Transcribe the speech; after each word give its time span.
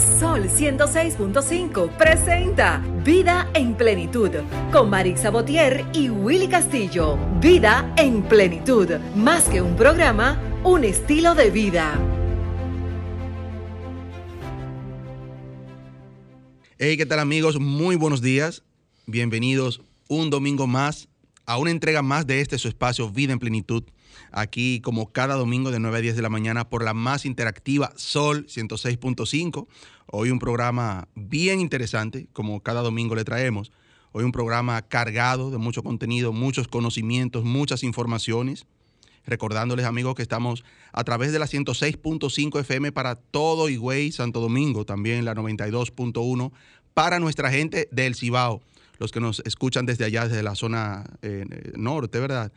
Sol 0.00 0.48
106.5 0.48 1.96
presenta 1.96 2.82
Vida 3.04 3.50
en 3.52 3.74
Plenitud 3.74 4.30
con 4.72 4.88
Marix 4.88 5.20
Sabotier 5.20 5.84
y 5.92 6.08
Willy 6.08 6.48
Castillo. 6.48 7.18
Vida 7.38 7.92
en 7.98 8.22
Plenitud, 8.22 8.88
más 9.14 9.44
que 9.48 9.60
un 9.60 9.76
programa, 9.76 10.40
un 10.64 10.84
estilo 10.84 11.34
de 11.34 11.50
vida. 11.50 11.98
Hey, 16.78 16.96
¿qué 16.96 17.04
tal 17.04 17.18
amigos? 17.18 17.60
Muy 17.60 17.96
buenos 17.96 18.22
días. 18.22 18.62
Bienvenidos 19.06 19.82
un 20.08 20.30
domingo 20.30 20.66
más 20.66 21.08
a 21.44 21.58
una 21.58 21.72
entrega 21.72 22.00
más 22.00 22.26
de 22.26 22.40
este 22.40 22.56
su 22.56 22.68
espacio 22.68 23.10
Vida 23.10 23.34
en 23.34 23.38
Plenitud. 23.38 23.84
Aquí 24.32 24.80
como 24.80 25.12
cada 25.12 25.34
domingo 25.34 25.70
de 25.70 25.80
9 25.80 25.98
a 25.98 26.00
10 26.00 26.16
de 26.16 26.22
la 26.22 26.28
mañana 26.28 26.68
por 26.68 26.84
la 26.84 26.94
más 26.94 27.24
interactiva 27.24 27.92
Sol 27.96 28.46
106.5. 28.46 29.66
Hoy 30.06 30.30
un 30.30 30.38
programa 30.38 31.08
bien 31.14 31.60
interesante, 31.60 32.28
como 32.32 32.62
cada 32.62 32.82
domingo 32.82 33.14
le 33.14 33.24
traemos. 33.24 33.72
Hoy 34.12 34.24
un 34.24 34.32
programa 34.32 34.82
cargado 34.82 35.50
de 35.50 35.58
mucho 35.58 35.82
contenido, 35.82 36.32
muchos 36.32 36.68
conocimientos, 36.68 37.44
muchas 37.44 37.82
informaciones. 37.84 38.66
Recordándoles 39.26 39.86
amigos 39.86 40.14
que 40.14 40.22
estamos 40.22 40.64
a 40.92 41.04
través 41.04 41.30
de 41.32 41.38
la 41.38 41.46
106.5 41.46 42.60
FM 42.60 42.90
para 42.90 43.16
todo 43.16 43.68
Higüey, 43.68 44.12
Santo 44.12 44.40
Domingo, 44.40 44.84
también 44.84 45.24
la 45.24 45.34
92.1 45.34 46.52
para 46.94 47.20
nuestra 47.20 47.50
gente 47.50 47.88
del 47.92 48.14
Cibao 48.14 48.62
los 49.00 49.10
que 49.10 49.18
nos 49.18 49.42
escuchan 49.46 49.86
desde 49.86 50.04
allá, 50.04 50.28
desde 50.28 50.42
la 50.42 50.54
zona 50.54 51.04
eh, 51.22 51.72
norte, 51.74 52.20
¿verdad? 52.20 52.52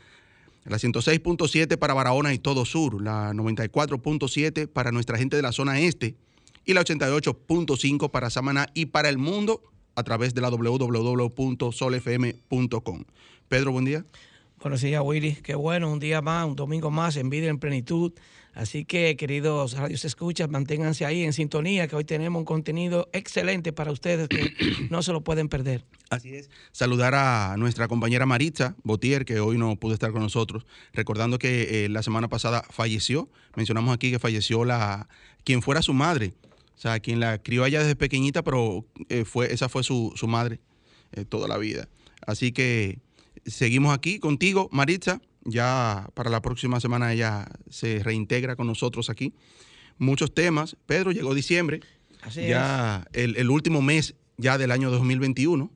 La 0.65 0.77
106.7 0.77 1.77
para 1.77 1.93
Barahona 1.93 2.33
y 2.33 2.39
todo 2.39 2.65
sur, 2.65 3.01
la 3.01 3.33
94.7 3.33 4.67
para 4.67 4.91
nuestra 4.91 5.17
gente 5.17 5.35
de 5.35 5.41
la 5.41 5.51
zona 5.51 5.79
este 5.79 6.15
y 6.65 6.73
la 6.73 6.83
88.5 6.83 8.09
para 8.09 8.29
Samaná 8.29 8.67
y 8.73 8.85
para 8.85 9.09
el 9.09 9.17
mundo 9.17 9.61
a 9.95 10.03
través 10.03 10.33
de 10.33 10.41
la 10.41 10.49
www.solfm.com. 10.49 13.03
Pedro, 13.47 13.71
buen 13.71 13.85
día. 13.85 14.05
Buenos 14.61 14.81
días, 14.81 15.01
Willy. 15.03 15.37
Qué 15.43 15.55
bueno, 15.55 15.91
un 15.91 15.99
día 15.99 16.21
más, 16.21 16.47
un 16.47 16.55
domingo 16.55 16.89
más 16.89 17.17
en 17.17 17.29
vida 17.29 17.47
en 17.47 17.59
plenitud. 17.59 18.13
Así 18.53 18.85
que, 18.85 19.15
queridos 19.15 19.73
radios 19.73 20.05
escuchas, 20.05 20.47
manténganse 20.47 21.05
ahí 21.05 21.23
en 21.23 21.33
sintonía, 21.33 21.87
que 21.87 21.95
hoy 21.95 22.03
tenemos 22.03 22.39
un 22.39 22.45
contenido 22.45 23.09
excelente 23.11 23.73
para 23.73 23.91
ustedes 23.91 24.27
que 24.27 24.53
no 24.91 25.01
se 25.01 25.11
lo 25.11 25.21
pueden 25.21 25.49
perder. 25.49 25.85
Así 26.11 26.35
es. 26.35 26.51
Saludar 26.71 27.15
a 27.15 27.55
nuestra 27.57 27.87
compañera 27.87 28.27
Maritza 28.27 28.75
Botier, 28.83 29.25
que 29.25 29.39
hoy 29.39 29.57
no 29.57 29.75
pudo 29.75 29.93
estar 29.93 30.11
con 30.11 30.21
nosotros, 30.21 30.67
recordando 30.93 31.39
que 31.39 31.85
eh, 31.85 31.89
la 31.89 32.03
semana 32.03 32.27
pasada 32.27 32.63
falleció. 32.69 33.27
Mencionamos 33.55 33.93
aquí 33.93 34.11
que 34.11 34.19
falleció 34.19 34.65
la 34.65 35.07
quien 35.43 35.63
fuera 35.63 35.81
su 35.81 35.93
madre. 35.93 36.33
O 36.75 36.79
sea, 36.79 36.99
quien 36.99 37.19
la 37.19 37.41
crió 37.41 37.63
allá 37.63 37.79
desde 37.79 37.95
pequeñita, 37.95 38.43
pero 38.43 38.85
eh, 39.09 39.25
fue, 39.25 39.51
esa 39.51 39.67
fue 39.67 39.83
su, 39.83 40.13
madre 40.27 40.59
eh, 41.13 41.25
toda 41.25 41.47
la 41.47 41.57
vida. 41.57 41.87
Así 42.25 42.51
que 42.51 42.99
seguimos 43.45 43.95
aquí 43.95 44.19
contigo, 44.19 44.69
Maritza 44.71 45.21
ya 45.45 46.09
para 46.13 46.29
la 46.29 46.41
próxima 46.41 46.79
semana 46.79 47.13
ella 47.13 47.47
se 47.69 48.01
reintegra 48.03 48.55
con 48.55 48.67
nosotros 48.67 49.09
aquí. 49.09 49.33
Muchos 49.97 50.33
temas. 50.33 50.75
Pedro, 50.85 51.11
llegó 51.11 51.33
diciembre. 51.33 51.81
Así 52.21 52.47
ya 52.47 53.05
es. 53.13 53.35
El, 53.35 53.49
último 53.49 53.81
mes 53.81 54.15
ya 54.37 54.57
del 54.57 54.71
año 54.71 54.89
2021. 54.89 55.71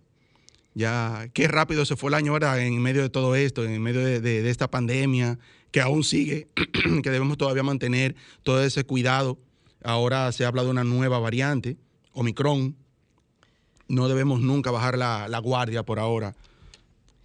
Ya, 0.73 1.29
qué 1.33 1.47
rápido 1.47 1.85
se 1.85 1.95
fue 1.95 2.11
el 2.11 2.13
año 2.13 2.33
ahora 2.33 2.63
en 2.63 2.79
medio 2.81 3.01
de 3.01 3.09
todo 3.09 3.35
esto, 3.35 3.63
en 3.65 3.81
medio 3.81 3.99
de, 4.01 4.49
esta 4.49 4.69
pandemia 4.69 5.39
que 5.71 5.81
aún 5.81 6.03
sigue, 6.03 6.47
que 7.03 7.09
debemos 7.09 7.37
todavía 7.37 7.63
mantener 7.63 8.15
todo 8.43 8.63
ese 8.63 8.83
cuidado. 8.83 9.39
Ahora 9.83 10.31
se 10.31 10.45
habla 10.45 10.63
de 10.63 10.69
una 10.69 10.83
nueva 10.83 11.19
variante, 11.19 11.77
Omicron. 12.13 12.75
No 13.87 14.07
debemos 14.07 14.41
nunca 14.41 14.69
bajar 14.69 14.97
la, 14.97 15.27
la 15.27 15.39
guardia 15.39 15.83
por 15.83 15.99
ahora. 15.99 16.35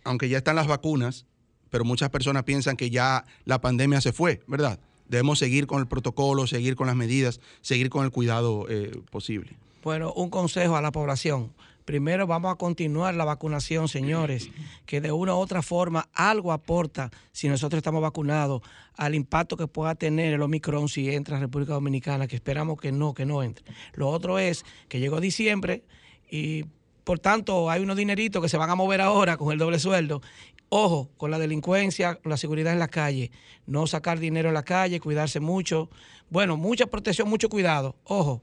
Aunque 0.05 0.29
ya 0.29 0.39
están 0.39 0.57
las 0.57 0.67
vacunas, 0.67 1.27
pero 1.73 1.87
muchas 1.87 2.11
personas 2.11 2.45
piensan 2.45 2.77
que 2.77 2.91
ya 2.91 3.25
la 3.47 3.61
pandemia 3.63 4.03
se 4.03 4.13
fue, 4.13 4.43
¿verdad? 4.47 4.79
Debemos 5.09 5.39
seguir 5.39 5.67
con 5.67 5.81
el 5.81 5.89
protocolo, 5.89 6.47
seguir 6.47 6.77
con 6.77 6.87
las 6.87 6.95
medidas, 6.95 7.41
seguir 7.63 7.89
con 7.89 8.05
el 8.05 8.11
cuidado 8.11 8.67
eh, 8.69 8.93
posible. 9.11 9.57
Bueno, 9.83 10.13
un 10.13 10.29
consejo 10.29 10.77
a 10.77 10.83
la 10.83 10.93
población. 10.93 11.51
Primero 11.87 12.27
vamos 12.27 12.53
a 12.53 12.57
continuar 12.57 13.15
la 13.15 13.25
vacunación, 13.25 13.89
señores, 13.89 14.51
que 14.85 15.01
de 15.01 15.13
una 15.13 15.35
u 15.35 15.39
otra 15.39 15.63
forma 15.63 16.11
algo 16.13 16.53
aporta, 16.53 17.11
si 17.33 17.49
nosotros 17.49 17.79
estamos 17.79 18.03
vacunados, 18.03 18.61
al 18.95 19.15
impacto 19.15 19.57
que 19.57 19.67
pueda 19.67 19.95
tener 19.95 20.35
el 20.35 20.43
Omicron 20.43 20.91
si 20.91 21.11
entra 21.11 21.39
a 21.39 21.41
República 21.41 21.73
Dominicana, 21.73 22.29
que 22.29 22.37
esperamos 22.37 22.79
que 22.79 22.93
no, 22.93 23.15
que 23.15 23.25
no 23.25 23.43
entre. 23.43 23.65
Lo 23.95 24.11
otro 24.11 24.39
es 24.39 24.67
que 24.91 25.01
llegó 25.01 25.21
diciembre 25.23 25.83
y 26.31 26.67
por 27.05 27.19
tanto 27.19 27.71
hay 27.71 27.83
unos 27.83 27.97
dineritos 27.97 28.43
que 28.43 28.49
se 28.49 28.57
van 28.57 28.71
a 28.71 28.75
mover 28.75 29.01
ahora 29.01 29.37
con 29.37 29.53
el 29.53 29.59
doble 29.59 29.79
sueldo 29.79 30.23
Ojo 30.75 31.11
con 31.19 31.31
la 31.31 31.39
delincuencia, 31.39 32.15
con 32.15 32.31
la 32.31 32.39
seguridad 32.39 32.73
en 32.73 32.79
la 32.79 32.89
calle. 32.89 33.31
No 33.67 33.87
sacar 33.87 34.19
dinero 34.19 34.49
en 34.49 34.55
la 34.55 34.63
calle, 34.63 35.01
cuidarse 35.01 35.39
mucho. 35.39 35.91
Bueno, 36.31 36.57
mucha 36.57 36.87
protección, 36.87 37.29
mucho 37.29 37.51
cuidado. 37.51 37.95
Ojo, 38.05 38.43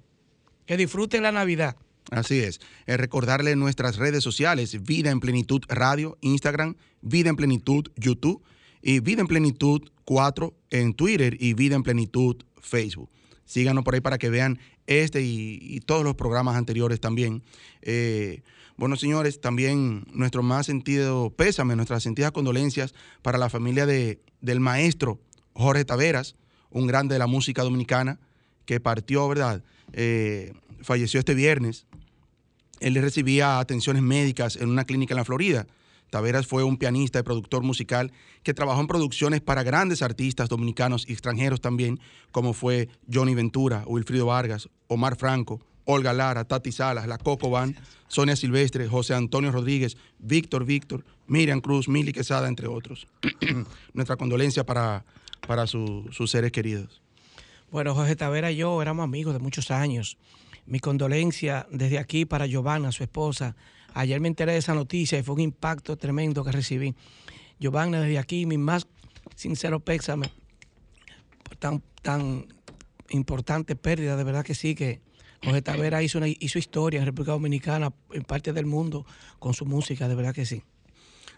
que 0.68 0.78
disfruten 0.78 1.24
la 1.24 1.32
Navidad. 1.32 1.76
Así 2.12 2.40
es. 2.40 2.62
recordarle 2.86 3.56
nuestras 3.56 3.98
redes 3.98 4.24
sociales, 4.24 4.84
Vida 4.84 5.10
en 5.10 5.20
Plenitud 5.20 5.64
Radio, 5.70 6.20
Instagram, 6.22 6.76
Vida 7.02 7.32
en 7.32 7.36
Plenitud 7.36 7.88
YouTube 7.96 8.44
y 8.82 9.00
Vida 9.00 9.22
en 9.22 9.28
Plenitud 9.28 9.82
4 10.06 10.54
en 10.70 10.94
Twitter 10.94 11.38
y 11.40 11.54
Vida 11.54 11.76
en 11.76 11.84
Plenitud 11.84 12.38
Facebook. 12.62 13.10
Síganos 13.46 13.84
por 13.84 13.96
ahí 13.96 14.02
para 14.02 14.18
que 14.18 14.30
vean 14.30 14.60
este 14.88 15.22
y, 15.22 15.80
todos 15.86 16.04
los 16.04 16.16
programas 16.16 16.56
anteriores 16.56 17.00
también. 17.00 17.44
Eh, 17.82 18.42
bueno, 18.78 18.96
señores, 18.96 19.42
también 19.42 20.06
nuestro 20.14 20.42
más 20.42 20.66
sentido 20.66 21.32
pésame, 21.32 21.76
nuestras 21.76 22.04
sentidas 22.04 22.32
condolencias 22.32 22.94
para 23.22 23.38
la 23.38 23.50
familia 23.50 23.86
de, 23.86 24.20
del 24.42 24.60
maestro 24.60 25.20
Jorge 25.54 25.84
Taveras, 25.86 26.36
un 26.70 26.88
grande 26.88 27.16
de 27.16 27.20
la 27.20 27.28
música 27.28 27.64
dominicana, 27.64 28.20
que 28.66 28.80
partió, 28.80 29.28
¿verdad? 29.28 29.64
Eh, 29.94 30.54
falleció 30.82 31.20
este 31.20 31.34
viernes. 31.34 31.86
Él 32.80 32.96
recibía 32.96 33.60
atenciones 33.60 34.02
médicas 34.02 34.56
en 34.56 34.70
una 34.70 34.86
clínica 34.86 35.14
en 35.14 35.18
la 35.18 35.26
Florida. 35.26 35.68
Taveras 36.10 36.48
fue 36.48 36.64
un 36.64 36.78
pianista 36.78 37.20
y 37.20 37.24
productor 37.24 37.64
musical 37.64 38.12
que 38.44 38.54
trabajó 38.54 38.82
en 38.82 38.88
producciones 38.88 39.42
para 39.42 39.64
grandes 39.64 40.02
artistas 40.02 40.50
dominicanos 40.50 41.06
y 41.08 41.14
extranjeros 41.14 41.62
también, 41.62 42.00
como 42.32 42.54
fue 42.54 42.90
Johnny 43.12 43.36
Ventura, 43.36 43.84
Wilfrido 43.86 44.26
Vargas, 44.26 44.70
Omar 44.88 45.16
Franco, 45.16 45.60
Olga 45.86 46.14
Lara, 46.14 46.46
Tati 46.46 46.72
Salas, 46.72 47.08
La 47.08 47.18
Coco 47.18 47.50
Van, 47.50 47.76
Sonia 48.08 48.36
Silvestre, 48.36 48.88
José 48.88 49.16
Antonio 49.16 49.52
Rodríguez, 49.52 49.98
Víctor 50.20 50.66
Víctor, 50.66 51.04
Miriam 51.28 51.62
Cruz, 51.62 51.88
Mili 51.88 52.14
Quesada, 52.14 52.48
entre 52.48 52.68
otros. 52.68 53.08
Nuestra 53.94 54.16
condolencia 54.16 54.64
para, 54.66 55.04
para 55.48 55.66
sus 55.66 56.30
seres 56.30 56.52
queridos. 56.52 57.02
Bueno, 57.72 57.96
José 57.96 58.16
Tavera 58.16 58.52
y 58.52 58.58
yo 58.58 58.82
éramos 58.82 59.04
amigos 59.04 59.34
de 59.34 59.40
muchos 59.40 59.72
años. 59.72 60.18
Mi 60.66 60.80
condolencia 60.80 61.68
desde 61.72 61.98
aquí 61.98 62.26
para 62.26 62.46
Giovanna, 62.46 62.92
su 62.92 63.04
esposa. 63.04 63.56
Ayer 63.94 64.20
me 64.20 64.28
enteré 64.28 64.54
de 64.54 64.58
esa 64.60 64.74
noticia 64.74 65.18
y 65.20 65.24
fue 65.24 65.36
un 65.36 65.42
impacto 65.42 65.98
tremendo 65.98 66.44
que 66.44 66.52
recibí. 66.52 66.96
Giovanna, 67.60 68.02
desde 68.02 68.20
aquí, 68.20 68.46
mi 68.46 68.58
más 68.58 68.88
sincero 69.36 69.80
pésame 69.80 70.32
por 71.44 71.56
tan, 71.58 71.84
tan 72.02 72.46
importante 73.10 73.76
pérdida, 73.76 74.16
de 74.16 74.24
verdad 74.24 74.46
que 74.46 74.56
sí, 74.56 74.76
que 74.76 75.02
José 75.44 75.62
Tavera 75.62 76.04
hizo, 76.04 76.20
hizo 76.26 76.60
historia 76.60 77.00
en 77.00 77.06
República 77.06 77.32
Dominicana, 77.32 77.94
en 78.12 78.24
parte 78.24 78.54
del 78.54 78.66
mundo, 78.66 79.06
con 79.40 79.54
su 79.54 79.66
música, 79.66 80.08
de 80.08 80.16
verdad 80.16 80.34
que 80.34 80.46
sí. 80.46 80.64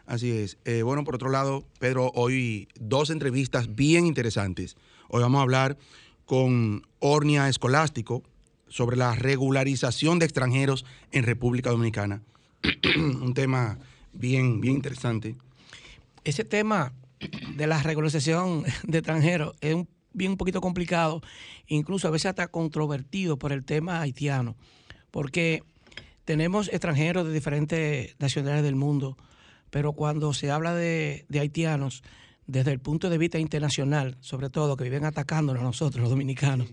Así 0.06 0.32
es. 0.32 0.58
Eh, 0.66 0.82
bueno, 0.82 1.04
por 1.04 1.16
otro 1.16 1.30
lado, 1.30 1.66
Pedro, 1.80 2.12
hoy 2.16 2.68
dos 2.80 3.10
entrevistas 3.10 3.76
bien 3.76 4.06
interesantes. 4.06 4.76
Hoy 5.10 5.22
vamos 5.22 5.40
a 5.40 5.44
hablar 5.44 5.78
con 6.26 6.88
Ornia 7.00 7.48
Escolástico 7.48 8.24
sobre 8.68 8.98
la 8.98 9.16
regularización 9.16 10.18
de 10.18 10.26
extranjeros 10.26 10.86
en 11.12 11.24
República 11.24 11.70
Dominicana. 11.70 12.24
Un 12.96 13.34
tema 13.34 13.80
bien, 14.14 14.62
bien 14.62 14.76
interesante. 14.76 15.36
Ese 16.24 16.44
tema 16.44 16.94
de 17.56 17.68
la 17.68 17.82
regularización 17.82 18.64
de 18.84 18.98
extranjeros 18.98 19.56
es 19.62 19.76
un 19.76 19.88
bien 20.14 20.32
un 20.32 20.38
poquito 20.38 20.62
complicado, 20.62 21.22
incluso 21.68 22.08
a 22.08 22.12
veces 22.12 22.28
hasta 22.28 22.48
controvertido 22.48 23.38
por 23.38 23.52
el 23.52 23.64
tema 23.64 24.02
haitiano, 24.02 24.56
porque 25.10 25.64
tenemos 26.26 26.70
extranjeros 26.70 27.26
de 27.26 27.34
diferentes 27.34 28.16
nacionalidades 28.20 28.64
del 28.64 28.76
mundo, 28.76 29.18
pero 29.70 29.94
cuando 29.94 30.34
se 30.34 30.52
habla 30.52 30.74
de, 30.74 31.26
haitianos, 31.34 32.04
desde 32.46 32.72
el 32.72 32.80
punto 32.80 33.10
de 33.10 33.18
vista 33.18 33.40
internacional, 33.40 34.18
sobre 34.20 34.50
todo, 34.50 34.76
que 34.76 34.84
viven 34.84 35.06
atacándonos 35.06 35.62
a 35.62 35.66
nosotros, 35.66 36.02
los 36.02 36.10
dominicanos, 36.10 36.68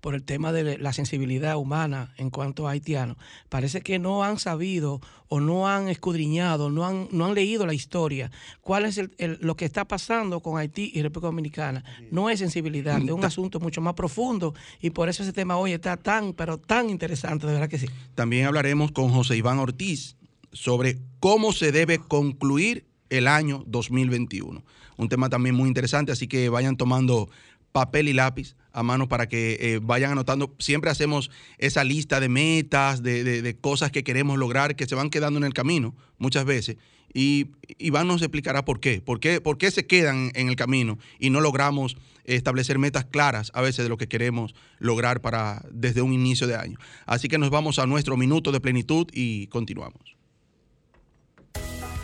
por 0.00 0.14
el 0.14 0.22
tema 0.22 0.52
de 0.52 0.78
la 0.78 0.92
sensibilidad 0.92 1.56
humana 1.56 2.12
en 2.16 2.30
cuanto 2.30 2.66
a 2.66 2.72
haitianos, 2.72 3.16
parece 3.48 3.80
que 3.80 3.98
no 3.98 4.24
han 4.24 4.38
sabido 4.38 5.00
o 5.28 5.40
no 5.40 5.68
han 5.68 5.88
escudriñado, 5.88 6.70
no 6.70 6.84
han, 6.84 7.08
no 7.10 7.24
han 7.26 7.34
leído 7.34 7.64
la 7.64 7.74
historia, 7.74 8.30
cuál 8.60 8.84
es 8.84 9.00
lo 9.40 9.56
que 9.56 9.64
está 9.64 9.86
pasando 9.86 10.40
con 10.40 10.58
Haití 10.58 10.92
y 10.94 11.02
República 11.02 11.28
Dominicana. 11.28 11.84
No 12.10 12.28
es 12.28 12.40
sensibilidad, 12.40 13.00
es 13.00 13.10
un 13.10 13.24
asunto 13.24 13.58
mucho 13.60 13.80
más 13.80 13.94
profundo 13.94 14.54
y 14.80 14.90
por 14.90 15.08
eso 15.08 15.22
ese 15.22 15.32
tema 15.32 15.56
hoy 15.56 15.72
está 15.72 15.96
tan, 15.96 16.34
pero 16.34 16.58
tan 16.58 16.90
interesante, 16.90 17.46
de 17.46 17.54
verdad 17.54 17.68
que 17.68 17.78
sí. 17.78 17.86
También 18.14 18.46
hablaremos 18.46 18.92
con 18.92 19.10
José 19.10 19.36
Iván 19.36 19.58
Ortiz 19.58 20.16
sobre 20.52 20.98
cómo 21.20 21.52
se 21.52 21.72
debe 21.72 21.98
concluir 21.98 22.86
el 23.08 23.28
año 23.28 23.64
2021. 23.66 24.62
Un 24.96 25.08
tema 25.08 25.28
también 25.28 25.54
muy 25.54 25.68
interesante, 25.68 26.12
así 26.12 26.28
que 26.28 26.48
vayan 26.48 26.76
tomando 26.76 27.28
papel 27.72 28.08
y 28.08 28.12
lápiz 28.12 28.54
a 28.72 28.82
mano 28.82 29.08
para 29.08 29.28
que 29.28 29.58
eh, 29.60 29.80
vayan 29.82 30.12
anotando. 30.12 30.54
Siempre 30.58 30.90
hacemos 30.90 31.30
esa 31.58 31.84
lista 31.84 32.20
de 32.20 32.28
metas, 32.28 33.02
de, 33.02 33.56
cosas 33.60 33.90
que 33.90 34.04
queremos 34.04 34.38
lograr, 34.38 34.76
que 34.76 34.86
se 34.86 34.94
van 34.94 35.10
quedando 35.10 35.38
en 35.38 35.44
el 35.44 35.54
camino 35.54 35.94
muchas 36.18 36.44
veces. 36.44 36.76
Y 37.14 37.48
Iván 37.78 38.08
nos 38.08 38.22
explicará 38.22 38.64
por 38.64 38.80
qué. 38.80 39.00
por 39.00 39.20
qué, 39.20 39.40
por 39.40 39.58
qué 39.58 39.70
se 39.70 39.86
quedan 39.86 40.32
en 40.34 40.48
el 40.48 40.56
camino 40.56 40.98
y 41.18 41.30
no 41.30 41.40
logramos 41.40 41.96
establecer 42.24 42.78
metas 42.78 43.04
claras 43.04 43.50
a 43.54 43.60
veces 43.60 43.84
de 43.84 43.88
lo 43.88 43.98
que 43.98 44.08
queremos 44.08 44.54
lograr 44.78 45.20
para 45.20 45.62
desde 45.70 46.02
un 46.02 46.12
inicio 46.12 46.46
de 46.46 46.56
año. 46.56 46.78
Así 47.06 47.28
que 47.28 47.38
nos 47.38 47.50
vamos 47.50 47.78
a 47.78 47.86
nuestro 47.86 48.16
minuto 48.16 48.52
de 48.52 48.60
plenitud 48.60 49.08
y 49.12 49.48
continuamos. 49.48 50.21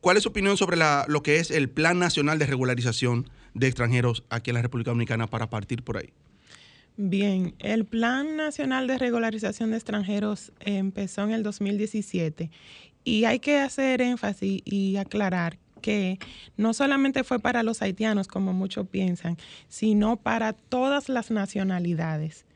¿cuál 0.00 0.16
es 0.16 0.22
su 0.22 0.28
opinión 0.28 0.56
sobre 0.56 0.76
lo 1.08 1.22
que 1.22 1.38
es 1.38 1.50
el 1.50 1.68
Plan 1.68 1.98
Nacional 1.98 2.38
de 2.38 2.46
Regularización 2.46 3.28
de 3.54 3.66
Extranjeros 3.66 4.24
aquí 4.30 4.50
en 4.50 4.54
la 4.54 4.62
República 4.62 4.90
Dominicana 4.90 5.26
para 5.26 5.50
partir 5.50 5.82
por 5.82 5.98
ahí? 5.98 6.12
Bien, 6.96 7.54
el 7.58 7.84
Plan 7.84 8.36
Nacional 8.36 8.86
de 8.86 8.98
Regularización 8.98 9.70
de 9.70 9.76
Extranjeros 9.76 10.52
empezó 10.60 11.22
en 11.22 11.32
el 11.32 11.42
2017 11.42 12.50
y 13.02 13.24
hay 13.24 13.40
que 13.40 13.58
hacer 13.58 14.00
énfasis 14.00 14.62
y 14.64 14.96
aclarar 14.96 15.58
que 15.80 16.18
no 16.56 16.72
solamente 16.72 17.24
fue 17.24 17.40
para 17.40 17.62
los 17.62 17.82
haitianos, 17.82 18.26
como 18.26 18.54
muchos 18.54 18.88
piensan, 18.88 19.36
sino 19.68 20.16
para 20.16 20.54
todas 20.54 21.10
las 21.10 21.30
nacionalidades. 21.30 22.46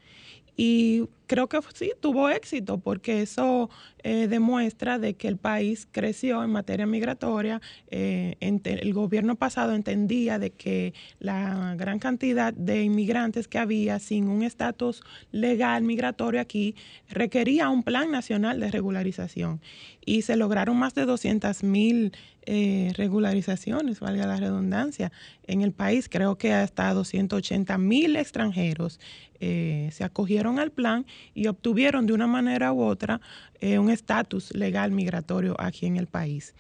Y 0.57 1.09
creo 1.29 1.49
que 1.49 1.61
sí, 1.75 1.93
tuvo 2.01 2.29
éxito 2.31 2.79
porque 2.79 3.23
eso 3.23 3.71
eh, 4.03 4.27
demuestra 4.27 4.99
de 4.99 5.15
que 5.15 5.29
el 5.29 5.37
país 5.37 5.87
creció 5.93 6.43
en 6.43 6.51
materia 6.51 6.87
migratoria. 6.87 7.61
Eh, 7.91 8.37
el 8.41 8.95
gobierno 8.95 9.37
pasado 9.37 9.75
entendía 9.75 10.39
de 10.39 10.51
que 10.51 10.95
la 11.21 11.75
gran 11.77 11.99
cantidad 11.99 12.53
de 12.53 12.83
inmigrantes 12.83 13.47
que 13.47 13.59
había 13.59 13.99
sin 13.99 14.29
un 14.29 14.43
estatus 14.43 15.03
legal 15.31 15.83
migratorio 15.85 16.41
aquí 16.41 16.75
requería 17.09 17.69
un 17.69 17.83
plan 17.83 18.11
nacional 18.11 18.59
de 18.59 18.71
regularización. 18.71 19.61
Y 20.05 20.23
se 20.23 20.37
lograron 20.37 20.77
más 20.79 20.95
de 20.95 21.05
200 21.05 21.63
mil 21.63 22.13
eh, 22.51 22.95
regularizaciones, 22.97 24.01
valga 24.01 24.27
la 24.27 24.37
redundancia, 24.37 25.13
en 25.47 25.61
el 25.61 25.73
país. 25.73 26.09
Creo 26.09 26.39
que 26.39 26.55
hasta 26.55 26.95
280 26.95 27.77
mil 27.77 28.17
extranjeros 28.17 29.01
eh, 29.39 29.91
se 29.93 30.03
acogieron 30.03 30.59
al 30.59 30.73
plan 30.73 31.05
y 31.35 31.47
obtuvieron 31.47 32.07
de 32.07 32.13
una 32.13 32.27
manera 32.27 32.73
u 32.73 32.83
otra 32.83 33.21
eh, 33.61 33.79
un 33.79 33.91
estatus 33.91 34.55
legal 34.55 34.93
migratorio 34.93 35.55
aquí 35.59 35.87
en 35.87 35.97
el 35.97 36.07
país. 36.07 36.55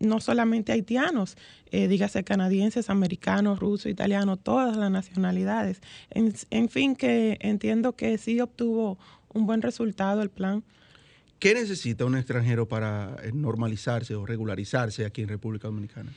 no 0.00 0.20
solamente 0.20 0.72
haitianos, 0.72 1.36
dígase 1.70 2.22
canadienses, 2.22 2.90
americanos, 2.90 3.60
rusos, 3.60 3.86
italianos, 3.86 4.40
todas 4.42 4.76
las 4.76 4.90
nacionalidades. 4.90 5.80
en 6.10 6.68
fin, 6.68 6.96
que 6.96 7.38
entiendo 7.40 7.96
que 7.96 8.18
sí 8.18 8.40
obtuvo 8.40 8.98
un 9.32 9.46
buen 9.46 9.62
resultado 9.62 10.22
el 10.22 10.28
plan. 10.28 10.62
¿Qué 11.42 11.54
necesita 11.54 12.04
un 12.04 12.16
extranjero 12.16 12.68
para 12.68 13.16
eh, 13.20 13.32
normalizarse 13.34 14.14
o 14.14 14.24
regularizarse 14.24 15.04
aquí 15.04 15.22
en 15.22 15.28
República 15.28 15.66
Dominicana? 15.66 16.12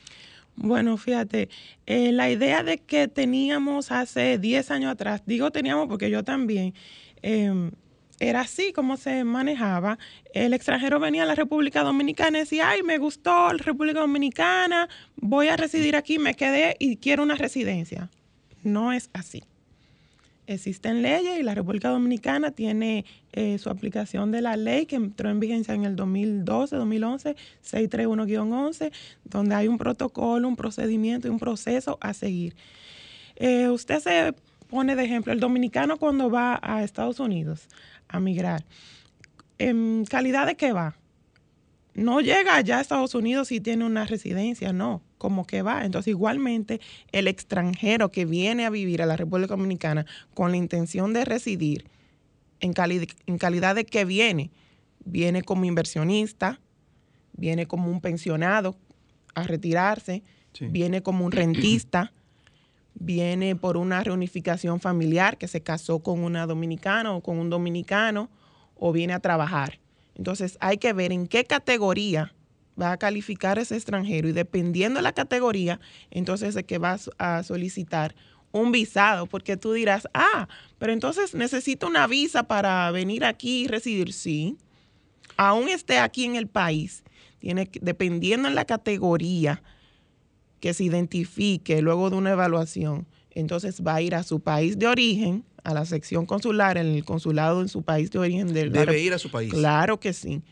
Bueno, 0.56 0.96
fíjate, 0.96 1.48
eh, 1.86 2.12
la 2.12 2.30
idea 2.30 2.62
de 2.62 2.78
que 2.78 3.08
teníamos 3.08 3.92
hace 3.92 4.38
10 4.38 4.70
años 4.70 4.90
atrás, 4.90 5.22
digo 5.26 5.50
teníamos 5.50 5.86
porque 5.86 6.10
yo 6.10 6.24
también, 6.24 6.74
em, 7.22 7.70
era 8.18 8.40
así 8.40 8.72
como 8.72 8.96
se 8.96 9.24
manejaba. 9.24 9.98
El 10.32 10.54
extranjero 10.54 10.98
venía 10.98 11.24
a 11.24 11.26
la 11.26 11.34
República 11.34 11.82
Dominicana 11.82 12.38
y 12.38 12.40
decía, 12.42 12.70
ay, 12.70 12.82
me 12.82 12.96
gustó 12.98 13.52
la 13.52 13.62
República 13.62 14.00
Dominicana, 14.00 14.88
voy 15.16 15.48
a 15.48 15.56
residir 15.56 15.96
aquí, 15.96 16.18
me 16.18 16.34
quedé 16.34 16.76
y 16.78 16.96
quiero 16.96 17.22
una 17.22 17.34
residencia. 17.34 18.10
No 18.62 18.92
es 18.92 19.10
así 19.12 19.42
existen 20.46 21.02
leyes 21.02 21.38
y 21.38 21.42
la 21.42 21.54
República 21.54 21.88
Dominicana 21.88 22.50
tiene 22.50 23.04
eh, 23.32 23.58
su 23.58 23.70
aplicación 23.70 24.30
de 24.30 24.40
la 24.40 24.56
ley 24.56 24.86
que 24.86 24.96
entró 24.96 25.28
en 25.28 25.40
vigencia 25.40 25.74
en 25.74 25.84
el 25.84 25.96
2012, 25.96 26.76
2011, 26.76 27.36
631-11, 27.64 28.92
donde 29.24 29.54
hay 29.54 29.68
un 29.68 29.78
protocolo, 29.78 30.48
un 30.48 30.56
procedimiento 30.56 31.28
y 31.28 31.30
un 31.30 31.38
proceso 31.38 31.98
a 32.00 32.14
seguir. 32.14 32.56
Eh, 33.36 33.68
usted 33.68 34.00
se 34.00 34.34
pone 34.68 34.96
de 34.96 35.04
ejemplo, 35.04 35.32
el 35.32 35.40
dominicano 35.40 35.96
cuando 35.98 36.30
va 36.30 36.58
a 36.62 36.82
Estados 36.82 37.20
Unidos 37.20 37.68
a 38.08 38.20
migrar, 38.20 38.64
¿en 39.58 40.04
calidad 40.04 40.46
de 40.46 40.56
qué 40.56 40.72
va? 40.72 40.96
No 41.94 42.20
llega 42.20 42.56
allá 42.56 42.78
a 42.78 42.80
Estados 42.80 43.14
Unidos 43.14 43.52
y 43.52 43.60
tiene 43.60 43.84
una 43.84 44.04
residencia, 44.04 44.72
no 44.72 45.02
como 45.18 45.46
que 45.46 45.62
va. 45.62 45.84
Entonces, 45.84 46.10
igualmente, 46.10 46.80
el 47.12 47.28
extranjero 47.28 48.10
que 48.10 48.24
viene 48.24 48.66
a 48.66 48.70
vivir 48.70 49.02
a 49.02 49.06
la 49.06 49.16
República 49.16 49.56
Dominicana 49.56 50.06
con 50.34 50.50
la 50.50 50.56
intención 50.56 51.12
de 51.12 51.24
residir, 51.24 51.86
en, 52.60 52.74
en 53.26 53.38
calidad 53.38 53.74
de 53.74 53.84
que 53.84 54.04
viene, 54.04 54.50
viene 55.04 55.42
como 55.42 55.64
inversionista, 55.64 56.60
viene 57.32 57.66
como 57.66 57.90
un 57.90 58.00
pensionado 58.00 58.76
a 59.34 59.42
retirarse, 59.42 60.22
viene 60.58 61.02
como 61.02 61.26
un 61.26 61.32
rentista, 61.32 62.12
viene 62.94 63.56
por 63.56 63.76
una 63.76 64.02
reunificación 64.02 64.80
familiar 64.80 65.36
que 65.36 65.48
se 65.48 65.62
casó 65.62 65.98
con 65.98 66.24
una 66.24 66.46
dominicana 66.46 67.14
o 67.14 67.22
con 67.22 67.38
un 67.38 67.50
dominicano 67.50 68.30
o 68.74 68.92
viene 68.92 69.12
a 69.12 69.20
trabajar. 69.20 69.78
Entonces 70.14 70.56
hay 70.60 70.78
que 70.78 70.94
ver 70.94 71.12
en 71.12 71.26
qué 71.26 71.44
categoría 71.44 72.34
va 72.80 72.92
a 72.92 72.96
calificar 72.96 73.58
ese 73.58 73.76
extranjero 73.76 74.28
y 74.28 74.32
dependiendo 74.32 74.98
de 74.98 75.02
la 75.02 75.12
categoría, 75.12 75.80
entonces 76.10 76.56
es 76.56 76.64
que 76.64 76.78
va 76.78 76.98
a 77.18 77.42
solicitar 77.42 78.14
un 78.52 78.72
visado, 78.72 79.26
porque 79.26 79.56
tú 79.56 79.72
dirás, 79.72 80.08
ah, 80.14 80.48
pero 80.78 80.92
entonces 80.92 81.34
necesito 81.34 81.86
una 81.86 82.06
visa 82.06 82.44
para 82.44 82.90
venir 82.90 83.24
aquí 83.24 83.64
y 83.64 83.66
residir. 83.68 84.12
Sí, 84.12 84.56
aún 85.36 85.68
esté 85.68 85.98
aquí 85.98 86.24
en 86.24 86.36
el 86.36 86.46
país, 86.46 87.04
tiene 87.38 87.70
dependiendo 87.80 88.48
en 88.48 88.54
la 88.54 88.64
categoría 88.64 89.62
que 90.60 90.74
se 90.74 90.84
identifique 90.84 91.82
luego 91.82 92.10
de 92.10 92.16
una 92.16 92.30
evaluación, 92.30 93.06
entonces 93.30 93.82
va 93.86 93.96
a 93.96 94.02
ir 94.02 94.14
a 94.14 94.22
su 94.22 94.40
país 94.40 94.78
de 94.78 94.86
origen, 94.86 95.44
a 95.62 95.74
la 95.74 95.84
sección 95.84 96.26
consular, 96.26 96.78
en 96.78 96.86
el 96.86 97.04
consulado 97.04 97.60
en 97.60 97.68
su 97.68 97.82
país 97.82 98.10
de 98.10 98.18
origen. 98.18 98.52
Del, 98.54 98.72
Debe 98.72 99.00
ir 99.00 99.12
a 99.12 99.18
su 99.18 99.30
país. 99.30 99.52
Claro 99.52 100.00
que 100.00 100.12
sí. 100.12 100.42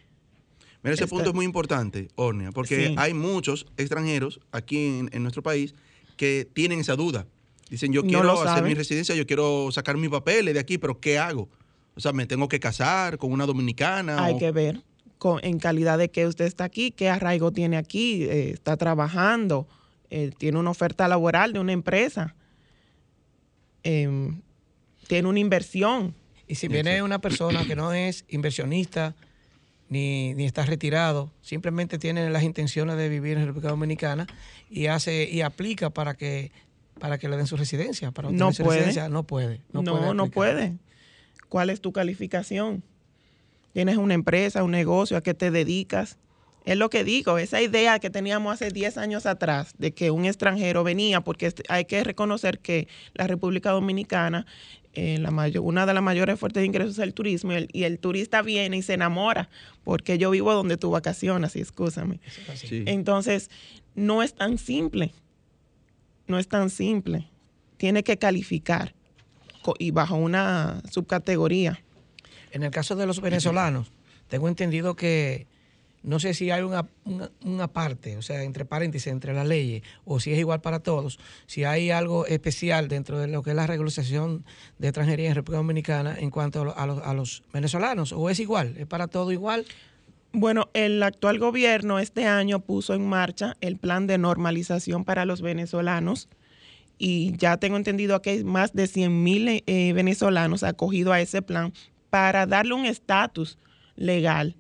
Mira, 0.85 0.95
ese 0.95 1.07
punto 1.07 1.31
es 1.31 1.35
muy 1.35 1.47
importante, 1.47 2.09
Ornia, 2.15 2.53
porque 2.53 2.95
hay 2.99 3.15
muchos 3.15 3.67
extranjeros 3.79 4.39
aquí 4.53 5.09
en, 5.11 5.23
nuestro 5.23 5.43
país 5.43 5.75
que 6.19 6.47
tienen 6.53 6.81
esa 6.81 6.95
duda. 6.95 7.27
Dicen, 7.71 7.91
yo 7.91 8.03
quiero 8.05 8.43
hacer 8.43 8.63
mi 8.65 8.75
residencia, 8.75 9.15
yo 9.15 9.27
quiero 9.27 9.71
sacar 9.73 9.97
mis 9.97 10.11
papeles 10.11 10.53
de 10.53 10.61
aquí, 10.61 10.77
pero 10.77 11.01
¿qué 11.01 11.19
hago? 11.19 11.49
O 11.97 12.01
sea, 12.01 12.13
me 12.13 12.27
tengo 12.27 12.49
que 12.49 12.61
casar 12.61 13.17
con 13.17 13.33
una 13.33 13.47
dominicana. 13.47 14.23
Hay 14.23 14.37
que 14.37 14.51
ver 14.51 14.83
con, 15.17 15.43
en 15.43 15.59
calidad 15.59 15.97
de 15.97 16.11
que 16.11 16.27
usted 16.27 16.45
está 16.45 16.65
aquí, 16.65 16.91
qué 16.91 17.09
arraigo 17.09 17.51
tiene 17.51 17.79
aquí, 17.79 18.25
eh, 18.25 18.51
está 18.51 18.77
trabajando, 18.77 19.67
eh, 20.11 20.33
tiene 20.37 20.59
una 20.59 20.71
oferta 20.71 21.09
laboral 21.09 21.55
de 21.55 21.61
una 21.61 21.73
empresa, 21.73 22.35
em, 23.85 24.43
tiene 25.09 25.29
una 25.29 25.39
inversión. 25.39 26.15
Y 26.47 26.57
si 26.57 26.69
viene 26.69 27.03
una 27.03 27.21
persona 27.21 27.65
que 27.65 27.75
no 27.75 27.95
es 27.95 28.27
inversionista, 28.29 29.15
ni, 29.95 30.35
ni 30.35 30.45
está 30.45 30.67
retirado, 30.67 31.31
simplemente 31.41 31.99
tiene 31.99 32.29
las 32.29 32.43
intenciones 32.43 32.97
de 32.97 33.09
vivir 33.09 33.39
en 33.39 33.47
República 33.47 33.69
Dominicana 33.69 34.27
y 34.69 34.87
hace 34.89 35.31
y 35.31 35.43
aplica 35.43 35.91
para 35.91 36.15
que 36.15 36.51
para 36.99 37.17
que 37.17 37.29
le 37.29 37.37
den 37.37 37.47
su 37.47 37.57
residencia, 37.57 38.11
para 38.11 38.31
no 38.31 38.51
puede. 38.51 38.79
residencia, 38.79 39.09
no 39.09 39.23
puede. 39.23 39.61
No, 39.73 39.83
no, 39.83 40.15
no 40.15 40.31
puede. 40.31 40.75
¿Cuál 41.49 41.71
es 41.71 41.81
tu 41.81 41.93
calificación? 41.93 42.83
¿Tienes 43.73 43.97
una 43.97 44.15
empresa, 44.15 44.65
un 44.65 44.73
negocio? 44.73 45.17
¿A 45.17 45.23
qué 45.23 45.33
te 45.33 45.53
dedicas? 45.53 46.19
Es 46.65 46.77
lo 46.77 46.91
que 46.91 47.05
digo, 47.05 47.39
esa 47.39 47.61
idea 47.63 48.01
que 48.01 48.11
teníamos 48.11 48.55
hace 48.55 48.71
10 48.71 48.99
años 48.99 49.27
atrás 49.27 49.75
de 49.79 49.93
que 49.93 50.11
un 50.11 50.25
extranjero 50.25 50.83
venía, 50.83 51.21
porque 51.21 51.53
hay 51.69 51.85
que 51.85 52.03
reconocer 52.03 52.59
que 52.59 52.89
la 53.13 53.27
República 53.29 53.71
Dominicana 53.71 54.47
eh, 54.95 55.19
la 55.19 55.31
mayor, 55.31 55.65
una 55.65 55.87
de 55.87 55.95
las 55.95 56.03
mayores 56.03 56.39
fuertes 56.39 56.61
de 56.61 56.67
ingresos 56.67 56.93
es 56.93 56.99
el 57.01 57.15
turismo 57.15 57.53
y 57.73 57.85
el, 57.85 57.99
turista 57.99 58.43
viene 58.43 58.77
y 58.77 58.83
se 58.83 58.95
enamora 58.95 59.49
porque 59.83 60.19
yo 60.19 60.31
vivo 60.31 60.53
donde 60.53 60.77
tú 60.77 60.91
vacacionas, 60.91 61.51
así 61.51 61.61
escúchame. 61.61 62.21
Entonces, 62.71 63.51
no 63.95 64.23
es 64.23 64.35
tan 64.35 64.59
simple, 64.59 65.13
no 66.27 66.39
es 66.39 66.49
tan 66.49 66.71
simple. 66.71 67.29
Tiene 67.77 68.05
que 68.05 68.17
calificar 68.17 68.95
y 69.79 69.91
bajo 69.91 70.17
una 70.17 70.83
subcategoría. 70.91 71.81
En 72.53 72.63
el 72.63 72.71
caso 72.71 72.95
de 72.95 73.07
los 73.07 73.21
venezolanos, 73.21 73.91
tengo 74.29 74.49
entendido 74.49 74.95
que 74.95 75.47
no 76.05 76.21
sé 76.21 76.35
si 76.35 76.51
hay 76.51 76.63
una, 76.63 76.87
una, 77.43 77.69
parte, 77.69 78.17
o 78.19 78.23
sea, 78.23 78.43
entre 78.43 78.67
paréntesis, 78.67 79.07
entre 79.07 79.33
las 79.33 79.47
leyes, 79.47 79.83
o 80.05 80.21
si 80.21 80.33
es 80.33 80.39
igual 80.39 80.61
para 80.61 80.81
todos, 80.81 81.19
si 81.47 81.65
hay 81.65 81.91
algo 81.91 82.27
especial 82.27 82.89
dentro 82.89 83.19
de 83.19 83.27
lo 83.27 83.43
que 83.43 83.51
es 83.51 83.57
la 83.57 83.67
regularización 83.67 84.45
de 84.79 84.89
extranjería 84.89 85.31
en 85.31 85.35
República 85.35 85.59
Dominicana 85.59 86.17
en 86.19 86.31
cuanto 86.31 86.75
a, 86.77 86.87
los, 86.87 87.03
a 87.03 87.15
los 87.15 87.43
venezolanos, 87.53 88.13
o 88.13 88.29
es 88.29 88.39
igual, 88.39 88.77
es 88.79 88.87
para 88.87 89.09
todo 89.09 89.33
igual. 89.33 89.65
Bueno, 90.33 90.69
el 90.75 91.03
actual 91.03 91.39
gobierno 91.39 91.99
este 91.99 92.27
año 92.27 92.61
puso 92.61 92.93
en 92.93 93.09
marcha 93.09 93.57
el 93.63 93.79
plan 93.79 94.07
de 94.07 94.19
normalización 94.19 95.05
para 95.05 95.25
los 95.25 95.41
venezolanos 95.41 96.29
y 96.99 97.35
ya 97.39 97.57
tengo 97.57 97.77
entendido 97.77 98.21
que 98.21 98.31
hay 98.31 98.45
más 98.45 98.75
de 98.75 98.87
100 98.89 99.23
mil 99.23 99.49
eh, 99.49 99.93
venezolanos 99.95 100.65
acogidos 100.65 101.15
a 101.15 101.21
ese 101.21 101.41
plan 101.41 101.73
para 102.11 102.47
darle 102.47 102.75
un 102.75 102.85
estatus 102.85 103.59
legal 103.97 104.55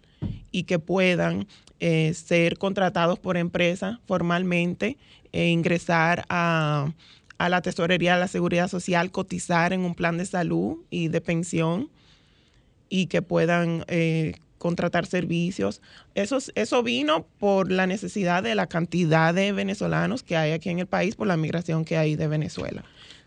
y 0.54 0.62
que 0.62 0.78
puedan 0.78 1.48
eh, 1.80 2.14
ser 2.14 2.58
contratados 2.58 3.18
por 3.18 3.36
empresa 3.36 4.00
formalmente 4.06 4.96
e 5.32 5.48
ingresar 5.48 6.24
a, 6.28 6.92
la 7.40 7.60
tesorería 7.60 8.14
de 8.14 8.20
la 8.20 8.28
seguridad 8.28 8.68
social, 8.68 9.10
cotizar 9.10 9.72
en 9.72 9.80
un 9.80 9.96
plan 9.96 10.16
de 10.16 10.24
salud 10.24 10.78
y 10.90 11.08
de 11.08 11.20
pensión 11.20 11.90
y 12.88 13.06
que 13.06 13.20
puedan 13.20 13.84
eh, 13.88 14.36
contratar 14.58 15.06
servicios. 15.06 15.82
Eso, 16.14 16.38
eso 16.54 16.84
vino 16.84 17.26
por 17.40 17.72
la 17.72 17.88
necesidad 17.88 18.44
de 18.44 18.54
la 18.54 18.68
cantidad 18.68 19.34
de 19.34 19.50
venezolanos 19.50 20.22
que 20.22 20.36
hay 20.36 20.52
aquí 20.52 20.70
en 20.70 20.78
el 20.78 20.86
país, 20.86 21.16
por 21.16 21.26
la 21.26 21.36
migración 21.36 21.84
que 21.84 21.96
hay 21.96 22.14
de 22.14 22.28
Venezuela. 22.28 22.84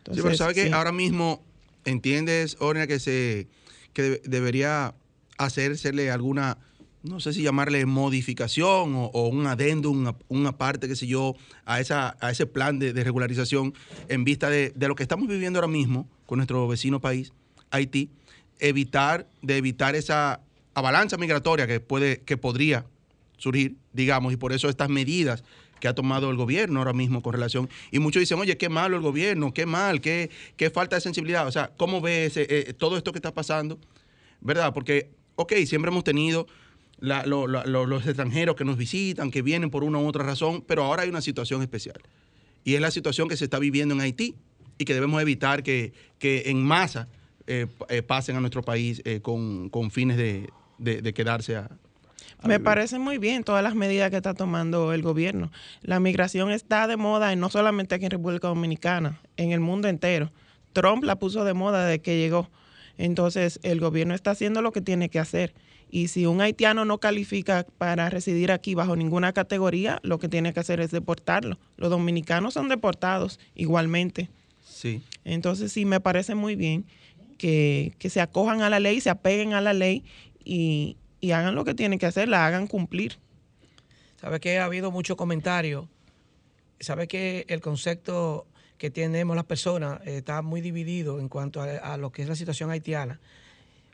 sí, 0.09 0.21
pero 0.23 0.33
¿sabe 0.33 0.53
que 0.53 0.71
ahora 0.71 0.93
mismo 0.93 1.43
entiendes, 1.83 2.55
Ornia, 2.61 2.87
que, 2.87 2.99
se, 2.99 3.49
que 3.91 4.21
debería 4.23 4.95
hacerse 5.37 5.89
alguna 6.09 6.57
no 7.07 7.19
sé 7.19 7.33
si 7.33 7.41
llamarle 7.41 7.85
modificación 7.85 8.93
o, 8.95 9.27
un 9.27 9.47
adendum, 9.47 10.13
una, 10.27 10.57
parte, 10.57 10.87
qué 10.87 10.95
sé 10.95 11.07
yo, 11.07 11.35
a, 11.65 11.79
esa, 11.79 12.17
a 12.19 12.31
ese 12.31 12.45
plan 12.45 12.79
de, 12.79 12.91
regularización 13.03 13.73
en 14.09 14.23
vista 14.23 14.49
de, 14.49 14.73
lo 14.75 14.95
que 14.95 15.03
estamos 15.03 15.27
viviendo 15.27 15.59
ahora 15.59 15.67
mismo 15.67 16.07
con 16.25 16.37
nuestro 16.37 16.67
vecino 16.67 16.99
país, 16.99 17.33
Haití, 17.71 18.09
evitar, 18.59 19.27
de 19.41 19.57
evitar 19.57 19.95
esa 19.95 20.41
avalancha 20.73 21.17
migratoria 21.17 21.67
que, 21.67 21.79
puede, 21.79 22.21
que 22.21 22.37
podría 22.37 22.85
surgir, 23.37 23.77
digamos, 23.93 24.33
y 24.33 24.37
por 24.37 24.53
eso 24.53 24.69
estas 24.69 24.89
medidas 24.89 25.43
que 25.79 25.87
ha 25.87 25.93
tomado 25.93 26.31
el 26.31 26.37
gobierno 26.37 26.79
ahora 26.79 26.93
mismo 26.93 27.21
con 27.21 27.33
relación. 27.33 27.69
Y 27.91 27.99
muchos 27.99 28.19
dicen, 28.19 28.39
oye, 28.39 28.57
qué 28.57 28.67
malo 28.67 28.95
el 28.95 29.03
gobierno, 29.03 29.53
qué 29.53 29.65
mal, 29.65 30.01
qué, 30.01 30.31
qué 30.55 30.71
falta 30.71 30.95
de 30.95 31.01
sensibilidad. 31.01 31.47
O 31.47 31.51
sea, 31.51 31.71
¿cómo 31.77 32.01
ves 32.01 32.33
eh, 32.35 32.73
todo 32.77 32.97
esto 32.97 33.11
que 33.11 33.19
está 33.19 33.33
pasando? 33.33 33.79
¿Verdad? 34.41 34.73
Porque, 34.73 35.11
ok, 35.35 35.53
siempre 35.65 35.91
hemos 35.91 36.03
tenido 36.03 36.47
los 36.99 38.07
extranjeros 38.07 38.55
que 38.55 38.65
nos 38.65 38.77
visitan, 38.77 39.31
que 39.31 39.41
vienen 39.41 39.69
por 39.69 39.83
una 39.83 39.99
u 39.99 40.07
otra 40.07 40.23
razón, 40.23 40.63
pero 40.65 40.83
ahora 40.83 41.03
hay 41.03 41.09
una 41.09 41.21
situación 41.21 41.61
especial. 41.61 41.99
Y 42.63 42.75
es 42.75 42.81
la 42.81 42.91
situación 42.91 43.29
que 43.29 43.37
se 43.37 43.45
está 43.45 43.59
viviendo 43.59 43.93
en 43.95 44.01
Haití 44.01 44.35
y 44.77 44.85
que 44.85 44.93
debemos 44.93 45.21
evitar 45.21 45.63
que, 45.63 45.93
en 46.21 46.63
masa 46.63 47.07
eh, 47.47 47.67
eh, 47.89 48.01
pasen 48.01 48.35
a 48.35 48.39
nuestro 48.39 48.61
país 48.61 49.01
eh, 49.05 49.21
con, 49.21 49.71
fines 49.91 50.17
de, 50.17 51.13
quedarse 51.13 51.55
a, 51.55 51.69
me 52.43 52.59
parece 52.59 52.99
muy 52.99 53.17
bien 53.17 53.43
todas 53.43 53.63
las 53.63 53.73
medidas 53.73 54.11
que 54.11 54.17
está 54.17 54.33
tomando 54.33 54.93
el 54.93 55.01
gobierno. 55.01 55.51
La 55.81 55.99
migración 55.99 56.51
está 56.51 56.87
de 56.87 56.95
moda, 56.95 57.33
y 57.33 57.35
no 57.35 57.49
solamente 57.49 57.95
aquí 57.95 58.05
en 58.05 58.11
República 58.11 58.47
Dominicana, 58.47 59.19
en 59.37 59.51
el 59.51 59.59
mundo 59.59 59.87
entero. 59.87 60.31
Trump 60.73 61.03
la 61.03 61.17
puso 61.17 61.43
de 61.45 61.53
moda 61.53 61.85
desde 61.85 62.01
que 62.01 62.17
llegó. 62.17 62.49
Entonces, 62.97 63.59
el 63.63 63.79
gobierno 63.79 64.13
está 64.13 64.31
haciendo 64.31 64.61
lo 64.61 64.71
que 64.71 64.81
tiene 64.81 65.09
que 65.09 65.19
hacer. 65.19 65.53
Y 65.89 66.09
si 66.09 66.25
un 66.25 66.41
haitiano 66.41 66.83
no 66.85 66.99
califica 66.99 67.65
para 67.77 68.09
residir 68.09 68.51
aquí 68.51 68.75
bajo 68.75 68.95
ninguna 68.95 69.33
categoría, 69.33 69.99
lo 70.03 70.19
que 70.19 70.27
tiene 70.27 70.53
que 70.53 70.59
hacer 70.59 70.79
es 70.79 70.91
deportarlo. 70.91 71.57
Los 71.77 71.89
dominicanos 71.89 72.53
son 72.53 72.67
deportados 72.67 73.39
igualmente. 73.55 74.29
Sí. 74.65 75.01
Entonces 75.23 75.71
sí, 75.71 75.85
me 75.85 75.99
parece 76.01 76.35
muy 76.35 76.55
bien 76.55 76.85
que, 77.37 77.93
se 78.09 78.19
acojan 78.19 78.61
a 78.61 78.69
la 78.69 78.79
ley, 78.79 78.99
se 78.99 79.09
apeguen 79.09 79.53
a 79.53 79.61
la 79.61 79.73
ley 79.73 80.03
y, 80.43 80.97
hagan 81.31 81.55
lo 81.55 81.65
que 81.65 81.73
tienen 81.73 81.99
que 81.99 82.05
hacer, 82.05 82.27
la 82.27 82.45
hagan 82.45 82.67
cumplir. 82.67 83.17
Sabe 84.19 84.39
que 84.39 84.59
ha 84.59 84.65
habido 84.65 84.91
mucho 84.91 85.15
comentario. 85.17 85.89
Sabe 86.79 87.07
que 87.07 87.45
el 87.49 87.59
concepto 87.59 88.47
que 88.77 88.89
tenemos 88.89 89.35
las 89.35 89.45
personas 89.45 89.99
está 90.05 90.41
muy 90.41 90.61
dividido 90.61 91.19
en 91.19 91.27
cuanto 91.27 91.61
a, 91.61 91.65
a 91.65 91.97
lo 91.97 92.11
que 92.11 92.21
es 92.21 92.29
la 92.29 92.35
situación 92.35 92.69
haitiana. 92.71 93.19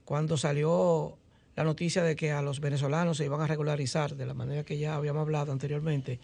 Cuando 0.05 0.37
salió 0.37 1.17
la 1.55 1.63
noticia 1.63 2.03
de 2.03 2.15
que 2.15 2.31
a 2.31 2.41
los 2.41 2.59
venezolanos 2.59 3.17
se 3.17 3.25
iban 3.25 3.41
a 3.41 3.47
regularizar 3.47 4.15
de 4.15 4.25
la 4.25 4.33
manera 4.33 4.63
que 4.63 4.77
ya 4.77 4.95
habíamos 4.95 5.21
hablado 5.21 5.51
anteriormente, 5.51 6.19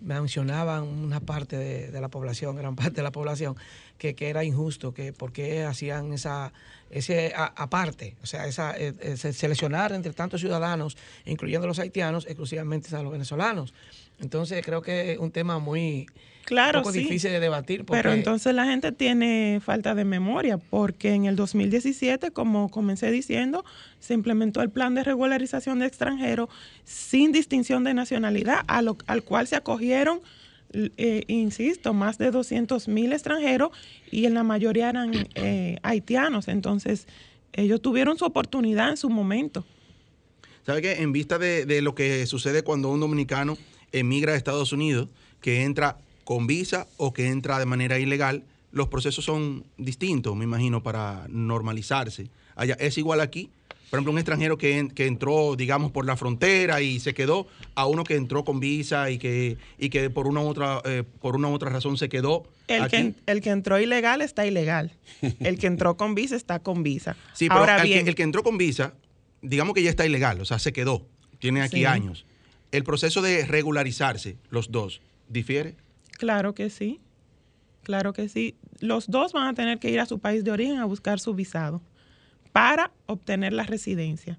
mencionaban 0.00 0.84
una 0.84 1.20
parte 1.20 1.56
de, 1.56 2.00
la 2.00 2.08
población, 2.08 2.56
gran 2.56 2.76
parte 2.76 2.92
de 2.92 3.02
la 3.02 3.10
población, 3.10 3.56
que, 3.98 4.14
era 4.18 4.44
injusto, 4.44 4.94
que 4.94 5.12
por 5.12 5.32
qué 5.32 5.64
hacían 5.64 6.12
esa, 6.12 6.52
ese 6.90 7.32
aparte, 7.34 8.16
o 8.22 8.26
sea, 8.26 8.46
esa, 8.46 8.76
eh, 8.78 8.94
eh, 9.00 9.16
seleccionar 9.16 9.92
entre 9.92 10.12
tantos 10.12 10.40
ciudadanos, 10.40 10.96
incluyendo 11.24 11.66
los 11.66 11.80
haitianos, 11.80 12.26
exclusivamente 12.26 12.94
a 12.94 13.02
los 13.02 13.12
venezolanos. 13.12 13.74
Entonces 14.20 14.64
creo 14.64 14.82
que 14.82 15.12
es 15.12 15.18
un 15.18 15.32
tema 15.32 15.58
muy 15.58 16.06
claro, 16.48 16.80
poco 16.80 16.92
difícil 16.92 17.30
de 17.30 17.40
debatir. 17.40 17.84
Pero 17.84 18.12
entonces 18.12 18.54
la 18.54 18.64
gente 18.64 18.90
tiene 18.92 19.60
falta 19.64 19.94
de 19.94 20.04
memoria, 20.04 20.58
porque 20.58 21.12
en 21.12 21.26
el 21.26 21.36
2017, 21.36 22.30
como 22.30 22.70
comencé 22.70 23.10
diciendo, 23.10 23.64
se 24.00 24.14
implementó 24.14 24.62
el 24.62 24.70
plan 24.70 24.94
de 24.94 25.04
regularización 25.04 25.78
de 25.78 25.86
extranjeros 25.86 26.48
sin 26.84 27.32
distinción 27.32 27.84
de 27.84 27.94
nacionalidad, 27.94 28.60
al 28.66 29.22
cual 29.22 29.46
se 29.46 29.56
acogieron 29.56 30.20
eh, 30.72 31.24
insisto, 31.28 31.94
más 31.94 32.18
de 32.18 32.30
200 32.30 32.88
mil 32.88 33.12
extranjeros 33.12 33.70
y 34.10 34.26
en 34.26 34.34
la 34.34 34.42
mayoría 34.42 34.90
eran 34.90 35.12
eh, 35.34 35.78
haitianos. 35.82 36.48
Entonces, 36.48 37.06
ellos 37.52 37.80
tuvieron 37.80 38.18
su 38.18 38.24
oportunidad 38.24 38.90
en 38.90 38.96
su 38.96 39.08
momento. 39.08 39.64
¿Sabe 40.66 40.82
qué? 40.82 41.02
En 41.02 41.12
vista 41.12 41.38
de, 41.38 41.80
lo 41.80 41.94
que 41.94 42.26
sucede 42.26 42.62
cuando 42.62 42.90
un 42.90 43.00
dominicano 43.00 43.56
emigra 43.92 44.34
a 44.34 44.36
Estados 44.36 44.72
Unidos, 44.72 45.08
que 45.40 45.62
entra 45.62 45.96
con 46.28 46.46
visa 46.46 46.86
o 46.98 47.14
que 47.14 47.28
entra 47.28 47.58
de 47.58 47.64
manera 47.64 47.98
ilegal, 47.98 48.44
los 48.70 48.88
procesos 48.88 49.24
son 49.24 49.64
distintos, 49.78 50.36
me 50.36 50.44
imagino, 50.44 50.82
para 50.82 51.24
normalizarse. 51.30 52.28
Allá, 52.54 52.74
¿Es 52.74 52.98
igual 52.98 53.22
aquí? 53.22 53.48
por 53.88 53.96
ejemplo, 53.96 54.12
un 54.12 54.18
extranjero 54.18 54.58
que, 54.58 54.88
que, 54.94 55.06
entró, 55.06 55.56
digamos, 55.56 55.90
por 55.90 56.04
la 56.04 56.18
frontera 56.18 56.82
y 56.82 57.00
se 57.00 57.14
quedó, 57.14 57.46
a 57.74 57.86
uno 57.86 58.04
que 58.04 58.16
entró 58.16 58.44
con 58.44 58.60
visa 58.60 59.10
y 59.10 59.16
que, 59.16 59.56
y 59.78 59.88
que 59.88 60.10
por 60.10 60.26
una 60.26 60.42
otra, 60.42 60.82
eh, 60.84 61.02
por 61.22 61.34
una 61.34 61.48
otra 61.48 61.70
razón 61.70 61.96
se 61.96 62.10
quedó. 62.10 62.46
El, 62.66 62.88
Que, 62.88 63.14
el 63.24 63.40
que 63.40 63.48
entró 63.48 63.80
ilegal 63.80 64.20
está 64.20 64.44
ilegal. 64.44 64.92
El 65.40 65.58
que 65.58 65.66
entró 65.66 65.96
con 65.96 66.14
visa 66.14 66.36
está 66.36 66.58
con 66.58 66.82
visa. 66.82 67.16
Sí, 67.32 67.48
pero 67.48 67.60
Ahora 67.60 67.82
bien, 67.82 68.06
el 68.06 68.14
que 68.14 68.22
entró 68.22 68.42
con 68.42 68.58
visa, 68.58 68.92
digamos 69.40 69.72
que 69.72 69.82
ya 69.82 69.88
está 69.88 70.04
ilegal, 70.04 70.38
o 70.42 70.44
sea, 70.44 70.58
se 70.58 70.74
quedó, 70.74 71.06
tiene 71.38 71.62
aquí 71.62 71.86
años. 71.86 72.26
¿El 72.70 72.84
proceso 72.84 73.22
de 73.22 73.46
regularizarse, 73.46 74.36
los 74.50 74.70
dos, 74.70 75.00
difiere? 75.30 75.76
Claro 76.18 76.54
que 76.54 76.68
sí. 76.68 77.00
Claro 77.84 78.12
que 78.12 78.28
sí. 78.28 78.56
Los 78.80 79.08
dos 79.08 79.32
van 79.32 79.46
a 79.46 79.54
tener 79.54 79.78
que 79.78 79.90
ir 79.90 80.00
a 80.00 80.06
su 80.06 80.18
país 80.18 80.44
de 80.44 80.50
origen 80.50 80.78
a 80.78 80.84
buscar 80.84 81.20
su 81.20 81.32
visado 81.32 81.80
para 82.52 82.90
obtener 83.06 83.54
la 83.54 83.62
residencia. 83.62 84.38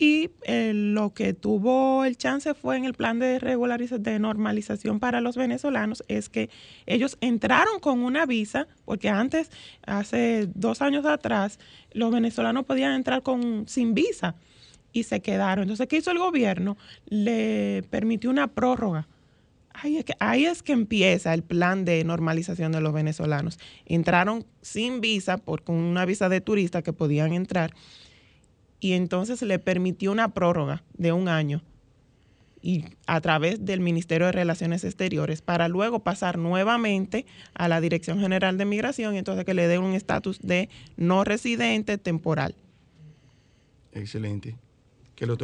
Y 0.00 0.30
eh, 0.42 0.72
lo 0.74 1.12
que 1.14 1.32
tuvo 1.32 2.04
el 2.04 2.16
chance 2.16 2.54
fue 2.54 2.76
en 2.76 2.84
el 2.84 2.94
plan 2.94 3.18
de 3.18 3.38
regularización, 3.38 4.02
de 4.02 4.18
normalización 4.18 5.00
para 5.00 5.20
los 5.20 5.36
venezolanos, 5.36 6.04
es 6.06 6.28
que 6.28 6.50
ellos 6.86 7.18
entraron 7.20 7.80
con 7.80 8.00
una 8.00 8.24
visa, 8.24 8.68
porque 8.84 9.08
antes, 9.08 9.50
hace 9.84 10.48
dos 10.54 10.82
años 10.82 11.04
atrás, 11.04 11.58
los 11.92 12.12
venezolanos 12.12 12.64
podían 12.64 12.92
entrar 12.92 13.22
con, 13.22 13.66
sin 13.66 13.94
visa 13.94 14.36
y 14.92 15.02
se 15.02 15.20
quedaron. 15.20 15.62
Entonces, 15.62 15.88
¿qué 15.88 15.96
hizo 15.96 16.12
el 16.12 16.18
gobierno? 16.18 16.76
Le 17.06 17.82
permitió 17.90 18.30
una 18.30 18.46
prórroga 18.46 19.08
Ahí 19.80 19.96
es, 19.96 20.04
que, 20.04 20.14
ahí 20.18 20.44
es 20.44 20.62
que 20.62 20.72
empieza 20.72 21.32
el 21.34 21.42
plan 21.42 21.84
de 21.84 22.02
normalización 22.02 22.72
de 22.72 22.80
los 22.80 22.92
venezolanos. 22.92 23.58
Entraron 23.86 24.44
sin 24.60 25.00
visa, 25.00 25.38
por, 25.38 25.62
con 25.62 25.76
una 25.76 26.04
visa 26.04 26.28
de 26.28 26.40
turista 26.40 26.82
que 26.82 26.92
podían 26.92 27.32
entrar, 27.32 27.72
y 28.80 28.92
entonces 28.92 29.40
le 29.42 29.58
permitió 29.58 30.10
una 30.12 30.34
prórroga 30.34 30.82
de 30.94 31.12
un 31.12 31.28
año 31.28 31.62
y 32.60 32.84
a 33.06 33.20
través 33.20 33.64
del 33.64 33.80
Ministerio 33.80 34.26
de 34.26 34.32
Relaciones 34.32 34.84
Exteriores 34.84 35.42
para 35.42 35.68
luego 35.68 36.00
pasar 36.00 36.38
nuevamente 36.38 37.26
a 37.54 37.68
la 37.68 37.80
Dirección 37.80 38.20
General 38.20 38.58
de 38.58 38.64
Migración 38.64 39.14
y 39.14 39.18
entonces 39.18 39.44
que 39.44 39.54
le 39.54 39.68
den 39.68 39.82
un 39.82 39.94
estatus 39.94 40.40
de 40.40 40.68
no 40.96 41.24
residente 41.24 41.98
temporal. 41.98 42.54
Excelente. 43.92 44.56
Que 45.14 45.26
le 45.26 45.36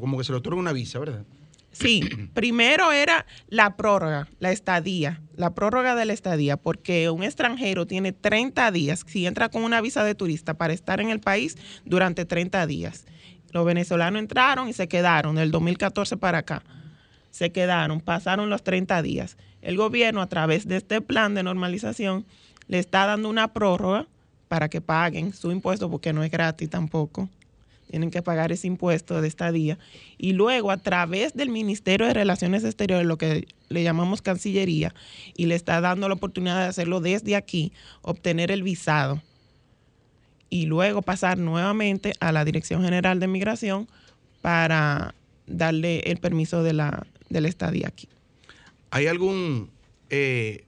como 0.00 0.18
que 0.18 0.24
se 0.24 0.32
le 0.32 0.38
otorga 0.38 0.58
una 0.58 0.72
visa, 0.72 0.98
¿verdad? 0.98 1.24
Sí, 1.72 2.00
primero 2.34 2.92
era 2.92 3.26
la 3.48 3.76
prórroga, 3.76 4.28
la 4.40 4.52
estadía, 4.52 5.20
la 5.34 5.54
prórroga 5.54 5.94
de 5.94 6.04
la 6.04 6.12
estadía, 6.12 6.56
porque 6.56 7.10
un 7.10 7.22
extranjero 7.22 7.86
tiene 7.86 8.12
30 8.12 8.70
días, 8.72 9.04
si 9.06 9.26
entra 9.26 9.48
con 9.48 9.62
una 9.62 9.80
visa 9.80 10.04
de 10.04 10.14
turista, 10.14 10.54
para 10.54 10.72
estar 10.72 11.00
en 11.00 11.10
el 11.10 11.20
país 11.20 11.56
durante 11.84 12.24
30 12.24 12.66
días. 12.66 13.06
Los 13.52 13.64
venezolanos 13.64 14.20
entraron 14.20 14.68
y 14.68 14.72
se 14.72 14.88
quedaron 14.88 15.36
del 15.36 15.50
2014 15.50 16.16
para 16.16 16.38
acá. 16.38 16.62
Se 17.30 17.52
quedaron, 17.52 18.00
pasaron 18.00 18.50
los 18.50 18.62
30 18.62 19.00
días. 19.02 19.36
El 19.62 19.76
gobierno, 19.76 20.22
a 20.22 20.28
través 20.28 20.66
de 20.66 20.76
este 20.76 21.00
plan 21.00 21.34
de 21.34 21.42
normalización, 21.42 22.26
le 22.66 22.78
está 22.78 23.06
dando 23.06 23.28
una 23.28 23.52
prórroga 23.52 24.06
para 24.48 24.68
que 24.68 24.80
paguen 24.80 25.32
su 25.32 25.50
impuesto, 25.50 25.90
porque 25.90 26.12
no 26.12 26.22
es 26.22 26.30
gratis 26.30 26.68
tampoco 26.70 27.28
tienen 27.88 28.10
que 28.10 28.22
pagar 28.22 28.52
ese 28.52 28.66
impuesto 28.66 29.20
de 29.20 29.28
estadía. 29.28 29.78
Y 30.16 30.32
luego, 30.32 30.70
a 30.70 30.76
través 30.76 31.34
del 31.34 31.48
Ministerio 31.48 32.06
de 32.06 32.14
Relaciones 32.14 32.64
Exteriores, 32.64 33.06
lo 33.06 33.18
que 33.18 33.48
le 33.68 33.82
llamamos 33.82 34.22
Cancillería, 34.22 34.94
y 35.36 35.46
le 35.46 35.54
está 35.54 35.80
dando 35.80 36.08
la 36.08 36.14
oportunidad 36.14 36.58
de 36.60 36.68
hacerlo 36.68 37.00
desde 37.00 37.36
aquí, 37.36 37.72
obtener 38.02 38.50
el 38.50 38.62
visado. 38.62 39.22
Y 40.50 40.66
luego 40.66 41.02
pasar 41.02 41.38
nuevamente 41.38 42.14
a 42.20 42.32
la 42.32 42.44
Dirección 42.44 42.82
General 42.82 43.20
de 43.20 43.26
Migración 43.26 43.88
para 44.40 45.14
darle 45.46 46.00
el 46.00 46.18
permiso 46.18 46.62
de 46.62 46.72
la, 46.72 47.06
de 47.28 47.46
estadía 47.48 47.88
aquí. 47.88 48.08
¿Hay 48.90 49.06
algún, 49.06 49.70
eh, 50.10 50.64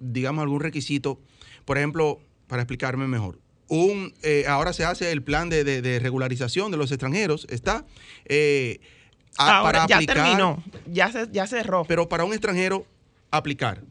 digamos, 0.00 0.42
algún 0.42 0.60
requisito? 0.60 1.18
Por 1.64 1.78
ejemplo, 1.78 2.20
para 2.46 2.62
explicarme 2.62 3.06
mejor, 3.08 3.38
un, 3.68 4.14
eh, 4.22 4.44
ahora 4.48 4.72
se 4.72 4.84
hace 4.84 5.12
el 5.12 5.22
plan 5.22 5.48
de, 5.48 5.98
regularización 6.02 6.70
de 6.70 6.76
los 6.76 6.90
extranjeros, 6.90 7.46
está. 7.50 7.84
Eh, 8.24 8.80
ahora, 9.36 9.86
ya 9.88 10.00
terminó, 10.00 10.62
ya, 10.86 11.12
se, 11.12 11.28
ya 11.30 11.46
cerró. 11.46 11.84
Pero 11.84 12.08
para 12.08 12.24
un 12.24 12.32
extranjero 12.32 12.86
aplicar, 13.30 13.82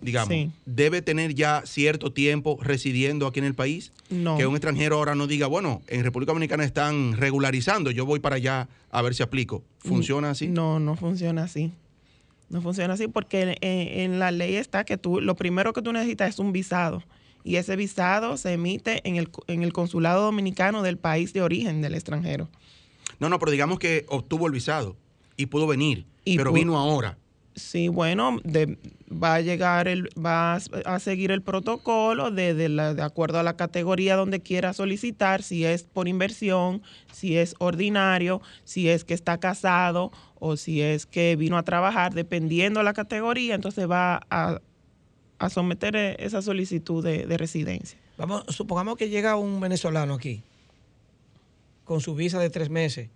digamos, 0.00 0.52
debe 0.66 1.02
tener 1.02 1.34
ya 1.34 1.62
cierto 1.64 2.12
tiempo 2.12 2.58
residiendo 2.60 3.26
aquí 3.26 3.38
en 3.38 3.46
el 3.46 3.54
país. 3.54 3.92
No. 4.10 4.36
Que 4.36 4.46
un 4.46 4.54
extranjero 4.54 4.96
ahora 4.96 5.14
no 5.14 5.26
diga, 5.26 5.46
bueno, 5.46 5.82
en 5.88 6.04
República 6.04 6.32
Dominicana 6.32 6.64
están 6.64 7.16
regularizando, 7.16 7.90
yo 7.90 8.04
voy 8.04 8.20
para 8.20 8.36
allá 8.36 8.68
a 8.90 9.02
ver 9.02 9.14
si 9.14 9.22
aplico. 9.22 9.62
¿Funciona 9.78 10.30
así? 10.30 10.48
No, 10.48 10.78
no 10.78 10.96
funciona 10.96 11.44
así. 11.44 11.72
No 12.50 12.60
funciona 12.60 12.92
así 12.92 13.08
porque 13.08 13.56
en 13.62 14.18
la 14.18 14.30
ley 14.30 14.56
está 14.56 14.84
que 14.84 14.98
tú, 14.98 15.22
lo 15.22 15.36
primero 15.36 15.72
que 15.72 15.80
tú 15.80 15.90
necesitas 15.90 16.28
es 16.28 16.38
un 16.38 16.52
visado 16.52 17.02
y 17.44 17.56
ese 17.56 17.76
visado 17.76 18.36
se 18.36 18.52
emite 18.52 19.06
en 19.08 19.16
el, 19.16 19.30
en 19.46 19.62
el 19.62 19.72
consulado 19.72 20.22
dominicano 20.22 20.82
del 20.82 20.98
país 20.98 21.32
de 21.32 21.42
origen 21.42 21.82
del 21.82 21.94
extranjero. 21.94 22.48
No, 23.18 23.28
no, 23.28 23.38
pero 23.38 23.52
digamos 23.52 23.78
que 23.78 24.04
obtuvo 24.08 24.46
el 24.46 24.52
visado 24.52 24.96
y 25.36 25.46
pudo 25.46 25.66
venir, 25.66 26.06
pero 26.24 26.52
vino 26.52 26.78
ahora. 26.78 27.18
Sí, 27.54 27.88
bueno, 27.88 28.40
va 29.12 29.34
a 29.34 29.40
llegar, 29.42 29.86
el, 29.86 30.08
va 30.18 30.54
a 30.54 30.98
seguir 30.98 31.30
el 31.30 31.42
protocolo 31.42 32.30
de, 32.30 32.54
de, 32.54 33.02
acuerdo 33.02 33.38
a 33.38 33.42
la 33.42 33.56
categoría 33.56 34.16
donde 34.16 34.40
quiera 34.40 34.72
solicitar, 34.72 35.42
si 35.42 35.66
es 35.66 35.82
por 35.82 36.08
inversión, 36.08 36.82
si 37.12 37.36
es 37.36 37.54
ordinario, 37.58 38.40
si 38.64 38.88
es 38.88 39.04
que 39.04 39.12
está 39.12 39.38
casado 39.38 40.12
o 40.38 40.56
si 40.56 40.80
es 40.80 41.04
que 41.04 41.36
vino 41.36 41.58
a 41.58 41.62
trabajar, 41.62 42.14
dependiendo 42.14 42.80
de 42.80 42.84
la 42.84 42.94
categoría, 42.94 43.54
entonces 43.54 43.88
va 43.88 44.22
a, 44.30 44.60
a 45.42 45.50
someter 45.50 45.96
eh, 45.96 46.16
esa 46.20 46.40
solicitud 46.40 47.04
de, 47.04 47.36
residencia. 47.36 47.98
Vamos, 48.16 48.44
supongamos 48.48 48.96
que 48.96 49.08
llega 49.08 49.34
un 49.36 49.60
venezolano 49.60 50.14
aquí 50.14 50.44
con 51.84 52.00
su 52.00 52.14
visa 52.14 52.38
de 52.38 52.48
tres 52.48 52.70
meses. 52.70 53.10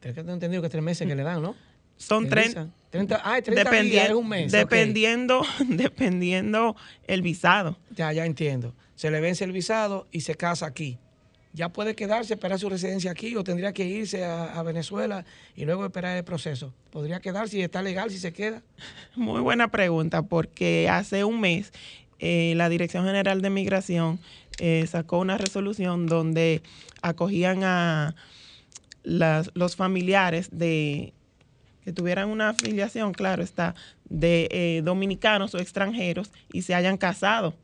Tengo 0.00 0.32
entendido 0.32 0.62
que 0.62 0.70
tres 0.70 0.82
meses 0.82 1.06
que 1.06 1.14
le 1.14 1.22
dan, 1.22 1.42
¿no? 1.42 1.54
Son 1.98 2.28
30, 2.28 2.68
30, 2.90 3.20
ah, 3.22 3.40
30 3.42 3.70
días, 3.82 4.10
un 4.12 4.28
mes. 4.28 4.52
Dependiendo, 4.52 5.42
dependiendo 5.68 6.74
el 7.06 7.20
visado. 7.22 7.78
Ya, 7.94 8.12
ya 8.12 8.24
entiendo. 8.24 8.74
Se 8.94 9.10
le 9.10 9.20
vence 9.20 9.44
el 9.44 9.52
visado 9.52 10.06
y 10.10 10.22
se 10.22 10.36
casa 10.36 10.66
aquí 10.66 10.98
ya 11.56 11.70
puede 11.70 11.94
quedarse, 11.94 12.34
esperar 12.34 12.58
su 12.58 12.68
residencia 12.68 13.10
aquí 13.10 13.34
o 13.34 13.42
tendría 13.42 13.72
que 13.72 13.86
irse 13.86 14.26
a, 14.26 14.62
Venezuela 14.62 15.24
y 15.54 15.64
luego 15.64 15.86
esperar 15.86 16.14
el 16.14 16.22
proceso. 16.22 16.74
¿Podría 16.90 17.18
quedarse 17.20 17.56
y 17.56 17.62
está 17.62 17.80
legal 17.82 18.10
si 18.10 18.18
se 18.18 18.32
queda? 18.32 18.62
Muy 19.16 19.40
buena 19.40 19.68
pregunta, 19.68 20.20
porque 20.20 20.86
hace 20.90 21.24
un 21.24 21.40
mes 21.40 21.72
eh, 22.18 22.52
la 22.56 22.68
Dirección 22.68 23.06
General 23.06 23.40
de 23.40 23.48
Migración 23.48 24.20
eh, 24.58 24.86
sacó 24.86 25.18
una 25.18 25.38
resolución 25.38 26.06
donde 26.06 26.62
acogían 27.00 27.64
a 27.64 28.14
los 29.02 29.76
familiares 29.76 30.48
de 30.52 31.14
que 31.84 31.92
tuvieran 31.92 32.28
una 32.28 32.50
afiliación, 32.50 33.14
claro 33.14 33.42
está, 33.42 33.74
de 34.10 34.48
eh, 34.50 34.82
dominicanos 34.84 35.54
o 35.54 35.58
extranjeros 35.58 36.32
y 36.52 36.62
se 36.62 36.74
hayan 36.74 36.98
casado 36.98 37.54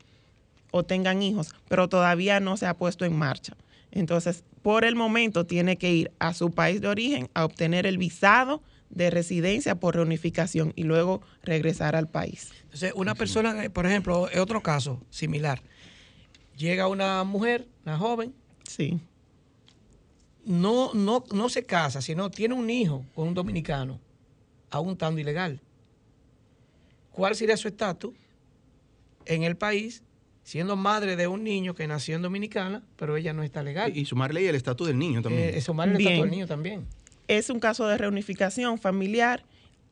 o 0.71 0.83
tengan 0.83 1.21
hijos, 1.21 1.53
pero 1.67 1.89
todavía 1.89 2.39
no 2.39 2.57
se 2.57 2.65
ha 2.65 2.73
puesto 2.73 3.05
en 3.05 3.15
marcha. 3.15 3.55
Entonces, 3.95 4.43
por 4.63 4.85
el 4.85 4.95
momento 4.95 5.45
tiene 5.45 5.77
que 5.77 5.93
ir 5.93 6.11
a 6.17 6.33
su 6.33 6.49
país 6.51 6.81
de 6.81 6.87
origen 6.87 7.29
a 7.35 7.45
obtener 7.45 7.85
el 7.85 7.99
visado 7.99 8.63
de 8.89 9.09
residencia 9.11 9.75
por 9.75 9.95
reunificación 9.95 10.73
y 10.75 10.83
luego 10.83 11.21
regresar 11.43 11.95
al 11.95 12.09
país. 12.09 12.51
Entonces, 12.63 12.91
una 12.95 13.13
persona, 13.13 13.69
por 13.71 13.85
ejemplo, 13.85 14.29
en 14.31 14.39
otro 14.39 14.61
caso 14.61 14.99
similar, 15.11 15.61
llega 16.57 16.87
una 16.87 17.23
mujer, 17.23 17.67
una 17.85 17.97
joven, 17.97 18.33
Sí. 18.67 18.99
no, 20.45 20.91
no, 20.93 21.23
no 21.31 21.49
se 21.49 21.63
casa, 21.63 22.01
sino 22.01 22.29
tiene 22.31 22.55
un 22.55 22.69
hijo 22.69 23.05
con 23.13 23.27
un 23.27 23.33
dominicano, 23.35 23.99
aún 24.71 24.93
estando 24.93 25.19
ilegal. 25.21 25.61
¿Cuál 27.11 27.35
sería 27.35 27.57
su 27.57 27.67
estatus 27.67 28.13
en 29.25 29.43
el 29.43 29.55
país, 29.55 30.01
siendo 30.43 30.75
madre 30.75 31.15
de 31.15 31.27
un 31.27 31.43
niño 31.43 31.73
que 31.73 31.87
nació 31.87 32.15
en 32.15 32.21
Dominicana, 32.21 32.83
pero 32.97 33.15
ella 33.17 33.33
no 33.33 33.43
está 33.43 33.63
legal? 33.63 33.95
Y, 33.95 34.01
y 34.01 34.05
sumarle 34.05 34.47
el 34.47 34.55
estatus 34.55 34.87
del 34.87 34.97
niño 34.99 35.21
también. 35.21 35.55
Eh, 35.55 35.61
sumarle 35.61 35.95
el 35.95 36.01
estatus 36.01 36.21
del 36.21 36.31
niño 36.31 36.47
también. 36.47 36.85
Es 37.27 37.49
un 37.49 37.59
caso 37.59 37.87
de 37.87 37.97
reunificación 37.97 38.77
familiar 38.77 39.45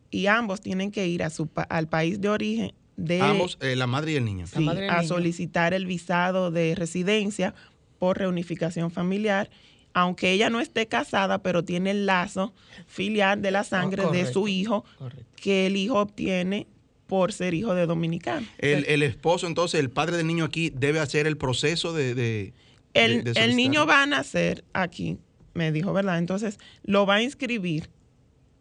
y 0.10 0.28
ambos 0.28 0.60
tienen 0.62 0.92
que 0.92 1.08
ir 1.08 1.24
a 1.24 1.30
su 1.30 1.48
pa- 1.48 1.64
al 1.64 1.88
país 1.88 2.20
de 2.20 2.30
origen 2.30 2.74
de 2.98 3.22
Ambos, 3.22 3.58
eh, 3.62 3.76
la 3.78 3.88
madre 3.88 4.12
y 4.12 4.16
el 4.18 4.26
niño. 4.26 4.46
La 4.60 4.72
a 4.72 4.76
niño. 5.00 5.08
solicitar 5.08 5.74
el 5.74 5.86
visado 5.86 6.52
de 6.52 6.76
residencia 6.76 7.56
por 7.98 8.18
reunificación 8.18 8.92
familiar, 8.92 9.50
aunque 9.94 10.32
ella 10.32 10.50
no 10.50 10.60
esté 10.60 10.88
casada, 10.88 11.42
pero 11.42 11.64
tiene 11.64 11.92
el 11.92 12.06
lazo 12.06 12.54
filial 12.88 13.42
de 13.42 13.52
la 13.52 13.64
sangre 13.64 14.02
de 14.04 14.08
correcto, 14.10 14.34
su 14.34 14.48
hijo 14.50 14.84
correcto. 15.00 15.26
que 15.38 15.68
el 15.68 15.78
hijo 15.78 16.00
obtiene 16.00 16.68
por 17.12 17.34
ser 17.34 17.54
hijo 17.54 17.76
de 17.76 17.86
dominicano. 17.88 18.48
El, 18.58 18.86
el 18.88 19.04
esposo, 19.04 19.46
entonces, 19.46 19.82
el 19.82 19.90
padre 19.90 20.16
del 20.16 20.28
niño 20.28 20.46
aquí 20.46 20.70
debe 20.70 21.02
hacer 21.02 21.28
el 21.28 21.36
proceso 21.36 21.92
de... 21.92 22.16
de- 22.16 22.54
El, 22.94 23.26
de- 23.26 23.34
de 23.34 23.44
el 23.44 23.58
niño 23.58 23.86
va 23.86 24.04
a 24.04 24.06
nacer 24.06 24.64
aquí, 24.72 25.18
me 25.54 25.74
dijo, 25.74 25.92
¿verdad? 25.92 26.20
Entonces 26.20 26.58
lo 26.84 27.06
va 27.06 27.16
a 27.16 27.22
inscribir 27.22 27.90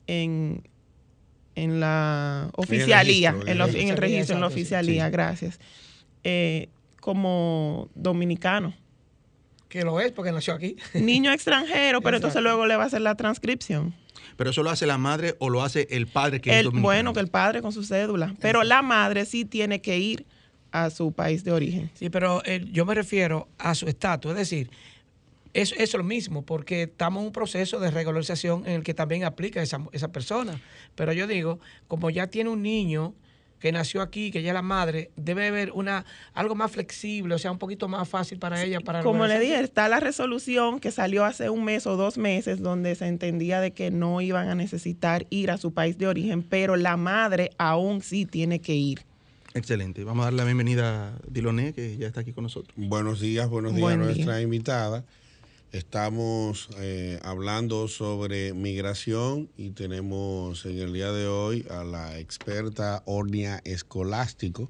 en, 0.08 0.68
en 1.54 1.78
la 1.78 2.50
oficialía, 2.56 3.30
registro, 3.30 3.52
en, 3.52 3.58
lo- 3.58 3.68
en 3.68 3.88
el 3.88 3.96
registro, 3.96 4.34
en 4.34 4.40
la 4.40 4.46
oficialía, 4.48 5.06
Sí. 5.06 5.12
gracias, 5.12 5.60
eh, 6.24 6.70
como 7.00 7.88
dominicano. 7.94 8.74
Que 9.68 9.84
lo 9.84 10.00
es 10.00 10.10
porque 10.10 10.32
nació 10.32 10.54
aquí. 10.54 10.74
Niño 10.94 11.30
extranjero, 11.32 12.00
pero 12.00 12.16
entonces 12.16 12.42
luego 12.42 12.66
le 12.66 12.74
va 12.74 12.82
a 12.82 12.86
hacer 12.88 13.02
la 13.02 13.14
transcripción. 13.14 13.94
Pero 14.40 14.52
eso 14.52 14.62
lo 14.62 14.70
hace 14.70 14.86
la 14.86 14.96
madre 14.96 15.36
o 15.38 15.50
lo 15.50 15.62
hace 15.62 15.86
el 15.90 16.06
padre 16.06 16.40
que 16.40 16.48
es 16.48 16.56
El, 16.56 16.64
dominicano. 16.64 16.82
bueno, 16.82 17.12
que 17.12 17.20
el 17.20 17.28
padre 17.28 17.60
con 17.60 17.72
su 17.72 17.84
cédula, 17.84 18.34
pero 18.40 18.62
la 18.62 18.80
madre 18.80 19.26
sí 19.26 19.44
tiene 19.44 19.82
que 19.82 19.98
ir 19.98 20.24
a 20.72 20.88
su 20.88 21.12
país 21.12 21.44
de 21.44 21.52
origen. 21.52 21.90
Sí, 21.92 22.08
pero 22.08 22.40
eh, 22.46 22.64
yo 22.72 22.86
me 22.86 22.94
refiero 22.94 23.48
a 23.58 23.74
su 23.74 23.86
estatus, 23.86 24.30
es 24.30 24.38
decir, 24.38 24.70
eso, 25.52 25.74
eso 25.74 25.82
es 25.84 25.94
lo 25.94 26.04
mismo, 26.04 26.40
porque 26.40 26.84
estamos 26.84 27.20
en 27.20 27.26
un 27.26 27.32
proceso 27.34 27.80
de 27.80 27.90
regularización 27.90 28.66
en 28.66 28.76
el 28.76 28.82
que 28.82 28.94
también 28.94 29.24
aplica 29.24 29.60
esa, 29.60 29.78
esa 29.92 30.08
persona. 30.10 30.58
Pero 30.94 31.12
yo 31.12 31.26
digo, 31.26 31.60
como 31.86 32.08
ya 32.08 32.28
tiene 32.28 32.48
un 32.48 32.62
niño 32.62 33.12
que 33.60 33.70
nació 33.72 34.02
aquí, 34.02 34.30
que 34.30 34.42
ya 34.42 34.50
es 34.50 34.54
la 34.54 34.62
madre, 34.62 35.10
debe 35.16 35.48
haber 35.48 35.70
una 35.72 36.04
algo 36.32 36.54
más 36.54 36.72
flexible, 36.72 37.34
o 37.34 37.38
sea, 37.38 37.52
un 37.52 37.58
poquito 37.58 37.86
más 37.88 38.08
fácil 38.08 38.38
para 38.38 38.62
ella. 38.62 38.80
para 38.80 39.02
Como 39.02 39.26
le 39.26 39.38
dije, 39.38 39.60
está 39.60 39.88
la 39.88 40.00
resolución 40.00 40.80
que 40.80 40.90
salió 40.90 41.24
hace 41.24 41.50
un 41.50 41.64
mes 41.64 41.86
o 41.86 41.96
dos 41.96 42.18
meses 42.18 42.60
donde 42.60 42.94
se 42.94 43.06
entendía 43.06 43.60
de 43.60 43.72
que 43.72 43.90
no 43.90 44.20
iban 44.20 44.48
a 44.48 44.54
necesitar 44.54 45.26
ir 45.30 45.50
a 45.50 45.58
su 45.58 45.72
país 45.72 45.98
de 45.98 46.08
origen, 46.08 46.42
pero 46.42 46.76
la 46.76 46.96
madre 46.96 47.50
aún 47.58 48.00
sí 48.02 48.24
tiene 48.26 48.60
que 48.60 48.74
ir. 48.74 49.02
Excelente. 49.52 50.04
Vamos 50.04 50.22
a 50.22 50.26
darle 50.26 50.38
la 50.38 50.44
bienvenida 50.44 51.08
a 51.08 51.12
Diloné, 51.28 51.72
que 51.72 51.96
ya 51.96 52.06
está 52.06 52.20
aquí 52.20 52.32
con 52.32 52.44
nosotros. 52.44 52.72
Buenos 52.76 53.20
días, 53.20 53.48
buenos 53.48 53.72
días 53.72 53.82
Buen 53.82 54.00
a 54.00 54.06
día. 54.06 54.14
nuestra 54.14 54.42
invitada. 54.42 55.04
Estamos 55.72 56.68
eh, 56.78 57.20
hablando 57.22 57.86
sobre 57.86 58.54
migración 58.54 59.48
y 59.56 59.70
tenemos 59.70 60.66
en 60.66 60.80
el 60.80 60.92
día 60.92 61.12
de 61.12 61.28
hoy 61.28 61.64
a 61.70 61.84
la 61.84 62.18
experta 62.18 63.04
Ornia 63.04 63.60
Escolástico, 63.62 64.68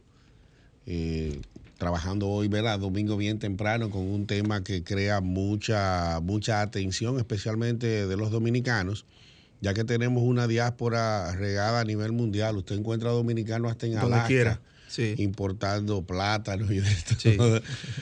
eh, 0.85 1.41
trabajando 1.79 2.29
hoy, 2.29 2.49
¿verdad? 2.49 2.79
Domingo 2.81 3.17
bien 3.17 3.39
temprano 3.39 3.89
con 3.89 4.03
un 4.03 4.27
tema 4.27 4.63
que 4.63 4.85
crea 4.85 5.23
mucha, 5.23 6.21
mucha 6.21 6.61
atención, 6.61 7.17
especialmente 7.17 8.07
de 8.07 8.17
los 8.19 8.31
dominicanos, 8.31 9.07
ya 9.63 9.73
que 9.73 9.85
tenemos 9.85 10.23
una 10.23 10.47
diáspora 10.47 11.35
regada 11.35 11.81
a 11.81 11.85
nivel 11.85 12.13
mundial. 12.13 12.59
Usted 12.59 12.77
encuentra 12.77 13.09
dominicanos 13.09 13.71
hasta 13.71 13.87
en 13.87 13.95
Donde 13.95 14.07
Alaska 14.07 14.29
quiera. 14.29 14.61
Sí. 14.91 15.15
importando 15.19 16.03
plátanos 16.05 16.71
y 16.73 16.81
de. 16.81 16.91
Sí, 17.19 17.39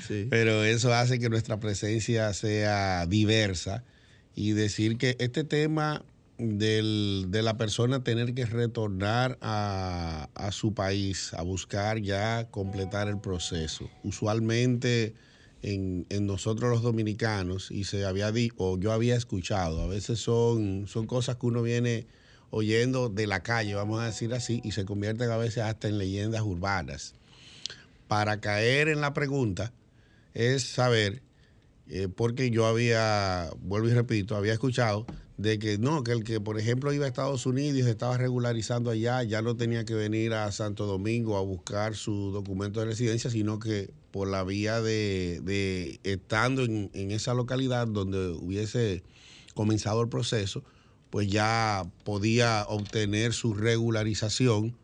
sí. 0.07 0.27
Pero 0.31 0.65
eso 0.65 0.93
hace 0.95 1.19
que 1.19 1.29
nuestra 1.29 1.61
presencia 1.61 2.33
sea 2.33 3.05
diversa 3.07 3.85
y 4.35 4.53
decir 4.53 4.97
que 4.97 5.15
este 5.19 5.45
tema 5.45 6.03
del- 6.39 7.27
de 7.29 7.43
la 7.43 7.57
persona 7.57 8.03
tener 8.05 8.33
que 8.33 8.47
retornar 8.47 9.37
a, 9.43 10.29
a 10.35 10.53
su 10.53 10.73
país 10.73 11.35
a 11.35 11.43
buscar 11.43 12.01
ya 12.01 12.47
completar 12.51 13.09
el 13.09 13.19
proceso. 13.21 13.91
Usualmente 14.05 15.15
en, 15.63 16.07
en 16.11 16.27
nosotros 16.27 16.71
los 16.71 16.83
dominicanos, 16.83 17.71
y 17.73 17.85
se 17.85 18.05
había 18.07 18.31
di- 18.31 18.53
o 18.57 18.79
yo 18.79 18.93
había 18.93 19.17
escuchado, 19.17 19.83
a 19.83 19.89
veces 19.89 20.21
son, 20.21 20.87
son 20.87 21.07
cosas 21.09 21.37
que 21.37 21.47
uno 21.47 21.61
viene 21.63 22.07
oyendo 22.51 23.09
de 23.09 23.27
la 23.27 23.43
calle, 23.43 23.75
vamos 23.75 24.01
a 24.01 24.07
decir 24.07 24.33
así, 24.35 24.61
y 24.65 24.73
se 24.73 24.85
convierten 24.85 25.31
a 25.31 25.37
veces 25.37 25.65
hasta 25.65 25.89
en 25.89 25.99
leyendas 25.99 26.43
urbanas. 26.43 27.15
Para 28.07 28.41
caer 28.41 28.89
en 28.89 29.01
la 29.01 29.13
pregunta 29.13 29.73
es 30.35 30.63
saber, 30.65 31.23
eh, 31.89 32.09
porque 32.09 32.51
yo 32.51 32.67
había, 32.67 33.51
vuelvo 33.61 33.89
y 33.89 33.93
repito, 33.93 34.37
había 34.37 34.53
escuchado 34.53 35.07
de 35.37 35.59
que 35.59 35.79
no, 35.79 36.03
que 36.03 36.13
el 36.13 36.25
que 36.25 36.41
por 36.41 36.59
ejemplo 36.59 36.93
iba 36.93 37.05
a 37.05 37.09
Estados 37.09 37.47
Unidos 37.47 37.79
y 37.79 37.89
estaba 37.89 38.17
regularizando 38.17 38.91
allá, 38.91 39.23
ya 39.23 39.41
no 39.41 39.57
tenía 39.57 39.85
que 39.85 39.95
venir 39.95 40.35
a 40.35 40.51
Santo 40.51 40.87
Domingo 40.87 41.37
a 41.37 41.43
buscar 41.43 41.95
su 41.95 42.33
documento 42.33 42.81
de 42.81 42.87
residencia, 42.87 43.31
sino 43.31 43.59
que 43.59 43.91
por 44.11 44.27
la 44.27 44.43
vía 44.43 44.81
de, 44.81 45.41
de 45.45 46.01
estando 46.03 46.65
en, 46.65 46.91
en 46.93 47.13
esa 47.13 47.35
localidad 47.35 47.87
donde 47.87 48.31
hubiese 48.31 49.05
comenzado 49.55 50.03
el 50.03 50.09
proceso, 50.09 50.65
pues 51.11 51.29
ya 51.29 51.87
podía 52.05 52.65
obtener 52.69 53.33
su 53.33 53.55
regularización 53.55 54.75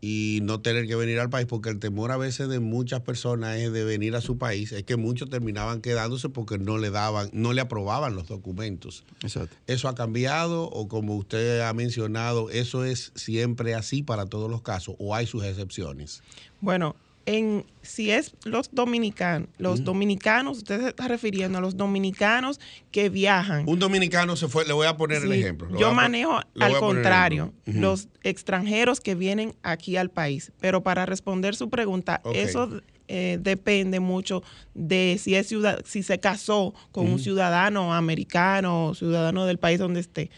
y 0.00 0.38
no 0.42 0.60
tener 0.60 0.86
que 0.86 0.94
venir 0.94 1.18
al 1.18 1.28
país, 1.28 1.46
porque 1.46 1.70
el 1.70 1.80
temor 1.80 2.12
a 2.12 2.16
veces 2.16 2.48
de 2.48 2.60
muchas 2.60 3.00
personas 3.00 3.56
es 3.56 3.72
de 3.72 3.84
venir 3.84 4.14
a 4.14 4.20
su 4.20 4.38
país, 4.38 4.70
es 4.72 4.84
que 4.84 4.96
muchos 4.96 5.28
terminaban 5.28 5.80
quedándose 5.80 6.28
porque 6.28 6.56
no 6.58 6.78
le 6.78 6.90
daban, 6.90 7.30
no 7.32 7.52
le 7.52 7.60
aprobaban 7.60 8.14
los 8.14 8.28
documentos. 8.28 9.04
Exacto. 9.22 9.56
¿Eso 9.66 9.88
ha 9.88 9.94
cambiado 9.94 10.64
o 10.64 10.86
como 10.86 11.16
usted 11.16 11.60
ha 11.62 11.72
mencionado, 11.72 12.50
eso 12.50 12.84
es 12.84 13.12
siempre 13.16 13.74
así 13.74 14.02
para 14.02 14.26
todos 14.26 14.48
los 14.48 14.62
casos 14.62 14.94
o 14.98 15.14
hay 15.14 15.26
sus 15.26 15.42
excepciones? 15.44 16.22
Bueno, 16.60 16.94
en, 17.28 17.66
si 17.82 18.10
es 18.10 18.34
los 18.44 18.70
dominicanos, 18.72 19.50
los 19.58 19.84
dominicanos, 19.84 20.58
usted 20.58 20.80
se 20.80 20.88
está 20.88 21.08
refiriendo 21.08 21.58
a 21.58 21.60
los 21.60 21.76
dominicanos 21.76 22.58
que 22.90 23.10
viajan. 23.10 23.68
Un 23.68 23.78
dominicano 23.78 24.34
se 24.34 24.48
fue, 24.48 24.64
le 24.64 24.72
voy 24.72 24.86
a 24.86 24.96
poner 24.96 25.22
el 25.22 25.32
ejemplo. 25.32 25.68
Yo 25.78 25.92
manejo 25.92 26.40
al 26.58 26.78
contrario, 26.78 27.52
los 27.66 28.08
extranjeros 28.22 29.00
que 29.00 29.14
vienen 29.14 29.54
aquí 29.62 29.98
al 29.98 30.10
país. 30.10 30.52
Pero 30.58 30.82
para 30.82 31.04
responder 31.04 31.54
su 31.54 31.68
pregunta, 31.68 32.22
eso 32.32 32.80
eh, 33.08 33.38
depende 33.40 34.00
mucho 34.00 34.42
de 34.74 35.18
si 35.18 35.34
es 35.34 35.46
ciudad, 35.48 35.82
si 35.86 36.02
se 36.02 36.20
casó 36.20 36.74
con 36.92 37.08
un 37.10 37.18
ciudadano 37.18 37.94
americano 37.94 38.88
o 38.88 38.94
ciudadano 38.94 39.46
del 39.46 39.58
país 39.58 39.78
donde 39.78 40.00
esté, 40.00 40.30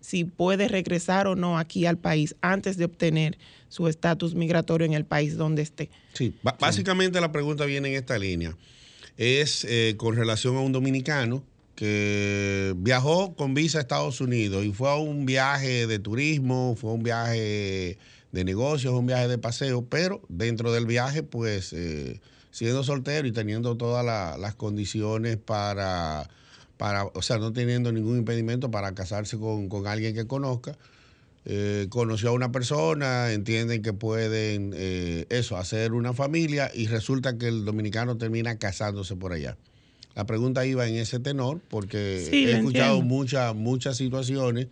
si 0.00 0.24
puede 0.24 0.68
regresar 0.68 1.26
o 1.26 1.34
no 1.34 1.58
aquí 1.58 1.84
al 1.84 1.98
país 1.98 2.36
antes 2.40 2.76
de 2.76 2.84
obtener 2.84 3.38
su 3.68 3.88
estatus 3.88 4.34
migratorio 4.34 4.86
en 4.86 4.92
el 4.92 5.04
país 5.04 5.36
donde 5.36 5.62
esté. 5.62 5.90
Sí, 6.12 6.34
básicamente 6.60 7.20
la 7.20 7.32
pregunta 7.32 7.64
viene 7.64 7.88
en 7.88 7.94
esta 7.94 8.18
línea. 8.18 8.56
Es 9.16 9.64
eh, 9.68 9.94
con 9.96 10.14
relación 10.14 10.56
a 10.56 10.60
un 10.60 10.72
dominicano 10.72 11.42
que 11.74 12.74
viajó 12.76 13.34
con 13.34 13.54
visa 13.54 13.78
a 13.78 13.80
Estados 13.80 14.20
Unidos 14.20 14.64
y 14.64 14.72
fue 14.72 14.90
a 14.90 14.96
un 14.96 15.26
viaje 15.26 15.86
de 15.86 15.98
turismo, 15.98 16.76
fue 16.78 16.90
a 16.90 16.94
un 16.94 17.02
viaje 17.02 17.98
de 18.32 18.44
negocios, 18.44 18.94
un 18.94 19.06
viaje 19.06 19.28
de 19.28 19.38
paseo, 19.38 19.84
pero 19.84 20.22
dentro 20.28 20.72
del 20.72 20.86
viaje, 20.86 21.22
pues, 21.22 21.72
eh, 21.72 22.20
siendo 22.50 22.82
soltero 22.82 23.28
y 23.28 23.32
teniendo 23.32 23.76
todas 23.76 24.04
la- 24.04 24.36
las 24.38 24.54
condiciones 24.54 25.36
para, 25.36 26.28
para, 26.78 27.04
o 27.04 27.22
sea, 27.22 27.38
no 27.38 27.52
teniendo 27.52 27.92
ningún 27.92 28.18
impedimento 28.18 28.70
para 28.70 28.94
casarse 28.94 29.38
con, 29.38 29.68
con 29.68 29.86
alguien 29.86 30.14
que 30.14 30.26
conozca, 30.26 30.76
eh, 31.44 31.86
conoció 31.90 32.30
a 32.30 32.32
una 32.32 32.52
persona, 32.52 33.32
entienden 33.32 33.82
que 33.82 33.92
pueden 33.92 34.72
eh, 34.74 35.26
eso, 35.28 35.56
hacer 35.56 35.92
una 35.92 36.12
familia 36.14 36.70
y 36.72 36.86
resulta 36.86 37.36
que 37.36 37.48
el 37.48 37.64
dominicano 37.64 38.16
termina 38.16 38.56
casándose 38.58 39.16
por 39.16 39.32
allá. 39.32 39.56
La 40.14 40.24
pregunta 40.24 40.64
iba 40.66 40.86
en 40.86 40.94
ese 40.96 41.18
tenor 41.20 41.60
porque 41.68 42.24
Sí, 42.30 42.36
he 42.46 42.52
escuchado 42.52 43.00
muchas 43.02 43.54
muchas 43.54 43.96
situaciones 43.96 44.68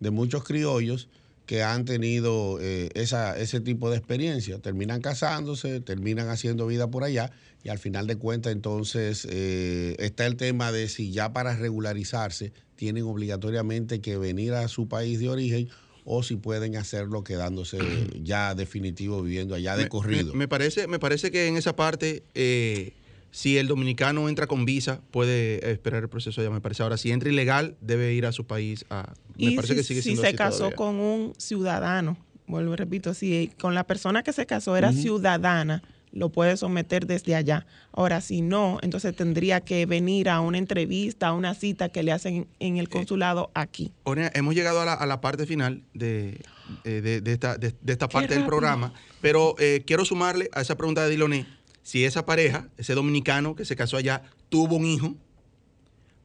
de 0.00 0.10
muchos 0.10 0.44
criollos 0.44 1.08
que 1.48 1.62
han 1.62 1.86
tenido 1.86 2.58
eh, 2.60 2.90
esa, 2.92 3.34
ese 3.38 3.60
tipo 3.62 3.88
de 3.90 3.96
experiencia. 3.96 4.58
Terminan 4.58 5.00
casándose, 5.00 5.80
terminan 5.80 6.28
haciendo 6.28 6.66
vida 6.66 6.90
por 6.90 7.04
allá 7.04 7.30
y 7.64 7.70
al 7.70 7.78
final 7.78 8.06
de 8.06 8.16
cuentas 8.16 8.52
entonces 8.52 9.26
eh, 9.30 9.96
está 9.98 10.26
el 10.26 10.36
tema 10.36 10.72
de 10.72 10.90
si 10.90 11.10
ya 11.10 11.32
para 11.32 11.56
regularizarse 11.56 12.52
tienen 12.76 13.04
obligatoriamente 13.04 14.02
que 14.02 14.18
venir 14.18 14.52
a 14.52 14.68
su 14.68 14.88
país 14.88 15.20
de 15.20 15.30
origen 15.30 15.68
o 16.04 16.22
si 16.22 16.36
pueden 16.36 16.76
hacerlo 16.76 17.24
quedándose 17.24 18.06
ya 18.22 18.54
definitivo 18.54 19.22
viviendo 19.22 19.54
allá 19.54 19.74
de 19.74 19.84
Me- 19.84 19.88
corrido. 19.88 20.34
Me, 20.34 20.40
me 20.40 20.48
parece, 20.48 20.86
me 20.86 20.98
parece 20.98 21.30
que 21.30 21.46
en 21.48 21.56
esa 21.56 21.74
parte 21.74 22.24
eh, 22.34 22.92
Si 23.30 23.58
el 23.58 23.68
dominicano 23.68 24.28
entra 24.28 24.46
con 24.46 24.64
visa, 24.64 25.00
puede 25.10 25.70
esperar 25.70 26.02
el 26.02 26.08
proceso 26.08 26.42
ya 26.42 26.50
me 26.50 26.60
parece. 26.60 26.82
Ahora, 26.82 26.96
si 26.96 27.10
entra 27.10 27.28
ilegal, 27.30 27.76
debe 27.80 28.12
ir 28.14 28.24
a 28.26 28.32
su 28.32 28.46
país. 28.46 28.84
A, 28.90 29.12
me 29.36 29.50
y 29.52 29.56
parece 29.56 29.74
si, 29.74 29.78
que 29.78 29.84
sigue 29.84 30.00
si 30.00 30.04
siendo 30.06 30.22
se 30.22 30.28
así 30.28 30.36
casó 30.36 30.56
todavía. 30.70 30.76
con 30.76 30.94
un 30.96 31.32
ciudadano, 31.36 32.16
vuelvo 32.46 32.72
y 32.72 32.76
repito, 32.76 33.12
si 33.14 33.50
con 33.60 33.74
la 33.74 33.84
persona 33.84 34.22
que 34.22 34.32
se 34.32 34.46
casó 34.46 34.76
era 34.76 34.92
ciudadana, 34.92 35.82
lo 36.10 36.30
puede 36.30 36.56
someter 36.56 37.06
desde 37.06 37.34
allá. 37.34 37.66
Ahora, 37.92 38.22
si 38.22 38.40
no, 38.40 38.78
entonces 38.80 39.14
tendría 39.14 39.60
que 39.60 39.84
venir 39.84 40.30
a 40.30 40.40
una 40.40 40.56
entrevista, 40.56 41.28
a 41.28 41.32
una 41.34 41.54
cita 41.54 41.90
que 41.90 42.02
le 42.02 42.12
hacen 42.12 42.48
en 42.60 42.78
el 42.78 42.88
consulado 42.88 43.50
aquí. 43.54 43.92
Ornea, 44.04 44.32
hemos 44.34 44.54
llegado 44.54 44.80
a 44.80 44.86
la, 44.86 44.94
a 44.94 45.04
la 45.06 45.20
parte 45.20 45.44
final 45.44 45.82
de, 45.92 46.40
eh, 46.84 47.02
de- 47.02 47.20
de 47.20 47.32
esta, 47.34 47.58
de, 47.58 47.74
esta 47.86 48.08
parte 48.08 48.34
del 48.34 48.46
programa, 48.46 48.94
pero 49.20 49.54
eh, 49.58 49.82
quiero 49.86 50.06
sumarle 50.06 50.48
a 50.54 50.62
esa 50.62 50.76
pregunta 50.78 51.04
de 51.04 51.10
Diloné, 51.10 51.46
si 51.88 52.04
esa 52.04 52.26
pareja, 52.26 52.68
ese 52.76 52.92
dominicano 52.94 53.56
que 53.56 53.64
se 53.64 53.74
casó 53.74 53.96
allá, 53.96 54.20
tuvo 54.50 54.76
un 54.76 54.84
hijo, 54.84 55.14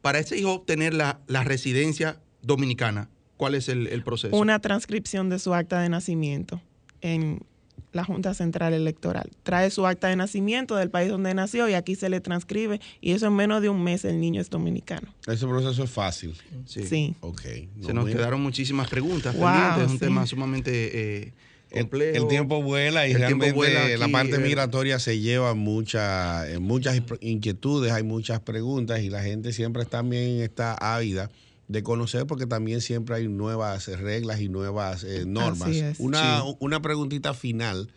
para 0.01 0.19
ese 0.19 0.37
hijo 0.37 0.51
obtener 0.51 0.93
la, 0.93 1.21
la 1.27 1.45
residencia 1.45 2.19
dominicana, 2.41 3.07
¿cuál 3.37 3.55
es 3.55 3.69
el, 3.69 3.87
el 3.87 4.03
proceso? 4.03 4.35
Una 4.35 4.59
transcripción 4.59 5.29
de 5.29 5.39
su 5.39 5.53
acta 5.53 5.79
de 5.79 5.87
nacimiento 5.87 6.61
en 6.99 7.45
la 7.93 8.03
Junta 8.03 8.33
Central 8.33 8.73
Electoral. 8.73 9.31
Trae 9.43 9.69
su 9.69 9.87
acta 9.87 10.09
de 10.09 10.17
nacimiento 10.17 10.75
del 10.75 10.89
país 10.89 11.09
donde 11.09 11.33
nació 11.33 11.69
y 11.69 11.75
aquí 11.75 11.95
se 11.95 12.09
le 12.09 12.19
transcribe 12.19 12.81
y 12.99 13.13
eso 13.13 13.27
en 13.27 13.33
menos 13.33 13.61
de 13.61 13.69
un 13.69 13.81
mes 13.81 14.03
el 14.03 14.19
niño 14.19 14.41
es 14.41 14.49
dominicano. 14.49 15.07
Ese 15.27 15.47
proceso 15.47 15.81
es 15.81 15.89
fácil. 15.89 16.35
Sí. 16.65 16.85
Sí. 16.85 17.15
Ok. 17.21 17.41
No, 17.77 17.87
Se 17.87 17.93
nos 17.93 18.05
quedaron 18.09 18.41
muchísimas 18.41 18.89
preguntas 18.89 19.33
Wow, 19.37 19.45
pendientes, 19.45 19.83
es 19.85 19.91
un 19.91 19.99
sí. 19.99 20.05
tema 20.05 20.25
sumamente 20.27 21.21
eh, 21.27 21.33
complejo. 21.81 22.15
el 22.23 22.27
tiempo 22.27 22.61
vuela 22.63 23.07
y 23.07 23.11
El 23.11 23.17
realmente 23.19 23.51
vuela 23.53 23.87
la 23.97 24.07
parte 24.09 24.35
eh. 24.35 24.39
migratoria 24.39 24.99
se 24.99 25.19
lleva 25.19 25.53
mucha, 25.53 26.49
eh, 26.49 26.59
muchas 26.59 27.01
inquietudes, 27.21 27.91
hay 27.91 28.03
muchas 28.03 28.39
preguntas 28.39 29.01
y 29.01 29.09
la 29.09 29.21
gente 29.23 29.51
siempre 29.53 29.85
también 29.85 30.41
está 30.41 30.73
ávida 30.75 31.29
de 31.67 31.81
conocer 31.83 32.27
porque 32.27 32.45
también 32.45 32.81
siempre 32.81 33.15
hay 33.15 33.27
nuevas 33.27 33.87
reglas 33.87 34.41
y 34.41 34.49
nuevas 34.49 35.03
eh, 35.03 35.25
normas. 35.25 35.69
Así 35.69 35.79
es. 35.79 35.99
Una, 35.99 36.41
Sí. 36.41 36.55
una 36.59 36.81
preguntita 36.81 37.33
final. 37.33 37.89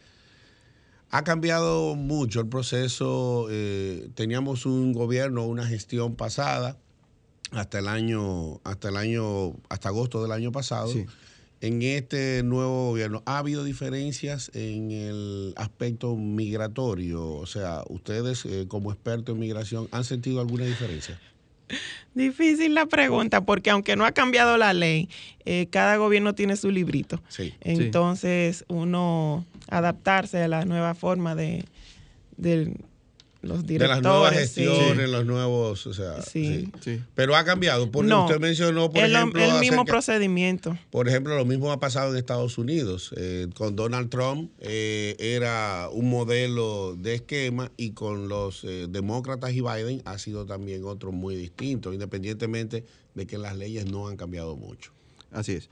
Ha 1.11 1.23
cambiado 1.25 1.95
mucho 1.95 2.41
el 2.41 2.49
proceso. 2.49 3.47
eh, 3.51 4.09
teníamos 4.15 4.67
un 4.67 4.93
gobierno, 4.93 5.47
una 5.47 5.67
gestión 5.67 6.17
pasada 6.17 6.77
hasta 7.53 7.79
el 7.79 7.87
año, 7.89 8.61
hasta 8.65 8.89
el 8.89 8.97
año, 8.97 9.55
hasta 9.69 9.89
agosto 9.89 10.21
del 10.23 10.33
año 10.33 10.51
pasado. 10.53 10.89
Sí. 10.89 11.07
En 11.67 11.83
este 11.83 12.45
nuevo 12.45 12.91
gobierno, 12.91 13.25
¿ha 13.27 13.39
habido 13.39 13.65
diferencias 13.65 14.53
en 14.55 14.93
el 14.93 15.53
aspecto 15.57 16.15
migratorio? 16.15 17.27
O 17.27 17.47
sea, 17.47 17.83
ustedes 17.89 18.45
eh, 18.47 18.67
como 18.69 18.93
expertos 18.93 19.35
en 19.35 19.41
migración, 19.41 19.89
¿han 19.91 20.05
sentido 20.05 20.41
alguna 20.41 20.65
diferencia? 20.65 21.19
Difícil 22.15 22.73
la 22.73 22.87
pregunta 22.87 23.41
porque 23.41 23.71
aunque 23.71 23.97
no 23.97 24.05
ha 24.05 24.13
cambiado 24.13 24.57
la 24.57 24.75
ley, 24.75 25.09
eh, 25.45 25.67
cada 25.69 25.97
gobierno 25.97 26.37
tiene 26.37 26.55
su 26.55 26.71
librito. 26.71 27.21
Sí. 27.29 27.53
Entonces 27.63 28.65
uno 28.69 29.45
adaptarse 29.69 30.45
a 30.45 30.47
la 30.47 30.65
nueva 30.67 30.95
forma 30.95 31.35
de, 31.35 31.65
de 32.37 32.77
los 33.43 33.65
De 33.67 33.79
las 33.79 34.03
nuevas 34.03 34.33
sí. 34.33 34.39
gestiones, 34.39 35.09
los 35.09 35.25
nuevos, 35.25 35.87
o 35.87 35.95
sea, 35.95 36.21
Sí. 36.23 36.47
sí. 36.47 36.73
Sí. 36.97 37.01
Pero 37.15 37.37
ha 37.37 37.45
cambiado, 37.45 37.91
porque 37.91 38.09
No, 38.09 38.25
usted 38.25 38.41
mencionó, 38.41 38.91
por 38.91 39.05
el, 39.05 39.15
ejemplo, 39.15 39.41
el 39.43 39.61
mismo 39.61 39.83
acerca- 39.83 39.93
procedimiento. 39.93 40.79
Por 40.91 41.09
ejemplo, 41.09 41.37
lo 41.37 41.45
mismo 41.45 41.71
ha 41.71 41.79
pasado 41.79 42.11
en 42.13 42.17
Estados 42.19 42.59
Unidos. 42.59 43.13
Eh, 43.17 43.47
con 43.55 43.77
Donald 43.77 44.11
Trump 44.11 44.51
eh, 44.61 45.15
era 45.19 45.89
un 45.93 46.11
modelo 46.11 46.97
de 46.97 47.15
esquema 47.15 47.71
y 47.77 47.91
con 47.91 48.29
los 48.29 48.65
eh, 48.65 48.87
demócratas 48.89 49.53
y 49.53 49.61
Biden 49.61 50.03
ha 50.05 50.19
sido 50.19 50.47
también 50.47 50.85
otro 50.85 51.13
muy 51.13 51.37
distinto, 51.37 51.93
independientemente 51.93 52.85
de 53.15 53.27
que 53.27 53.39
las 53.39 53.57
leyes 53.57 53.87
no 53.87 54.09
han 54.09 54.17
cambiado 54.17 54.57
mucho. 54.57 54.91
Así 55.31 55.53
es. 55.53 55.69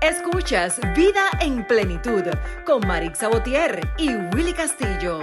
Escuchas 0.00 0.80
Vida 0.96 1.22
en 1.40 1.64
Plenitud 1.66 2.22
con 2.66 2.86
Marix 2.86 3.18
Sabotier 3.18 3.88
y 3.98 4.08
Willy 4.34 4.52
Castillo. 4.52 5.20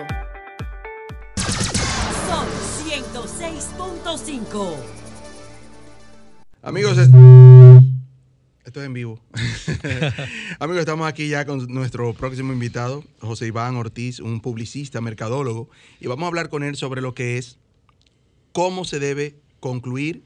Son 1.36 2.46
106.5. 2.86 4.76
Amigos, 6.62 6.98
es- 6.98 7.10
esto 8.70 8.82
es 8.82 8.86
en 8.86 8.94
vivo. 8.94 9.20
Amigos, 10.60 10.82
estamos 10.82 11.08
aquí 11.08 11.28
ya 11.28 11.44
con 11.44 11.66
nuestro 11.74 12.14
próximo 12.14 12.54
invitado, 12.54 13.04
José 13.20 13.48
Iván 13.48 13.76
Ortiz, 13.76 14.20
un 14.20 14.42
publicista, 14.42 15.02
mercadólogo, 15.02 15.70
y 16.00 16.06
vamos 16.06 16.26
a 16.26 16.28
hablar 16.28 16.50
con 16.50 16.62
él 16.64 16.76
sobre 16.76 17.02
lo 17.02 17.16
que 17.16 17.40
es 17.40 17.58
cómo 18.54 18.86
se 18.86 19.00
debe 19.00 19.36
concluir 19.60 20.22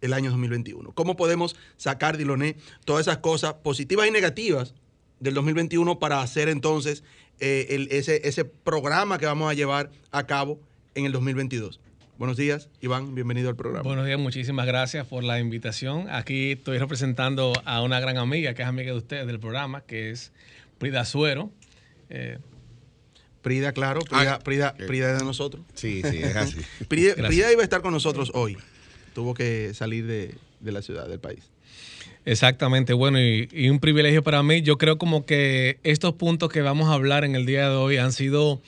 el 0.00 0.12
año 0.12 0.30
2021. 0.30 0.90
Cómo 0.92 1.14
podemos 1.16 1.54
sacar, 1.76 2.16
Diloné, 2.16 2.56
todas 2.84 3.06
esas 3.06 3.18
cosas 3.18 3.54
positivas 3.54 4.08
y 4.08 4.10
negativas 4.10 4.74
del 5.20 5.34
2021 5.34 6.00
para 6.00 6.20
hacer 6.20 6.48
entonces 6.48 7.04
eh, 7.38 7.66
el- 7.70 7.88
ese, 7.92 8.26
ese 8.28 8.44
programa 8.44 9.18
que 9.18 9.26
vamos 9.26 9.48
a 9.48 9.54
llevar 9.54 9.92
a 10.10 10.26
cabo 10.26 10.58
en 10.96 11.04
el 11.04 11.12
2022. 11.12 11.78
Buenos 12.18 12.36
días, 12.36 12.68
Iván, 12.80 13.14
bienvenido 13.14 13.48
al 13.48 13.54
programa. 13.54 13.84
Buenos 13.84 14.04
días, 14.04 14.18
muchísimas 14.18 14.66
gracias 14.66 15.06
por 15.06 15.22
la 15.22 15.38
invitación. 15.38 16.08
Aquí 16.10 16.52
estoy 16.52 16.78
representando 16.78 17.52
a 17.64 17.80
una 17.82 18.00
gran 18.00 18.16
amiga, 18.18 18.54
que 18.54 18.62
es 18.62 18.68
amiga 18.68 18.90
de 18.90 18.98
ustedes 18.98 19.26
del 19.28 19.38
programa, 19.38 19.82
que 19.82 20.10
es 20.10 20.32
Prida 20.78 21.04
Suero. 21.04 21.50
Eh, 22.10 22.38
Prida, 23.42 23.70
claro, 23.72 24.00
Prida, 24.00 24.34
Ah, 24.34 24.38
Prida, 24.40 24.74
eh. 24.80 24.86
Prida 24.86 25.12
es 25.12 25.18
de 25.20 25.24
nosotros. 25.24 25.62
Sí, 25.74 26.02
sí, 26.10 26.18
es 26.18 26.34
así. 26.34 26.56
Prida, 26.88 27.14
iba 27.52 27.60
a 27.60 27.64
estar 27.64 27.82
con 27.82 27.92
nosotros 27.92 28.32
hoy. 28.34 28.56
Tuvo 29.14 29.32
que 29.34 29.72
salir 29.74 30.04
de, 30.06 30.34
de 30.58 30.72
la 30.72 30.82
ciudad, 30.82 31.08
del 31.08 31.20
país. 31.20 31.48
exactamente, 32.24 32.94
bueno, 32.94 33.20
y, 33.20 33.48
y 33.52 33.68
un 33.70 33.78
privilegio 33.78 34.24
para 34.24 34.42
mí. 34.42 34.60
Yo 34.62 34.76
creo 34.76 34.98
como 34.98 35.24
que 35.24 35.78
estos 35.84 36.14
puntos 36.14 36.50
que 36.50 36.62
vamos 36.62 36.88
a 36.88 36.94
hablar 36.94 37.24
en 37.24 37.36
el 37.36 37.46
día 37.46 37.68
de 37.70 37.76
hoy 37.76 37.96
han 37.96 38.12
sido 38.12 38.60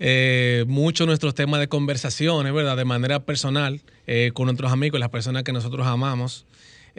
eh, 0.00 0.64
mucho 0.68 1.06
nuestros 1.06 1.34
temas 1.34 1.60
de 1.60 1.68
conversaciones, 1.68 2.52
¿verdad? 2.52 2.76
De 2.76 2.84
manera 2.84 3.20
personal, 3.24 3.80
eh, 4.06 4.30
con 4.34 4.46
nuestros 4.46 4.72
amigos, 4.72 5.00
las 5.00 5.10
personas 5.10 5.42
que 5.42 5.52
nosotros 5.52 5.86
amamos. 5.86 6.46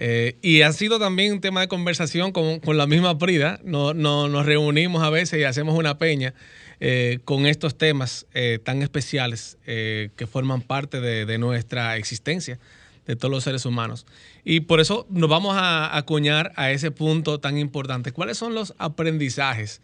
Eh, 0.02 0.38
y 0.42 0.62
han 0.62 0.74
sido 0.74 0.98
también 0.98 1.34
un 1.34 1.42
tema 1.42 1.60
de 1.62 1.68
conversación 1.68 2.32
con, 2.32 2.60
con 2.62 2.78
la 2.78 2.88
misma 2.88 3.18
Prida. 3.18 3.60
No, 3.64 3.94
no- 3.94 4.30
nos 4.30 4.46
reunimos 4.46 5.04
a 5.04 5.10
veces 5.10 5.40
y 5.42 5.44
hacemos 5.44 5.78
una 5.78 5.98
peña 5.98 6.34
eh, 6.80 7.20
con 7.26 7.46
estos 7.46 7.78
temas 7.78 8.26
eh, 8.34 8.60
tan 8.64 8.82
especiales 8.82 9.58
eh, 9.66 10.10
que 10.16 10.26
forman 10.28 10.62
parte 10.62 11.02
de, 11.02 11.26
de 11.26 11.38
nuestra 11.38 11.98
existencia, 11.98 12.60
de 13.08 13.16
todos 13.18 13.32
los 13.32 13.44
seres 13.44 13.66
humanos. 13.66 14.06
Y 14.46 14.62
por 14.62 14.80
eso 14.80 15.06
nos 15.10 15.30
vamos 15.30 15.58
a 15.58 15.98
acuñar 15.98 16.54
a 16.56 16.72
ese 16.72 16.92
punto 16.92 17.40
tan 17.42 17.58
importante. 17.58 18.14
¿Cuáles 18.14 18.38
son 18.38 18.54
los 18.54 18.74
aprendizajes 18.78 19.82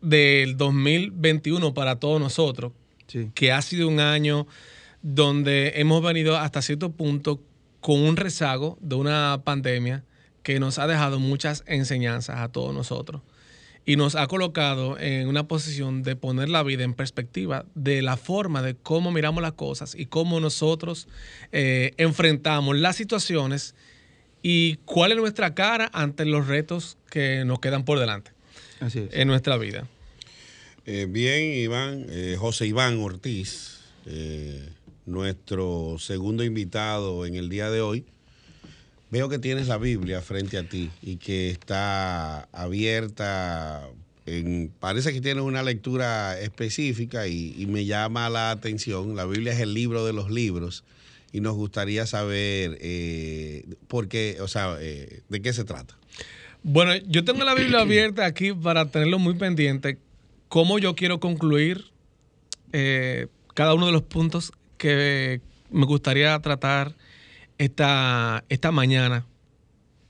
del 0.00 0.56
2021 0.56 1.74
para 1.74 1.96
todos 1.96 2.20
nosotros? 2.20 2.72
Sí. 3.06 3.30
que 3.34 3.50
ha 3.50 3.60
sido 3.60 3.88
un 3.88 3.98
año 3.98 4.46
donde 5.02 5.72
hemos 5.76 6.00
venido 6.00 6.36
hasta 6.36 6.62
cierto 6.62 6.92
punto 6.92 7.42
con 7.80 7.98
un 8.00 8.16
rezago 8.16 8.78
de 8.80 8.94
una 8.94 9.40
pandemia 9.42 10.04
que 10.42 10.60
nos 10.60 10.78
ha 10.78 10.86
dejado 10.86 11.18
muchas 11.18 11.64
enseñanzas 11.66 12.38
a 12.38 12.48
todos 12.48 12.74
nosotros 12.74 13.22
y 13.84 13.96
nos 13.96 14.14
ha 14.14 14.26
colocado 14.26 14.98
en 14.98 15.26
una 15.26 15.48
posición 15.48 16.02
de 16.02 16.14
poner 16.14 16.48
la 16.48 16.62
vida 16.62 16.84
en 16.84 16.94
perspectiva 16.94 17.64
de 17.74 18.02
la 18.02 18.16
forma 18.16 18.62
de 18.62 18.76
cómo 18.76 19.10
miramos 19.10 19.42
las 19.42 19.52
cosas 19.52 19.94
y 19.94 20.06
cómo 20.06 20.38
nosotros 20.38 21.08
eh, 21.50 21.92
enfrentamos 21.96 22.76
las 22.76 22.96
situaciones 22.96 23.74
y 24.42 24.76
cuál 24.84 25.12
es 25.12 25.18
nuestra 25.18 25.54
cara 25.54 25.90
ante 25.92 26.24
los 26.24 26.46
retos 26.46 26.98
que 27.10 27.44
nos 27.44 27.58
quedan 27.58 27.84
por 27.84 27.98
delante 27.98 28.32
Así 28.80 29.00
es. 29.00 29.08
en 29.12 29.28
nuestra 29.28 29.56
vida. 29.56 29.86
Eh, 30.86 31.06
bien, 31.08 31.52
Iván, 31.58 32.06
eh, 32.08 32.36
José 32.38 32.66
Iván 32.66 32.98
Ortiz, 33.00 33.80
eh, 34.06 34.68
nuestro 35.06 35.96
segundo 35.98 36.42
invitado 36.42 37.26
en 37.26 37.34
el 37.34 37.48
día 37.48 37.70
de 37.70 37.80
hoy. 37.80 38.04
Veo 39.10 39.28
que 39.28 39.38
tienes 39.38 39.68
la 39.68 39.76
Biblia 39.76 40.20
frente 40.22 40.56
a 40.56 40.62
ti 40.62 40.90
y 41.02 41.16
que 41.16 41.50
está 41.50 42.42
abierta. 42.52 43.88
En, 44.26 44.72
parece 44.80 45.12
que 45.12 45.20
tiene 45.20 45.40
una 45.40 45.62
lectura 45.62 46.38
específica 46.40 47.26
y, 47.26 47.54
y 47.58 47.66
me 47.66 47.84
llama 47.84 48.30
la 48.30 48.50
atención. 48.50 49.16
La 49.16 49.26
Biblia 49.26 49.52
es 49.52 49.60
el 49.60 49.74
libro 49.74 50.06
de 50.06 50.12
los 50.12 50.30
libros 50.30 50.84
y 51.32 51.40
nos 51.40 51.54
gustaría 51.54 52.06
saber 52.06 52.78
eh, 52.80 53.64
por 53.88 54.08
qué, 54.08 54.38
o 54.40 54.48
sea, 54.48 54.76
eh, 54.80 55.22
de 55.28 55.42
qué 55.42 55.52
se 55.52 55.64
trata. 55.64 55.96
Bueno, 56.62 56.94
yo 57.06 57.24
tengo 57.24 57.42
la 57.44 57.54
Biblia 57.54 57.80
abierta 57.80 58.26
aquí 58.26 58.52
para 58.52 58.90
tenerlo 58.90 59.18
muy 59.18 59.34
pendiente. 59.34 59.98
Cómo 60.48 60.78
yo 60.78 60.94
quiero 60.94 61.18
concluir 61.18 61.90
eh, 62.72 63.28
cada 63.54 63.72
uno 63.74 63.86
de 63.86 63.92
los 63.92 64.02
puntos 64.02 64.52
que 64.76 65.40
me 65.70 65.86
gustaría 65.86 66.38
tratar 66.40 66.94
esta, 67.56 68.44
esta 68.50 68.72
mañana 68.72 69.26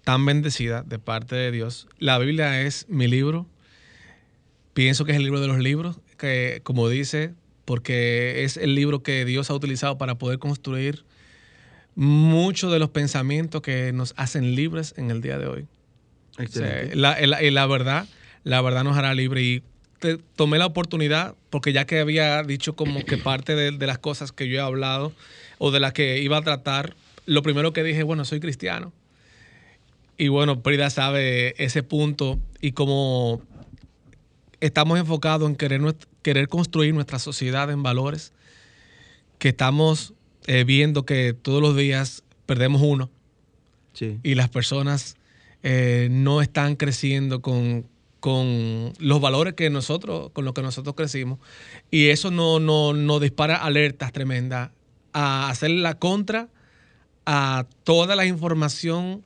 tan 0.03 0.27
bendecida 0.27 0.83
de 0.83 0.99
parte 0.99 1.37
de 1.37 1.53
Dios. 1.53 1.87
La 1.99 2.19
Biblia 2.19 2.63
es 2.63 2.87
mi 2.89 3.07
libro. 3.07 3.47
Pienso 4.75 5.05
que 5.05 5.13
es 5.13 5.19
el 5.19 5.25
libro 5.25 5.41
de 5.41 5.47
los 5.47 5.59
libros, 5.59 6.01
que 6.17 6.63
como 6.65 6.89
dice, 6.89 7.35
porque 7.65 8.43
es 8.43 8.57
el 8.57 8.75
libro 8.75 9.05
que 9.05 9.25
Dios 9.25 9.51
ha 9.51 9.55
utilizado 9.55 9.99
para 9.99 10.17
poder 10.17 10.41
construir 10.41 11.05
muchos 11.95 12.73
de 12.73 12.81
los 12.81 12.91
pensamientos 12.91 13.63
que 13.63 13.93
nos 13.93 14.15
hacen 14.17 14.57
libres 14.57 14.95
en 14.97 15.11
el 15.11 15.21
día 15.21 15.39
de 15.39 15.47
hoy. 15.47 15.67
Excelente. 16.41 16.97
la, 16.97 17.17
la, 17.19 17.67
verdad, 17.67 18.07
la 18.45 18.61
verdad 18.63 18.85
nos 18.85 18.97
hará 18.97 19.15
libre 19.15 19.43
y 19.43 19.63
tomé 20.37 20.59
la 20.59 20.67
oportunidad, 20.67 21.35
porque 21.51 21.73
ya 21.73 21.85
que 21.87 22.01
había 22.01 22.43
dicho 22.43 22.75
como 22.75 23.05
que 23.05 23.17
parte 23.19 23.55
de, 23.55 23.73
de, 23.73 23.87
las 23.87 23.99
cosas 23.99 24.33
que 24.33 24.49
yo 24.49 24.57
he 24.57 24.61
hablado 24.61 25.13
o 25.59 25.71
de 25.71 25.81
las 25.81 25.93
que 25.93 26.23
iba 26.23 26.39
a 26.39 26.43
tratar, 26.43 26.97
lo 27.27 27.43
primero 27.43 27.73
que 27.73 27.83
dije, 27.83 28.03
bueno, 28.03 28.25
soy 28.25 28.41
cristiano. 28.41 28.93
Y 30.17 30.29
bueno, 30.29 30.63
Prida 30.63 30.91
sabe 30.91 31.55
ese 31.63 31.83
punto 31.83 32.39
y 32.61 32.73
como 32.73 33.41
estamos 34.61 34.99
enfocados 34.99 35.49
en 35.49 35.57
querer, 35.57 35.81
querer 36.23 36.49
construir 36.49 36.93
nuestra 36.95 37.19
sociedad 37.19 37.71
en 37.71 37.83
valores, 37.83 38.33
que 39.39 39.49
estamos 39.49 40.13
eh, 40.47 40.65
viendo 40.65 41.05
que 41.05 41.33
todos 41.33 41.63
los 41.63 41.77
días 41.77 42.23
perdemos 42.45 42.83
uno 42.83 43.11
sí. 43.95 44.19
y 44.23 44.35
las 44.35 44.51
personas 44.51 45.17
eh, 45.63 46.09
no 46.11 46.43
están 46.43 46.77
creciendo 46.77 47.43
con, 47.43 47.87
con, 48.21 48.93
los 48.99 49.21
valores 49.21 49.55
que 49.55 49.71
nosotros, 49.71 50.31
con 50.33 50.45
los 50.45 50.55
que 50.55 50.63
nosotros 50.63 50.95
crecimos. 50.95 51.39
Y 51.91 52.09
eso 52.09 52.31
nos 52.31 52.61
no, 52.61 52.93
no 52.93 53.21
dispara 53.21 53.57
alertas 53.57 54.13
tremendas 54.13 54.71
a 55.13 55.51
hacer 55.51 55.71
la 55.71 55.95
contra 55.95 56.49
a 57.27 57.67
toda 57.85 58.17
la 58.17 58.27
información 58.27 59.23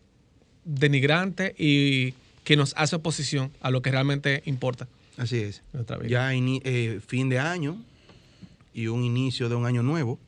denigrante 0.64 1.54
y 1.58 2.14
que 2.44 2.56
nos 2.56 2.74
hace 2.76 2.96
oposición 2.96 3.52
a 3.60 3.70
lo 3.70 3.82
que 3.82 3.90
realmente 3.90 4.42
importa. 4.44 4.88
Así 5.16 5.38
es. 5.38 5.62
Ya 6.06 6.32
eh, 6.34 7.00
fin 7.06 7.28
de 7.28 7.38
año 7.38 7.82
y 8.72 8.88
un 8.88 9.04
inicio 9.04 9.48
de 9.48 9.54
un 9.54 9.66
año 9.66 9.82
nuevo. 9.82 10.18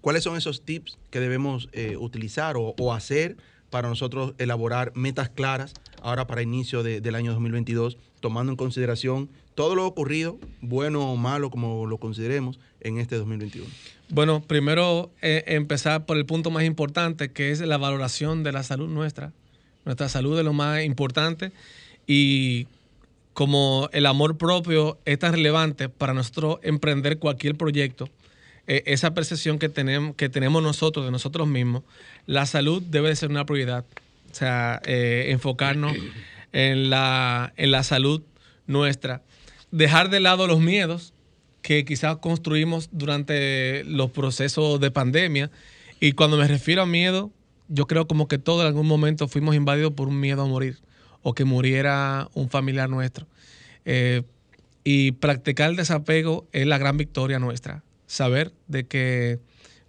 ¿Cuáles 0.00 0.24
son 0.24 0.36
esos 0.36 0.62
tips 0.62 0.96
que 1.10 1.20
debemos 1.20 1.68
eh, 1.72 1.96
utilizar 1.98 2.56
o, 2.56 2.74
o, 2.78 2.94
hacer 2.94 3.36
para 3.70 3.88
nosotros 3.88 4.34
elaborar 4.38 4.92
metas 4.94 5.30
claras 5.30 5.74
ahora 6.02 6.26
para 6.26 6.42
inicio 6.42 6.82
de, 6.82 7.00
del 7.00 7.14
año 7.14 7.32
2022, 7.32 7.96
tomando 8.20 8.52
en 8.52 8.56
consideración 8.56 9.30
todo 9.54 9.74
lo 9.74 9.86
ocurrido, 9.86 10.38
bueno 10.60 11.10
o 11.10 11.16
malo, 11.16 11.50
como 11.50 11.86
lo 11.86 11.98
consideremos, 11.98 12.58
en 12.80 12.98
este 12.98 13.16
2021? 13.16 13.66
Bueno, 14.08 14.42
primero 14.42 15.10
eh, 15.22 15.44
empezar 15.46 16.06
por 16.06 16.16
el 16.16 16.26
punto 16.26 16.50
más 16.50 16.64
importante, 16.64 17.30
que 17.30 17.50
es 17.50 17.60
la 17.60 17.78
valoración 17.78 18.42
de 18.42 18.52
la 18.52 18.62
salud 18.62 18.88
nuestra. 18.88 19.32
Nuestra 19.84 20.08
salud 20.08 20.38
es 20.38 20.44
lo 20.44 20.52
más 20.52 20.82
importante 20.84 21.52
y 22.06 22.66
como 23.32 23.88
el 23.92 24.06
amor 24.06 24.36
propio 24.36 24.98
es 25.04 25.18
tan 25.18 25.32
relevante 25.32 25.88
para 25.88 26.12
nosotros 26.12 26.58
emprender 26.62 27.18
cualquier 27.18 27.56
proyecto, 27.56 28.08
eh, 28.70 28.84
esa 28.86 29.14
percepción 29.14 29.58
que 29.58 29.68
tenemos, 29.68 30.14
que 30.14 30.28
tenemos 30.28 30.62
nosotros 30.62 31.04
de 31.04 31.10
nosotros 31.10 31.48
mismos, 31.48 31.82
la 32.26 32.46
salud 32.46 32.80
debe 32.80 33.08
de 33.08 33.16
ser 33.16 33.28
una 33.28 33.44
prioridad. 33.44 33.84
O 34.30 34.34
sea, 34.34 34.80
eh, 34.84 35.26
enfocarnos 35.30 35.92
en 36.52 36.88
la, 36.88 37.52
en 37.56 37.72
la 37.72 37.82
salud 37.82 38.22
nuestra. 38.68 39.22
Dejar 39.72 40.08
de 40.08 40.20
lado 40.20 40.46
los 40.46 40.60
miedos 40.60 41.14
que 41.62 41.84
quizás 41.84 42.18
construimos 42.18 42.90
durante 42.92 43.82
los 43.82 44.12
procesos 44.12 44.78
de 44.78 44.92
pandemia. 44.92 45.50
Y 45.98 46.12
cuando 46.12 46.36
me 46.36 46.46
refiero 46.46 46.82
a 46.82 46.86
miedo, 46.86 47.32
yo 47.66 47.88
creo 47.88 48.06
como 48.06 48.28
que 48.28 48.38
todos 48.38 48.60
en 48.60 48.68
algún 48.68 48.86
momento 48.86 49.26
fuimos 49.26 49.56
invadidos 49.56 49.94
por 49.94 50.06
un 50.06 50.20
miedo 50.20 50.42
a 50.42 50.46
morir 50.46 50.78
o 51.22 51.34
que 51.34 51.44
muriera 51.44 52.28
un 52.34 52.48
familiar 52.48 52.88
nuestro. 52.88 53.26
Eh, 53.84 54.22
y 54.84 55.10
practicar 55.10 55.70
el 55.70 55.76
desapego 55.76 56.46
es 56.52 56.68
la 56.68 56.78
gran 56.78 56.96
victoria 56.96 57.40
nuestra. 57.40 57.82
Saber 58.10 58.52
de 58.66 58.88
que 58.88 59.38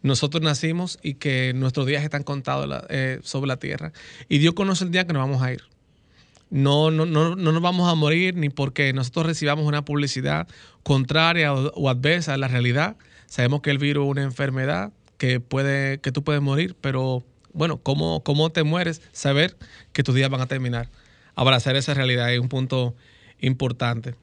nosotros 0.04 0.44
nacimos 0.44 1.00
y 1.02 1.16
que 1.16 1.54
nuestros 1.56 1.88
días 1.88 2.04
están 2.04 2.22
contados 2.22 2.86
eh, 2.90 3.20
sobre 3.24 3.48
la 3.48 3.58
tierra. 3.58 3.94
Y 4.30 4.38
Dios 4.38 4.54
conoce 4.54 4.84
el 4.84 4.92
día 4.92 5.08
que 5.08 5.14
nos 5.14 5.24
vamos 5.24 5.42
a 5.42 5.52
ir. 5.52 5.64
No, 6.52 6.92
no, 6.92 7.08
no, 7.08 7.36
no 7.36 7.52
nos 7.52 7.62
vamos 7.64 7.92
a 7.92 7.96
morir 7.96 8.36
ni 8.36 8.50
porque 8.50 8.94
nosotros 8.94 9.26
recibamos 9.26 9.66
una 9.66 9.84
publicidad 9.84 10.48
contraria 10.84 11.52
o, 11.52 11.90
adversa 11.90 12.36
a 12.36 12.38
la 12.38 12.48
realidad. 12.48 12.96
Sabemos 13.26 13.62
que 13.62 13.72
el 13.72 13.80
virus 13.80 14.06
es 14.06 14.12
una 14.12 14.22
enfermedad 14.22 14.92
que, 15.18 15.40
puede, 15.40 16.00
que 16.00 16.12
tú 16.12 16.24
puedes 16.24 16.44
morir, 16.44 16.76
pero 16.80 17.24
bueno, 17.54 17.78
¿cómo, 17.78 18.22
¿cómo 18.22 18.52
te 18.52 18.62
mueres? 18.62 19.02
Saber 19.14 19.58
que 19.94 20.04
tus 20.04 20.14
días 20.14 20.30
van 20.30 20.42
a 20.42 20.46
terminar. 20.46 20.90
Abrazar 21.34 21.76
esa 21.76 21.96
realidad 21.96 22.32
es 22.32 22.40
un 22.40 22.50
punto 22.50 22.94
importante. 23.40 24.14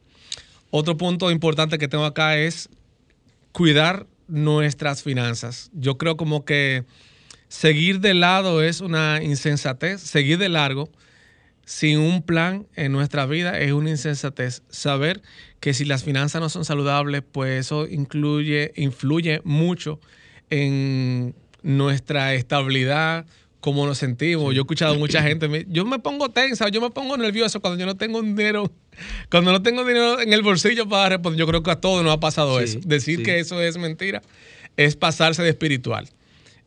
Otro 0.71 0.97
punto 0.97 1.33
importante 1.33 1.79
que 1.79 1.89
tengo 1.89 2.05
acá 2.05 2.37
es 2.39 2.69
cuidar 3.53 4.07
nuestras 4.27 5.03
finanzas. 5.03 5.71
Yo 5.73 5.99
creo 5.99 6.17
como 6.17 6.45
que 6.45 6.85
seguir 7.49 8.01
de 8.01 8.15
lado 8.15 8.63
es 8.63 8.81
una 8.81 9.23
insensatez, 9.23 10.01
seguir 10.01 10.39
de 10.39 10.49
largo 10.49 10.91
sin 11.69 11.99
un 11.99 12.23
plan 12.23 12.67
en 12.77 12.93
nuestra 12.93 13.27
vida 13.27 13.59
es 13.59 13.73
una 13.73 13.91
insensatez. 13.91 14.63
Saber 14.71 15.21
que 15.61 15.75
si 15.75 15.85
las 15.85 16.03
finanzas 16.03 16.41
no 16.41 16.49
son 16.49 16.65
saludables, 16.65 17.23
pues 17.31 17.61
eso 17.61 17.87
incluye, 17.87 18.73
influye 18.75 19.43
mucho 19.45 20.01
en 20.49 21.35
nuestra 21.63 22.33
estabilidad, 22.33 23.27
cómo 23.61 23.87
nos 23.87 23.99
sentimos. 23.99 24.55
Yo 24.55 24.61
he 24.61 24.63
escuchado 24.63 24.95
mucha 24.97 25.23
gente, 25.23 25.67
yo 25.69 25.85
me 25.85 25.99
pongo 25.99 26.31
tensa, 26.31 26.69
yo 26.69 26.81
me 26.81 26.91
pongo 26.91 27.17
nervioso 27.17 27.61
cuando 27.61 27.79
yo 27.79 27.87
no 27.87 27.97
tengo 27.97 28.23
dinero, 28.23 28.71
cuando 29.31 29.53
no 29.53 29.63
tengo 29.63 29.85
dinero 29.85 30.21
en 30.21 30.33
el 30.33 30.43
bolsillo 30.43 30.89
para 30.89 31.11
responder. 31.11 31.39
Yo 31.39 31.47
creo 31.47 31.63
que 31.63 31.71
a 31.71 31.81
todos 31.81 32.05
nos 32.05 32.15
ha 32.15 32.21
pasado 32.21 32.61
eso. 32.61 32.79
Decir 32.85 33.23
que 33.23 33.39
eso 33.39 33.61
es 33.61 33.77
mentira 33.79 34.23
es 34.79 34.97
pasarse 34.97 35.43
de 35.43 35.51
espiritual. 35.51 36.09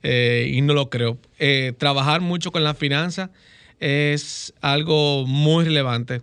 Eh, 0.04 0.52
y 0.54 0.62
no 0.62 0.74
lo 0.74 0.90
creo. 0.90 1.18
Eh, 1.40 1.74
trabajar 1.78 2.22
mucho 2.22 2.52
con 2.52 2.64
la 2.64 2.74
finanza 2.74 3.32
es 3.80 4.54
algo 4.62 5.26
muy 5.26 5.66
relevante. 5.66 6.22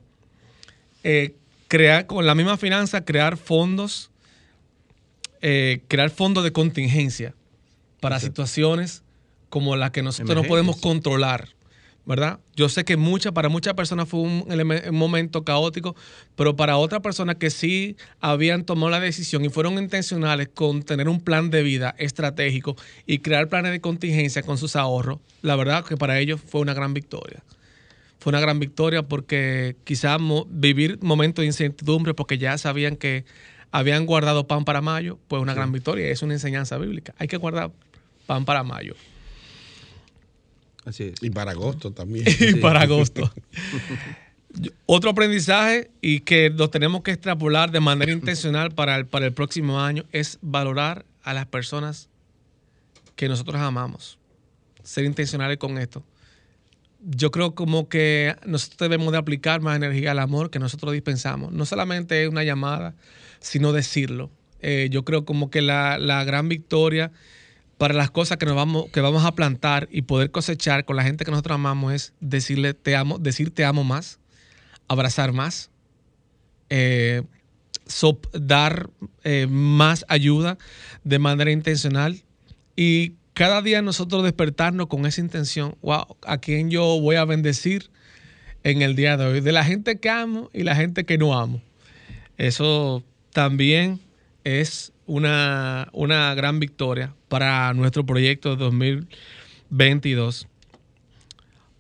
Eh, 1.03 1.35
crear 1.69 2.07
con 2.07 2.27
la 2.27 2.35
misma 2.35 2.57
finanza, 2.57 3.05
crear 3.05 3.37
fondos, 3.37 4.11
crear 5.41 6.11
fondos 6.11 6.43
de 6.43 6.51
contingencia 6.51 7.33
para 8.01 8.19
situaciones 8.19 9.05
como 9.49 9.77
la 9.77 9.93
que 9.93 10.03
nosotros 10.03 10.35
no 10.35 10.45
podemos 10.45 10.77
controlar, 10.77 11.49
¿verdad? 12.05 12.41
Yo 12.57 12.69
sé 12.69 12.85
que 12.85 12.97
mucha, 12.97 13.33
para 13.33 13.49
muchas 13.49 13.75
personas 13.75 14.09
fue 14.09 14.21
un, 14.21 14.45
momento 14.93 15.45
caótico, 15.45 15.95
pero 16.37 16.57
para 16.57 16.77
otras 16.77 17.03
personas 17.03 17.37
que 17.37 17.51
sí 17.51 17.97
habían 18.21 18.65
tomado 18.65 18.91
la 18.91 19.01
decisión 19.01 19.45
y 19.45 19.49
fueron 19.49 19.75
intencionales 19.75 20.49
con 20.49 20.83
tener 20.83 21.09
un 21.09 21.21
plan 21.21 21.51
de 21.51 21.63
vida 21.63 21.95
estratégico 21.99 22.77
y 23.07 23.19
crear 23.19 23.49
planes 23.49 23.73
de 23.73 23.81
contingencia 23.81 24.43
con 24.43 24.59
sus 24.59 24.77
ahorros, 24.77 25.19
la 25.43 25.57
verdad 25.57 25.85
que 25.85 25.97
para 25.97 26.19
ellos 26.19 26.41
fue 26.45 26.61
una 26.61 26.75
gran 26.75 26.95
victoria. 26.95 27.43
Fue 28.21 28.31
una 28.31 28.41
gran 28.41 28.59
victoria 28.59 29.03
porque 29.03 29.77
quizás 29.85 30.19
vivir 30.49 30.99
momentos 31.03 31.43
de 31.43 31.47
incertidumbre 31.47 32.15
porque 32.15 32.37
ya 32.37 32.59
sabían 32.59 32.97
que 32.97 33.25
habían 33.71 34.07
guardado 34.07 34.47
pan 34.47 34.65
para 34.65 34.81
mayo, 34.81 35.19
pues 35.29 35.43
una 35.43 35.55
gran 35.55 35.73
victoria. 35.73 36.09
Es 36.09 36.23
una 36.23 36.35
enseñanza 36.35 36.79
bíblica. 36.79 37.15
Hay 37.19 37.29
que 37.29 37.37
guardar 37.37 37.71
pan 38.27 38.45
para 38.45 38.63
mayo. 38.63 38.95
Y 41.21 41.31
para 41.31 41.53
agosto 41.53 41.93
también. 41.93 42.27
y 42.41 42.55
para 42.55 42.83
agosto. 42.83 43.31
Otro 44.87 45.11
aprendizaje 45.11 45.91
y 46.01 46.21
que 46.21 46.51
lo 46.51 46.71
tenemos 46.71 47.03
que 47.03 47.11
extrapolar 47.11 47.71
de 47.71 47.81
manera 47.81 48.13
intencional 48.13 48.73
para 48.73 48.97
el, 48.97 49.07
para 49.07 49.27
el 49.27 49.33
próximo 49.33 49.81
año 49.81 50.05
es 50.13 50.39
valorar 50.41 51.05
a 51.23 51.35
las 51.35 51.47
personas 51.47 52.09
que 53.15 53.29
nosotros 53.29 53.61
amamos. 53.61 54.19
Ser 54.83 55.05
intencionales 55.05 55.59
con 55.59 55.77
esto. 55.77 56.03
Yo 57.01 57.31
creo 57.31 57.55
como 57.55 57.89
que 57.89 58.35
nosotros 58.47 58.89
debemos 58.89 59.13
de 59.13 59.19
aplicar 59.19 59.61
más 59.61 59.77
energía 59.77 60.13
al 60.13 60.19
amor 60.19 60.51
que 60.51 60.59
nosotros 60.59 60.93
dispensamos. 60.93 61.53
No 61.53 61.67
solamente 61.67 62.23
es 62.23 62.29
una 62.29 62.43
llamada, 62.43 62.95
sino 63.41 63.73
decirlo. 63.73 64.31
Eh, 64.61 64.89
yo 64.91 65.05
creo 65.05 65.25
como 65.25 65.51
que 65.51 65.63
la, 65.63 65.99
la 65.99 66.25
gran 66.25 66.49
victoria 66.49 67.13
para 67.79 67.95
las 67.95 68.11
cosas 68.11 68.37
que 68.39 68.47
nos 68.47 68.57
vamos, 68.57 68.91
que 68.91 69.01
vamos 69.01 69.25
a 69.25 69.35
plantar 69.35 69.89
y 69.91 70.03
poder 70.03 70.31
cosechar 70.31 70.85
con 70.85 70.97
la 70.97 71.05
gente 71.05 71.25
que 71.25 71.31
nosotros 71.31 71.55
amamos 71.55 71.93
es 71.93 72.13
decirle 72.21 72.75
te 72.75 72.97
amo, 72.97 73.19
decir 73.19 73.55
te 73.55 73.65
amo 73.65 73.85
más, 73.85 74.19
abrazar 74.89 75.33
más, 75.33 75.71
eh, 76.71 77.23
dar 78.33 78.91
eh, 79.25 79.47
más 79.49 80.05
ayuda 80.09 80.59
de 81.05 81.19
manera 81.19 81.53
intencional 81.53 82.23
y 82.75 83.15
cada 83.33 83.63
día 83.63 83.81
nosotros 83.83 84.25
despertarnos 84.25 84.89
con 84.89 85.07
esa 85.07 85.21
intención, 85.21 85.77
wow, 85.81 86.17
a 86.27 86.39
quien 86.39 86.71
yo 86.71 87.01
voy 87.01 87.15
a 87.15 87.25
bendecir 87.25 87.89
en 88.65 88.83
el 88.83 88.97
día 88.97 89.17
de 89.17 89.25
hoy, 89.25 89.41
de 89.41 89.53
la 89.53 89.65
gente 89.65 90.01
que 90.01 90.11
amo 90.11 90.51
y 90.53 90.65
la 90.65 90.75
gente 90.75 91.05
que 91.05 91.17
no 91.17 91.39
amo. 91.39 91.63
Eso 92.37 93.05
también 93.33 94.01
es 94.43 94.93
una, 95.09 95.89
una 95.93 96.35
gran 96.35 96.61
victoria 96.61 97.15
para 97.29 97.75
nuestro 97.75 98.07
proyecto 98.07 98.51
de 98.51 98.57
2022. 98.65 100.47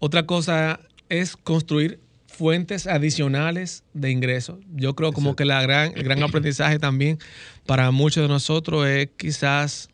Otra 0.01 0.26
cosa 0.26 0.81
es 1.09 1.37
construir 1.37 2.01
fuentes 2.26 2.87
adicionales 2.87 3.85
de 3.95 4.11
ingresos. 4.11 4.59
Yo 4.74 4.95
creo 4.95 5.12
como 5.12 5.37
que 5.37 5.45
la 5.45 5.61
gran, 5.61 5.93
el 5.95 6.05
gran 6.05 6.22
aprendizaje 6.22 6.79
también 6.79 7.18
para 7.66 7.91
muchos 7.91 8.22
de 8.22 8.29
nosotros 8.29 8.87
es 8.87 9.09
quizás, 9.16 9.89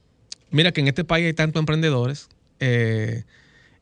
mira 0.51 0.71
que 0.73 0.81
en 0.81 0.89
este 0.89 1.05
país 1.05 1.27
hay 1.27 1.35
tantos 1.35 1.61
emprendedores 1.61 2.29
eh, 2.61 3.25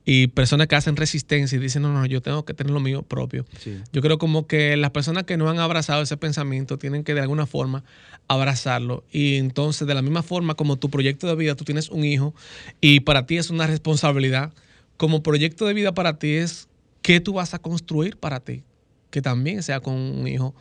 y 0.04 0.26
personas 0.28 0.66
que 0.66 0.74
hacen 0.74 0.96
resistencia 0.96 1.56
y 1.56 1.60
dicen, 1.60 1.82
no, 1.82 1.92
no, 1.92 2.04
yo 2.06 2.20
tengo 2.20 2.44
que 2.44 2.54
tener 2.54 2.72
lo 2.72 2.80
mío 2.80 3.02
propio. 3.02 3.44
Yo 3.92 4.02
creo 4.02 4.18
como 4.18 4.46
que 4.46 4.76
las 4.76 4.90
personas 4.90 5.24
que 5.24 5.36
no 5.36 5.48
han 5.48 5.58
abrazado 5.58 6.02
ese 6.02 6.16
pensamiento 6.16 6.76
tienen 6.76 7.04
que 7.04 7.14
de 7.14 7.20
alguna 7.20 7.46
forma 7.46 7.84
abrazarlo. 8.26 9.04
Y 9.12 9.36
entonces, 9.36 9.86
de 9.86 9.94
la 9.94 10.02
misma 10.02 10.22
forma 10.22 10.54
como 10.54 10.76
tu 10.76 10.90
proyecto 10.90 11.28
de 11.28 11.36
vida, 11.36 11.54
tú 11.54 11.64
tienes 11.64 11.88
un 11.88 12.04
hijo 12.04 12.34
y 12.80 13.00
para 13.00 13.26
ti 13.26 13.38
es 13.38 13.50
una 13.50 13.66
responsabilidad, 13.66 14.52
como 14.96 15.22
proyecto 15.22 15.66
de 15.66 15.74
vida 15.74 15.92
para 15.92 16.18
ti 16.18 16.34
es 16.34 16.68
qué 17.00 17.20
tú 17.20 17.34
vas 17.34 17.54
a 17.54 17.58
construir 17.58 18.16
para 18.16 18.40
ti, 18.40 18.62
que 19.10 19.22
también 19.22 19.62
sea 19.62 19.80
con 19.80 19.94
un 19.94 20.26
hijo. 20.26 20.54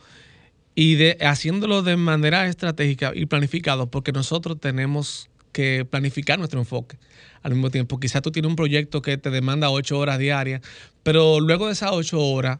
Y 0.74 0.94
de, 0.94 1.18
haciéndolo 1.20 1.82
de 1.82 1.96
manera 1.96 2.46
estratégica 2.46 3.12
y 3.14 3.26
planificado, 3.26 3.90
porque 3.90 4.12
nosotros 4.12 4.58
tenemos 4.58 5.28
que 5.52 5.84
planificar 5.84 6.38
nuestro 6.38 6.58
enfoque 6.58 6.98
al 7.42 7.52
mismo 7.52 7.70
tiempo. 7.70 8.00
Quizás 8.00 8.22
tú 8.22 8.30
tienes 8.30 8.48
un 8.48 8.56
proyecto 8.56 9.02
que 9.02 9.18
te 9.18 9.30
demanda 9.30 9.70
ocho 9.70 9.98
horas 9.98 10.18
diarias, 10.18 10.62
pero 11.02 11.40
luego 11.40 11.66
de 11.66 11.72
esas 11.72 11.90
ocho 11.92 12.20
horas 12.20 12.58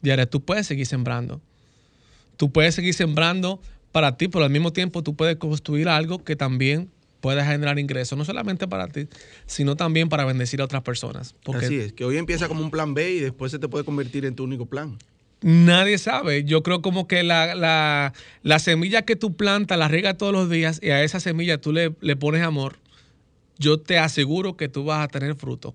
diarias 0.00 0.28
tú 0.28 0.44
puedes 0.44 0.66
seguir 0.66 0.86
sembrando. 0.86 1.40
Tú 2.36 2.50
puedes 2.50 2.74
seguir 2.74 2.94
sembrando 2.94 3.60
para 3.92 4.16
ti, 4.16 4.28
pero 4.28 4.44
al 4.44 4.50
mismo 4.50 4.72
tiempo 4.72 5.02
tú 5.02 5.14
puedes 5.14 5.36
construir 5.36 5.88
algo 5.88 6.24
que 6.24 6.34
también 6.34 6.90
puedes 7.20 7.46
generar 7.46 7.78
ingresos, 7.78 8.18
no 8.18 8.24
solamente 8.24 8.66
para 8.66 8.88
ti, 8.88 9.06
sino 9.46 9.76
también 9.76 10.08
para 10.08 10.24
bendecir 10.24 10.60
a 10.60 10.64
otras 10.64 10.82
personas. 10.82 11.36
Porque 11.44 11.66
Así 11.66 11.76
es, 11.76 11.92
que 11.92 12.04
hoy 12.04 12.16
empieza 12.16 12.48
como 12.48 12.62
un 12.62 12.70
plan 12.70 12.94
B 12.94 13.12
y 13.12 13.20
después 13.20 13.52
se 13.52 13.60
te 13.60 13.68
puede 13.68 13.84
convertir 13.84 14.24
en 14.24 14.34
tu 14.34 14.42
único 14.42 14.66
plan. 14.66 14.98
Nadie 15.42 15.98
sabe. 15.98 16.44
Yo 16.44 16.62
creo 16.62 16.82
como 16.82 17.06
que 17.06 17.22
la, 17.22 18.12
semilla 18.58 19.02
que 19.02 19.16
tú 19.16 19.36
plantas, 19.36 19.78
la 19.78 19.88
riegas 19.88 20.16
todos 20.16 20.32
los 20.32 20.48
días 20.48 20.80
y 20.82 20.90
a 20.90 21.02
esa 21.02 21.20
semilla 21.20 21.60
tú 21.60 21.72
le, 21.72 21.90
pones 22.16 22.42
amor, 22.42 22.76
yo 23.58 23.78
te 23.80 23.98
aseguro 23.98 24.56
que 24.56 24.68
tú 24.68 24.84
vas 24.84 25.04
a 25.04 25.08
tener 25.08 25.34
fruto. 25.34 25.74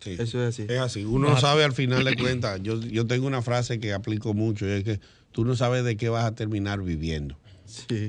Sí. 0.00 0.16
Eso 0.18 0.42
es 0.42 0.54
así. 0.54 0.66
Es 0.68 0.78
así. 0.78 1.04
Uno 1.04 1.38
sabe 1.38 1.64
al 1.64 1.72
final 1.72 2.04
de 2.04 2.16
cuentas. 2.16 2.60
Yo, 2.62 2.80
yo 2.80 3.06
tengo 3.06 3.26
una 3.26 3.42
frase 3.42 3.78
que 3.78 3.92
aplico 3.92 4.34
mucho 4.34 4.66
y 4.66 4.72
es 4.72 4.84
que 4.84 5.00
tú 5.30 5.44
no 5.44 5.54
sabes 5.54 5.84
de 5.84 5.96
qué 5.96 6.08
vas 6.08 6.24
a 6.24 6.34
terminar 6.34 6.82
viviendo. 6.82 7.36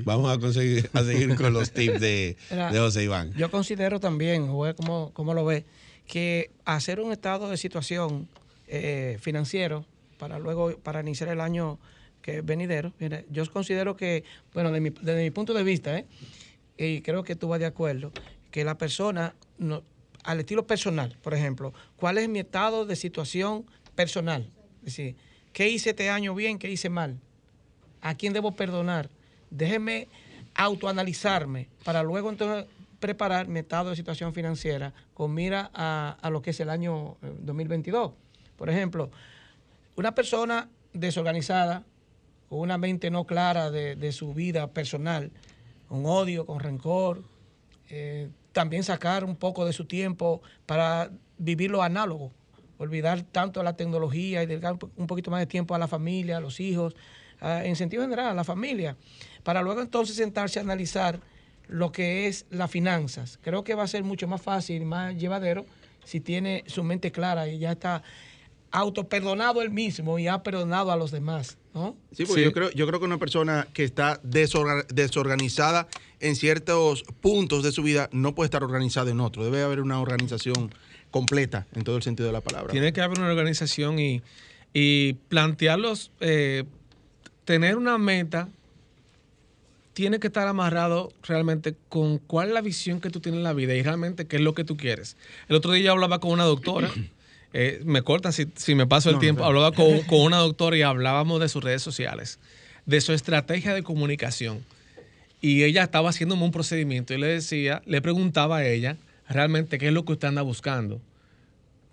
Vamos 0.04 0.36
a, 0.36 0.38
conseguir, 0.38 0.90
a 0.92 1.02
seguir 1.04 1.36
con 1.36 1.52
los 1.52 1.70
tips 1.70 2.00
de, 2.00 2.36
José 2.72 3.04
Iván. 3.04 3.32
Yo 3.34 3.50
considero 3.50 4.00
también, 4.00 4.48
como, 4.76 5.12
como 5.12 5.34
lo 5.34 5.44
ve, 5.44 5.64
que 6.06 6.50
hacer 6.64 7.00
un 7.00 7.12
estado 7.12 7.48
de 7.48 7.56
situación 7.56 8.28
eh, 8.66 9.18
financiero 9.20 9.86
para 10.24 10.38
luego, 10.38 10.78
para 10.78 11.00
iniciar 11.02 11.28
el 11.28 11.42
año 11.42 11.78
que 12.22 12.40
venidero, 12.40 12.94
yo 13.30 13.44
considero 13.52 13.94
que, 13.94 14.24
bueno, 14.54 14.72
desde 14.72 15.22
mi, 15.22 15.30
punto 15.30 15.52
de 15.52 15.62
vista, 15.62 15.98
¿eh? 15.98 16.06
y 16.78 17.02
creo 17.02 17.22
que 17.22 17.36
tú 17.36 17.48
vas 17.48 17.60
de 17.60 17.66
acuerdo, 17.66 18.10
que 18.50 18.64
la 18.64 18.78
persona, 18.78 19.34
al 20.22 20.40
estilo 20.40 20.66
personal, 20.66 21.14
por 21.22 21.34
ejemplo, 21.34 21.74
¿cuál 21.96 22.16
es 22.16 22.26
mi 22.30 22.38
estado 22.38 22.86
de 22.86 22.96
situación 22.96 23.66
personal? 23.94 24.48
Es 24.78 24.96
decir, 24.96 25.16
¿qué 25.52 25.68
hice 25.68 25.90
este 25.90 26.08
año 26.08 26.34
bien, 26.34 26.58
qué 26.58 26.70
hice 26.70 26.88
mal? 26.88 27.18
¿A 28.00 28.14
quién 28.14 28.32
debo 28.32 28.52
perdonar? 28.52 29.10
déjeme 29.50 30.08
autoanalizarme 30.54 31.68
para 31.84 32.02
luego 32.02 32.30
entonces 32.30 32.64
preparar 32.98 33.46
mi 33.46 33.60
estado 33.60 33.90
de 33.90 33.96
situación 33.96 34.32
financiera 34.32 34.94
con 35.12 35.34
mira 35.34 35.70
a, 35.74 36.30
lo 36.30 36.40
que 36.40 36.50
es 36.50 36.60
el 36.60 36.70
año 36.70 37.18
2022. 37.42 38.10
Eh, 38.10 38.14
Por 38.56 38.70
ejemplo, 38.70 39.10
una 39.96 40.14
persona 40.14 40.68
desorganizada, 40.92 41.84
con 42.48 42.60
una 42.60 42.78
mente 42.78 43.10
no 43.10 43.24
clara 43.24 43.70
de, 43.70 44.12
su 44.12 44.34
vida 44.34 44.72
personal, 44.72 45.32
con 45.88 46.06
odio, 46.06 46.46
con 46.46 46.60
rencor, 46.60 47.22
eh, 47.88 48.28
también 48.52 48.84
sacar 48.84 49.24
un 49.24 49.36
poco 49.36 49.64
de 49.64 49.72
su 49.72 49.86
tiempo 49.86 50.42
para 50.66 51.10
vivir 51.38 51.70
lo 51.70 51.82
análogo, 51.82 52.32
olvidar 52.78 53.22
tanto 53.22 53.62
la 53.62 53.76
tecnología 53.76 54.42
y 54.42 54.46
dedicar 54.46 54.76
un 54.96 55.06
poquito 55.06 55.30
más 55.30 55.40
de 55.40 55.46
tiempo 55.46 55.74
a 55.74 55.78
la 55.78 55.88
familia, 55.88 56.36
a 56.36 56.40
los 56.40 56.60
hijos, 56.60 56.94
en 57.40 57.76
sentido 57.76 58.02
general, 58.02 58.28
a 58.28 58.34
la 58.34 58.44
familia 58.44 58.96
para 59.44 59.62
luego 59.62 59.80
entonces 59.80 60.16
sentarse 60.16 60.58
a 60.58 60.62
analizar 60.62 61.20
lo 61.68 61.92
que 61.92 62.26
es 62.26 62.46
las 62.50 62.70
finanzas. 62.70 63.38
Creo 63.40 63.62
que 63.62 63.74
va 63.74 63.84
a 63.84 63.88
ser 63.88 64.02
mucho 64.02 64.26
más 64.26 64.42
fácil 64.42 64.84
más 64.84 65.14
llevadero 65.14 65.66
si 66.04 66.20
tiene 66.20 66.64
su 66.66 66.82
mente 66.82 67.12
clara 67.12 67.46
y 67.46 67.58
ya 67.58 67.72
está 67.72 68.02
autoperdonado 68.74 69.62
él 69.62 69.70
mismo 69.70 70.18
y 70.18 70.26
ha 70.26 70.42
perdonado 70.42 70.90
a 70.90 70.96
los 70.96 71.12
demás. 71.12 71.56
¿no? 71.74 71.96
Sí, 72.12 72.24
porque 72.26 72.42
Yo, 72.42 72.52
creo, 72.52 72.70
yo 72.72 72.86
creo 72.88 72.98
que 72.98 73.06
una 73.06 73.18
persona 73.18 73.68
que 73.72 73.84
está 73.84 74.20
desorganizada 74.24 75.86
en 76.18 76.34
ciertos 76.34 77.04
puntos 77.20 77.62
de 77.62 77.70
su 77.70 77.84
vida 77.84 78.10
no 78.12 78.34
puede 78.34 78.48
estar 78.48 78.64
organizada 78.64 79.12
en 79.12 79.20
otro. 79.20 79.44
Debe 79.44 79.62
haber 79.62 79.80
una 79.80 80.00
organización 80.00 80.74
completa 81.12 81.68
en 81.72 81.84
todo 81.84 81.96
el 81.96 82.02
sentido 82.02 82.26
de 82.26 82.32
la 82.32 82.40
palabra. 82.40 82.72
Tiene 82.72 82.92
que 82.92 83.00
haber 83.00 83.20
una 83.20 83.28
organización 83.28 84.00
y, 84.00 84.22
y 84.72 85.12
plantearlos, 85.28 86.10
eh, 86.18 86.64
tener 87.44 87.76
una 87.76 87.96
meta 87.96 88.48
tiene 89.92 90.18
que 90.18 90.26
estar 90.26 90.48
amarrado 90.48 91.12
realmente 91.22 91.76
con 91.88 92.18
cuál 92.18 92.48
es 92.48 92.54
la 92.54 92.60
visión 92.60 93.00
que 93.00 93.10
tú 93.10 93.20
tienes 93.20 93.38
en 93.38 93.44
la 93.44 93.52
vida 93.52 93.74
y 93.74 93.82
realmente 93.82 94.26
qué 94.26 94.36
es 94.36 94.42
lo 94.42 94.52
que 94.52 94.64
tú 94.64 94.76
quieres. 94.76 95.16
El 95.48 95.54
otro 95.54 95.70
día 95.70 95.84
yo 95.84 95.92
hablaba 95.92 96.18
con 96.18 96.32
una 96.32 96.42
doctora, 96.42 96.90
eh, 97.54 97.80
me 97.84 98.02
cortan 98.02 98.32
si, 98.32 98.74
me 98.74 98.86
paso 98.86 99.08
el 99.08 99.18
tiempo, 99.18 99.44
hablaba 99.44 99.72
con, 99.72 100.00
con, 100.08 100.20
una 100.20 100.36
doctora 100.38 100.76
y 100.76 100.82
hablábamos 100.82 101.40
de 101.40 101.48
sus 101.48 101.64
redes 101.64 101.80
sociales, 101.80 102.38
de 102.84 103.00
su 103.00 103.12
estrategia 103.14 103.72
de 103.72 103.82
comunicación. 103.82 104.64
Y 105.40 105.62
ella 105.62 105.82
estaba 105.82 106.10
haciéndome 106.10 106.44
un 106.44 106.50
procedimiento 106.50 107.14
y 107.14 107.18
le 107.18 107.28
decía, 107.28 107.82
le 107.86 108.02
preguntaba 108.02 108.58
a 108.58 108.66
ella 108.66 108.98
realmente 109.28 109.78
qué 109.78 109.88
es 109.88 109.92
lo 109.92 110.04
que 110.04 110.12
usted 110.12 110.28
anda 110.28 110.42
buscando. 110.42 111.00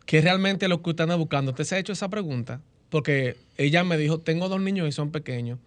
¿Qué 0.06 0.20
realmente 0.20 0.66
es 0.66 0.70
lo 0.70 0.82
que 0.82 0.90
usted 0.90 1.04
anda 1.04 1.16
buscando? 1.16 1.52
¿Usted 1.52 1.64
se 1.64 1.76
ha 1.76 1.80
hecho 1.80 1.94
esa 1.94 2.10
pregunta? 2.10 2.62
Porque 2.90 3.38
ella 3.58 3.84
me 3.86 3.98
dijo, 3.98 4.20
tengo 4.20 4.50
dos 4.50 4.60
niños 4.60 4.90
y 4.90 4.92
son 4.92 5.12
pequeños 5.12 5.60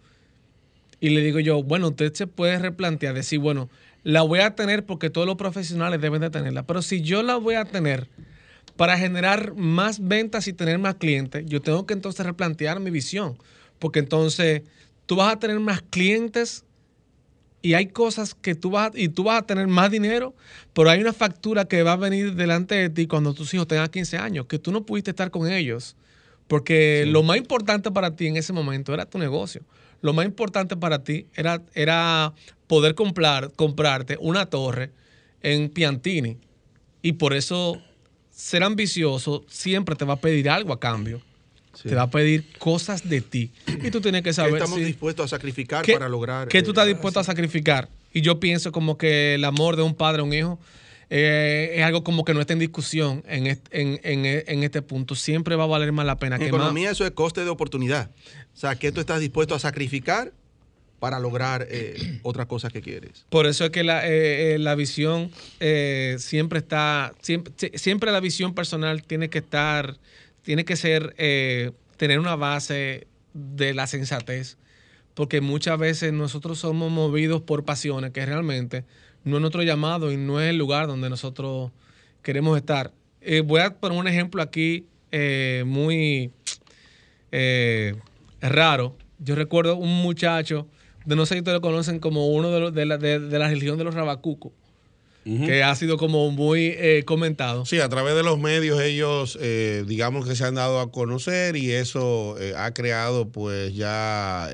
y 0.99 1.09
le 1.09 1.21
digo 1.21 1.39
yo, 1.39 1.63
bueno, 1.63 1.89
usted 1.89 2.13
se 2.13 2.27
puede 2.27 2.57
replantear, 2.59 3.13
decir, 3.13 3.39
bueno, 3.39 3.69
la 4.03 4.21
voy 4.21 4.39
a 4.39 4.55
tener 4.55 4.85
porque 4.85 5.09
todos 5.09 5.27
los 5.27 5.35
profesionales 5.35 6.01
deben 6.01 6.21
de 6.21 6.29
tenerla, 6.29 6.63
pero 6.63 6.81
si 6.81 7.01
yo 7.01 7.23
la 7.23 7.35
voy 7.37 7.55
a 7.55 7.65
tener 7.65 8.07
para 8.75 8.97
generar 8.97 9.55
más 9.55 10.05
ventas 10.05 10.47
y 10.47 10.53
tener 10.53 10.79
más 10.79 10.95
clientes, 10.95 11.43
yo 11.45 11.61
tengo 11.61 11.85
que 11.85 11.93
entonces 11.93 12.25
replantear 12.25 12.79
mi 12.79 12.91
visión, 12.91 13.37
porque 13.79 13.99
entonces 13.99 14.63
tú 15.05 15.15
vas 15.15 15.33
a 15.33 15.39
tener 15.39 15.59
más 15.59 15.81
clientes 15.81 16.65
y 17.61 17.73
hay 17.73 17.87
cosas 17.87 18.35
que 18.35 18.53
tú 18.53 18.71
vas 18.71 18.91
y 18.93 19.09
tú 19.09 19.23
vas 19.23 19.41
a 19.41 19.45
tener 19.45 19.67
más 19.67 19.89
dinero, 19.89 20.35
pero 20.73 20.89
hay 20.89 21.01
una 21.01 21.13
factura 21.13 21.65
que 21.65 21.83
va 21.83 21.93
a 21.93 21.97
venir 21.97 22.35
delante 22.35 22.75
de 22.75 22.89
ti 22.89 23.07
cuando 23.07 23.33
tus 23.33 23.53
hijos 23.53 23.67
tengan 23.67 23.87
15 23.87 24.17
años, 24.17 24.45
que 24.45 24.59
tú 24.59 24.71
no 24.71 24.85
pudiste 24.85 25.11
estar 25.11 25.31
con 25.31 25.51
ellos, 25.51 25.95
porque 26.47 27.05
lo 27.07 27.23
más 27.23 27.37
importante 27.37 27.91
para 27.91 28.15
ti 28.15 28.27
en 28.27 28.37
ese 28.37 28.53
momento 28.53 28.93
era 28.93 29.05
tu 29.05 29.17
negocio 29.17 29.63
lo 30.05 30.13
más 30.13 30.27
importante 30.27 30.77
para 30.77 31.03
ti 31.03 31.25
era, 31.35 31.63
era 31.73 32.33
poder 32.67 32.93
comprar, 32.93 33.51
comprarte 33.53 34.17
una 34.19 34.45
torre 34.45 34.91
en 35.41 35.69
Piantini. 35.69 36.37
Y 37.01 37.13
por 37.13 37.33
eso 37.33 37.81
ser 38.35 38.63
ambicioso 38.63 39.45
siempre 39.47 39.95
te 39.95 40.05
va 40.05 40.15
a 40.15 40.19
pedir 40.19 40.49
algo 40.49 40.73
a 40.73 40.79
cambio. 40.79 41.21
Te 41.81 41.93
va 41.93 42.03
a 42.03 42.09
pedir 42.09 42.45
cosas 42.57 43.07
de 43.07 43.21
ti. 43.21 43.51
Y 43.83 43.91
tú 43.91 43.99
tienes 43.99 44.23
que 44.23 44.33
saber. 44.33 44.53
¿Qué 44.53 44.57
estamos 44.57 44.79
dispuestos 44.79 45.25
a 45.25 45.27
sacrificar 45.27 45.85
para 45.85 46.07
lograr? 46.07 46.47
¿Qué 46.47 46.63
tú 46.63 46.71
estás 46.71 46.85
eh, 46.85 46.89
dispuesto 46.89 47.19
a 47.19 47.23
sacrificar? 47.23 47.89
Y 48.13 48.21
yo 48.21 48.39
pienso 48.39 48.71
como 48.71 48.97
que 48.97 49.35
el 49.35 49.43
amor 49.43 49.75
de 49.75 49.81
un 49.81 49.93
padre 49.93 50.21
a 50.21 50.23
un 50.23 50.33
hijo 50.33 50.57
eh, 51.09 51.73
es 51.75 51.83
algo 51.83 52.03
como 52.03 52.23
que 52.23 52.33
no 52.33 52.39
está 52.39 52.53
en 52.53 52.59
discusión 52.59 53.23
en 53.27 53.47
este, 54.63 54.81
punto. 54.81 55.15
Siempre 55.15 55.57
va 55.57 55.65
a 55.65 55.67
valer 55.67 55.91
más 55.91 56.05
la 56.05 56.17
pena. 56.17 56.37
En 56.37 56.43
economía 56.43 56.91
eso 56.91 57.05
es 57.05 57.11
coste 57.11 57.43
de 57.43 57.49
oportunidad. 57.49 58.09
O 58.53 58.57
sea, 58.57 58.75
¿qué 58.75 58.93
tú 58.93 59.01
estás 59.01 59.19
dispuesto 59.19 59.53
a 59.53 59.59
sacrificar 59.59 60.31
para 60.99 61.19
lograr 61.19 61.67
eh, 61.69 62.19
otras 62.23 62.45
cosas 62.47 62.71
que 62.71 62.81
quieres. 62.81 63.25
Por 63.29 63.45
eso 63.45 63.65
es 63.65 63.71
que 63.71 63.83
la, 63.83 64.07
eh, 64.07 64.55
eh, 64.55 64.59
la 64.59 64.75
visión 64.75 65.31
siempre 66.17 66.59
está, 66.59 67.13
siempre, 67.21 67.53
si- 67.57 67.71
siempre 67.77 68.11
la 68.11 68.19
visión 68.19 68.53
personal 68.53 69.03
tiene 69.03 69.29
que 69.29 69.39
estar, 69.39 69.97
tiene 70.41 70.63
que 70.65 70.75
ser, 70.75 71.15
tener 71.97 72.19
una 72.19 72.35
base 72.35 73.07
de 73.33 73.73
la 73.73 73.87
sensatez, 73.87 74.57
porque 75.13 75.41
muchas 75.41 75.77
veces 75.79 76.13
nosotros 76.13 76.59
somos 76.59 76.91
movidos 76.91 77.41
por 77.41 77.65
pasiones 77.65 78.11
que 78.11 78.25
realmente 78.25 78.83
no 79.23 79.37
es 79.37 79.41
nuestro 79.41 79.63
llamado 79.63 80.11
y 80.11 80.17
no 80.17 80.39
es 80.39 80.49
el 80.49 80.57
lugar 80.57 80.87
donde 80.87 81.09
nosotros 81.09 81.71
queremos 82.21 82.57
estar. 82.57 82.91
Voy 83.45 83.61
a 83.61 83.73
poner 83.75 83.97
un 83.97 84.07
ejemplo 84.07 84.41
aquí 84.41 84.85
muy 85.65 86.31
raro. 88.41 88.95
Yo 89.19 89.35
recuerdo 89.35 89.75
un 89.77 90.01
muchacho, 90.01 90.67
de 91.05 91.15
no 91.15 91.25
sé 91.25 91.35
si 91.35 91.39
ustedes 91.39 91.55
lo 91.57 91.61
conocen 91.61 91.99
como 91.99 92.27
uno 92.27 92.51
de, 92.51 92.59
los, 92.59 92.73
de, 92.73 92.85
la, 92.85 92.97
de- 92.97 93.19
de 93.19 93.39
la 93.39 93.47
religión 93.49 93.77
de 93.77 93.83
los 93.83 93.93
rabacucos, 93.93 94.51
que 95.47 95.63
ha 95.63 95.73
sido 95.73 95.97
como 95.97 96.29
muy 96.29 96.75
eh, 96.77 97.01
comentado. 97.03 97.65
Sí, 97.65 97.79
a 97.79 97.89
través 97.89 98.13
de 98.13 98.21
los 98.21 98.37
medios 98.37 98.79
ellos, 98.79 99.39
eh, 99.41 99.83
digamos 99.87 100.27
que 100.27 100.35
se 100.35 100.45
han 100.45 100.53
dado 100.53 100.79
a 100.79 100.91
conocer 100.91 101.55
y 101.55 101.71
eso 101.71 102.35
eh, 102.39 102.53
ha 102.55 102.71
creado 102.75 103.27
pues 103.29 103.73
ya 103.73 104.47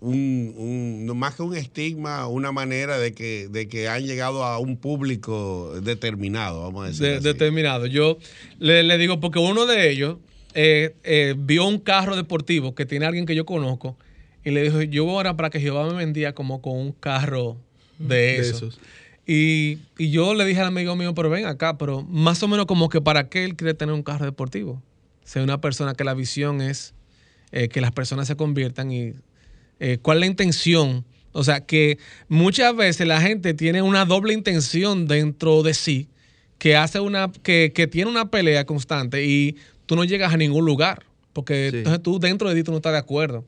un, 0.00 0.54
un- 0.56 1.18
más 1.18 1.34
que 1.34 1.42
un 1.42 1.54
estigma, 1.54 2.26
una 2.28 2.50
manera 2.50 2.98
de 2.98 3.12
que, 3.12 3.48
de 3.50 3.68
que 3.68 3.88
han 3.88 4.06
llegado 4.06 4.42
a 4.42 4.58
un 4.58 4.78
público 4.78 5.74
determinado, 5.82 6.62
vamos 6.62 6.84
a 6.84 6.88
decir. 6.88 7.20
determinado. 7.20 7.84
Yo 7.84 8.16
le, 8.58 8.82
le 8.82 8.96
digo, 8.96 9.20
porque 9.20 9.38
uno 9.38 9.66
de 9.66 9.90
ellos 9.90 10.16
vio 11.36 11.66
un 11.66 11.78
carro 11.78 12.16
deportivo 12.16 12.74
que 12.74 12.86
tiene 12.86 13.04
alguien 13.04 13.26
que 13.26 13.34
yo 13.34 13.44
conozco 13.44 13.96
y 14.44 14.50
le 14.50 14.62
dijo, 14.62 14.80
yo 14.82 15.04
voy 15.04 15.14
ahora 15.14 15.36
para 15.36 15.50
que 15.50 15.60
Jehová 15.60 15.86
me 15.88 15.94
vendía 15.94 16.34
como 16.34 16.60
con 16.62 16.76
un 16.78 16.92
carro 16.92 17.56
de, 17.98 18.16
De 18.16 18.38
eso. 18.38 18.56
esos. 18.56 18.80
Y, 19.26 19.78
y 19.98 20.10
yo 20.10 20.34
le 20.34 20.44
dije 20.44 20.60
al 20.60 20.66
amigo 20.68 20.96
mío, 20.96 21.14
pero 21.14 21.30
ven 21.30 21.46
acá, 21.46 21.78
pero 21.78 22.02
más 22.02 22.42
o 22.42 22.48
menos 22.48 22.66
como 22.66 22.88
que 22.88 23.00
para 23.00 23.28
qué 23.28 23.44
él 23.44 23.54
quiere 23.54 23.74
tener 23.74 23.94
un 23.94 24.02
carro 24.02 24.24
deportivo. 24.24 24.82
Ser 25.24 25.42
una 25.42 25.60
persona 25.60 25.94
que 25.94 26.02
la 26.04 26.14
visión 26.14 26.60
es 26.60 26.94
eh, 27.52 27.68
que 27.68 27.80
las 27.80 27.92
personas 27.92 28.26
se 28.26 28.34
conviertan 28.36 28.90
y 28.90 29.12
eh, 29.78 29.98
cuál 30.02 30.16
es 30.18 30.20
la 30.20 30.26
intención. 30.26 31.04
O 31.32 31.44
sea, 31.44 31.60
que 31.64 31.98
muchas 32.28 32.74
veces 32.74 33.06
la 33.06 33.20
gente 33.20 33.54
tiene 33.54 33.82
una 33.82 34.04
doble 34.04 34.32
intención 34.32 35.06
dentro 35.06 35.62
de 35.62 35.74
sí, 35.74 36.08
que 36.58 36.76
hace 36.76 36.98
una, 36.98 37.30
que, 37.30 37.72
que 37.72 37.86
tiene 37.86 38.10
una 38.10 38.30
pelea 38.30 38.64
constante 38.66 39.24
y 39.24 39.56
tú 39.86 39.94
no 39.94 40.02
llegas 40.04 40.32
a 40.32 40.36
ningún 40.36 40.64
lugar. 40.64 41.04
Porque 41.32 41.68
Sí. 41.70 41.76
entonces 41.78 42.02
tú 42.02 42.18
dentro 42.18 42.48
de 42.48 42.56
ti 42.56 42.62
tú 42.64 42.72
no 42.72 42.78
estás 42.78 42.92
de 42.92 42.98
acuerdo 42.98 43.44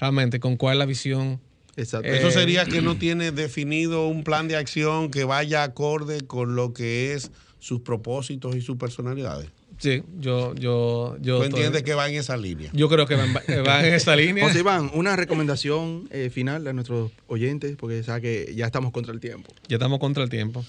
realmente 0.00 0.40
con 0.40 0.56
cuál 0.56 0.74
es 0.74 0.78
la 0.78 0.86
visión. 0.86 1.40
Exacto. 1.76 2.08
Eh, 2.08 2.18
Eso 2.18 2.30
sería 2.30 2.64
que 2.64 2.82
no 2.82 2.96
tiene 2.96 3.30
definido 3.30 4.08
un 4.08 4.24
plan 4.24 4.48
de 4.48 4.56
acción 4.56 5.10
que 5.10 5.24
vaya 5.24 5.62
acorde 5.62 6.22
con 6.26 6.56
lo 6.56 6.72
que 6.72 7.14
es 7.14 7.30
sus 7.58 7.80
propósitos 7.82 8.56
y 8.56 8.60
sus 8.60 8.76
personalidades. 8.76 9.48
Sí, 9.78 10.02
yo, 10.18 10.54
yo, 10.56 11.16
yo. 11.22 11.38
¿Tú 11.38 11.44
estoy- 11.44 11.60
entiendes 11.60 11.82
que 11.84 11.94
va 11.94 12.06
en 12.08 12.16
esa 12.16 12.36
línea? 12.36 12.70
Yo 12.74 12.88
creo 12.90 13.06
que 13.06 13.14
van 13.14 13.30
en 13.46 13.94
esa 13.94 14.14
línea. 14.14 14.44
José 14.46 14.58
Iván, 14.58 14.90
una 14.92 15.16
recomendación 15.16 16.06
eh, 16.10 16.28
final 16.28 16.66
a 16.66 16.72
nuestros 16.74 17.12
oyentes, 17.28 17.76
porque 17.78 18.02
sabe 18.02 18.20
que 18.20 18.54
ya 18.54 18.66
estamos 18.66 18.92
contra 18.92 19.14
el 19.14 19.20
tiempo. 19.20 19.50
Ya 19.68 19.76
estamos 19.76 19.98
contra 19.98 20.22
el 20.22 20.28
tiempo. 20.28 20.64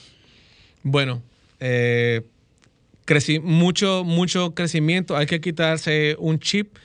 Bueno, 0.83 1.21
eh, 1.59 2.21
creci- 3.05 3.41
mucho, 3.41 4.03
mucho 4.05 4.53
crecimiento. 4.53 5.17
Hay 5.17 5.25
que 5.25 5.41
quitarse 5.41 6.15
un 6.17 6.39
chip. 6.39 6.75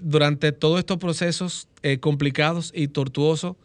Durante 0.00 0.52
todos 0.52 0.78
estos 0.78 0.98
procesos 0.98 1.66
eh, 1.82 1.98
complicados 1.98 2.70
y 2.74 2.88
tortuosos, 2.88 3.56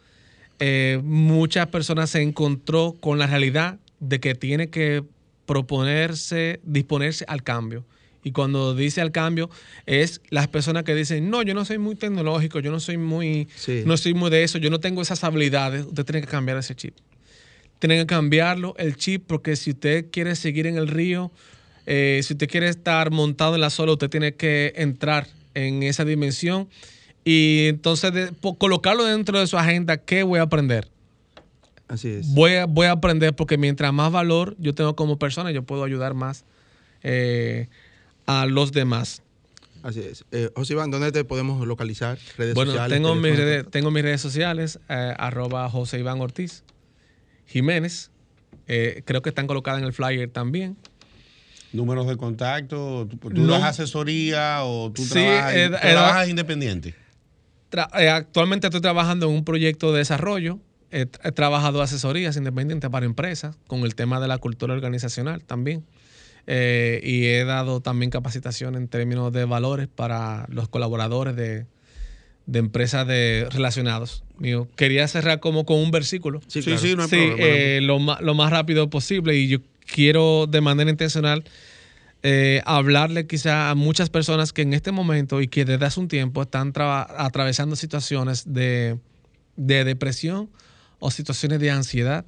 eh, 0.58 1.00
muchas 1.04 1.68
personas 1.68 2.10
se 2.10 2.20
encontró 2.20 2.96
con 3.00 3.18
la 3.18 3.26
realidad 3.28 3.78
de 4.00 4.18
que 4.18 4.34
tiene 4.34 4.70
que 4.70 5.04
proponerse, 5.46 6.60
disponerse 6.64 7.24
al 7.28 7.42
cambio. 7.42 7.84
Y 8.24 8.32
cuando 8.32 8.74
dice 8.74 9.00
al 9.02 9.12
cambio, 9.12 9.50
es 9.86 10.20
las 10.30 10.48
personas 10.48 10.82
que 10.84 10.94
dicen, 10.94 11.28
no, 11.30 11.42
yo 11.42 11.54
no 11.54 11.64
soy 11.64 11.78
muy 11.78 11.94
tecnológico, 11.94 12.58
yo 12.58 12.70
no 12.70 12.80
soy 12.80 12.96
muy, 12.96 13.48
Sí. 13.54 13.82
no 13.84 13.96
soy 13.96 14.14
muy 14.14 14.30
de 14.30 14.42
eso, 14.42 14.58
yo 14.58 14.70
no 14.70 14.80
tengo 14.80 15.02
esas 15.02 15.22
habilidades. 15.24 15.84
Usted 15.84 16.04
tiene 16.04 16.20
que 16.22 16.26
cambiar 16.26 16.56
ese 16.56 16.74
chip. 16.74 16.94
Tiene 17.78 17.98
que 17.98 18.06
cambiarlo, 18.06 18.74
el 18.78 18.96
chip, 18.96 19.24
porque 19.26 19.56
si 19.56 19.72
usted 19.72 20.06
quiere 20.10 20.36
seguir 20.36 20.66
en 20.66 20.76
el 20.76 20.88
río, 20.88 21.30
eh, 21.86 22.20
si 22.24 22.32
usted 22.32 22.48
quiere 22.48 22.68
estar 22.68 23.10
montado 23.10 23.56
en 23.56 23.60
la 23.60 23.68
sola, 23.68 23.92
usted 23.92 24.08
tiene 24.08 24.34
que 24.34 24.72
entrar 24.76 25.28
en 25.54 25.82
esa 25.82 26.04
dimensión 26.04 26.68
y 27.24 27.66
entonces 27.68 28.12
de- 28.12 28.32
colocarlo 28.58 29.04
dentro 29.04 29.38
de 29.40 29.46
su 29.46 29.56
agenda, 29.56 29.96
¿qué 29.96 30.22
voy 30.22 30.38
a 30.40 30.42
aprender? 30.42 30.88
Así 31.88 32.08
es. 32.08 32.32
Voy 32.34 32.54
a, 32.54 32.66
voy 32.66 32.86
a 32.86 32.92
aprender 32.92 33.34
porque 33.34 33.58
mientras 33.58 33.92
más 33.92 34.10
valor 34.10 34.56
yo 34.58 34.74
tengo 34.74 34.96
como 34.96 35.18
persona, 35.18 35.50
yo 35.50 35.62
puedo 35.62 35.84
ayudar 35.84 36.14
más 36.14 36.44
eh, 37.02 37.68
a 38.26 38.46
los 38.46 38.72
demás. 38.72 39.22
Así 39.82 40.00
es. 40.00 40.24
Eh, 40.32 40.50
José 40.56 40.72
Iván, 40.72 40.90
¿dónde 40.90 41.12
te 41.12 41.24
podemos 41.24 41.66
localizar? 41.66 42.18
Redes 42.38 42.54
Bueno, 42.54 42.72
sociales. 42.72 42.96
tengo 42.96 43.14
mis, 43.14 43.36
redes, 43.36 43.66
tengo 43.70 43.90
mis 43.90 44.02
redes 44.02 44.20
sociales, 44.22 44.78
eh, 44.88 45.14
arroba 45.18 45.68
José 45.68 45.98
Iván 45.98 46.20
Ortiz, 46.22 46.62
Jiménez, 47.46 48.10
creo 48.66 49.20
que 49.20 49.28
están 49.28 49.46
colocadas 49.46 49.80
en 49.80 49.86
el 49.86 49.92
flyer 49.92 50.30
también. 50.30 50.76
Números 51.74 52.06
de 52.06 52.16
contacto, 52.16 53.06
tú, 53.10 53.16
tú 53.18 53.30
No. 53.42 53.52
das 53.54 53.64
asesoría 53.64 54.62
o 54.64 54.92
tú 54.92 55.02
Sí, 55.02 55.10
trabajas, 55.14 55.54
eh, 55.54 55.68
tú 55.70 55.76
trabajas 55.80 56.28
independiente. 56.28 56.94
Tra- 57.70 57.90
eh, 58.00 58.08
actualmente 58.08 58.68
estoy 58.68 58.80
trabajando 58.80 59.26
en 59.28 59.34
un 59.34 59.44
proyecto 59.44 59.92
de 59.92 59.98
desarrollo. 59.98 60.60
He, 60.92 61.06
he 61.24 61.32
trabajado 61.32 61.82
asesorías 61.82 62.36
independientes 62.36 62.88
para 62.90 63.04
empresas 63.06 63.56
con 63.66 63.80
el 63.80 63.96
tema 63.96 64.20
de 64.20 64.28
la 64.28 64.38
cultura 64.38 64.72
organizacional 64.74 65.42
también. 65.44 65.84
Eh, 66.46 67.00
y 67.02 67.24
he 67.26 67.44
dado 67.44 67.80
también 67.80 68.10
capacitación 68.10 68.76
en 68.76 68.86
términos 68.86 69.32
de 69.32 69.44
valores 69.44 69.88
para 69.88 70.46
los 70.50 70.68
colaboradores 70.68 71.34
de, 71.34 71.66
de 72.46 72.58
empresas 72.60 73.06
de, 73.08 73.48
relacionados. 73.50 74.22
Mío, 74.38 74.68
quería 74.76 75.08
cerrar 75.08 75.40
como 75.40 75.64
con 75.64 75.78
un 75.78 75.90
versículo. 75.90 76.40
Sí, 76.46 76.60
Sí, 76.62 76.70
claro. 76.70 76.78
sí, 76.80 76.94
no 76.96 77.02
hay 77.02 77.08
Sí, 77.08 77.16
problema. 77.16 77.38
eh, 77.48 77.80
lo 77.80 78.34
más 78.34 78.50
rápido 78.50 78.90
posible 78.90 79.34
y 79.36 79.48
yo 79.48 79.58
quiero 79.86 80.46
de 80.46 80.60
manera 80.60 80.90
intencional 80.90 81.44
eh, 82.22 82.62
hablarle 82.64 83.26
quizá 83.26 83.70
a 83.70 83.74
muchas 83.74 84.08
personas 84.08 84.52
que 84.54 84.62
en 84.62 84.72
este 84.72 84.92
momento 84.92 85.42
y 85.42 85.48
que 85.48 85.66
desde 85.66 85.84
hace 85.84 86.00
un 86.00 86.08
tiempo 86.08 86.40
están 86.40 86.72
atravesando 86.74 87.76
situaciones 87.76 88.52
de, 88.52 88.98
de 89.56 89.84
depresión 89.84 90.48
o 91.00 91.10
situaciones 91.10 91.60
de 91.60 91.70
ansiedad 91.70 92.24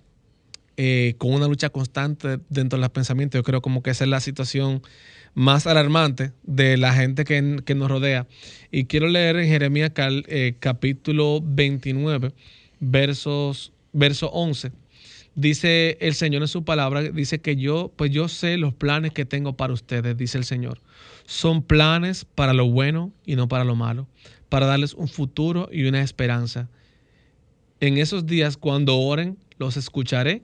eh, 0.76 1.14
con 1.16 1.32
una 1.32 1.46
lucha 1.46 1.70
constante 1.70 2.40
dentro 2.50 2.76
de 2.76 2.82
los 2.82 2.90
pensamientos. 2.90 3.38
Yo 3.38 3.42
creo 3.42 3.62
como 3.62 3.82
que 3.82 3.88
esa 3.88 4.04
es 4.04 4.10
la 4.10 4.20
situación 4.20 4.82
más 5.32 5.66
alarmante 5.66 6.32
de 6.42 6.76
la 6.76 6.92
gente 6.92 7.24
que, 7.24 7.62
que 7.64 7.74
nos 7.74 7.90
rodea. 7.90 8.26
Y 8.70 8.84
quiero 8.84 9.08
leer 9.08 9.36
en 9.36 9.48
Jeremías 9.48 9.92
eh, 9.96 10.56
capítulo 10.60 11.40
29, 11.42 12.32
versos, 12.80 13.72
verso 13.94 14.28
11. 14.32 14.72
Dice 15.36 15.98
el 16.00 16.14
Señor 16.14 16.40
en 16.40 16.48
su 16.48 16.64
palabra, 16.64 17.02
dice 17.02 17.42
que 17.42 17.56
yo, 17.56 17.92
pues 17.94 18.10
yo 18.10 18.26
sé 18.26 18.56
los 18.56 18.72
planes 18.72 19.12
que 19.12 19.26
tengo 19.26 19.54
para 19.54 19.74
ustedes, 19.74 20.16
dice 20.16 20.38
el 20.38 20.44
Señor. 20.44 20.80
Son 21.26 21.62
planes 21.62 22.24
para 22.24 22.54
lo 22.54 22.66
bueno 22.70 23.12
y 23.26 23.36
no 23.36 23.46
para 23.46 23.64
lo 23.64 23.76
malo, 23.76 24.08
para 24.48 24.64
darles 24.64 24.94
un 24.94 25.08
futuro 25.08 25.68
y 25.70 25.84
una 25.84 26.00
esperanza. 26.00 26.70
En 27.80 27.98
esos 27.98 28.24
días, 28.24 28.56
cuando 28.56 28.96
oren, 28.96 29.36
los 29.58 29.76
escucharé. 29.76 30.42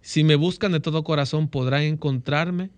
Si 0.00 0.24
me 0.24 0.34
buscan 0.34 0.72
de 0.72 0.80
todo 0.80 1.04
corazón, 1.04 1.46
podrán 1.46 1.82
encontrarme. 1.82 2.70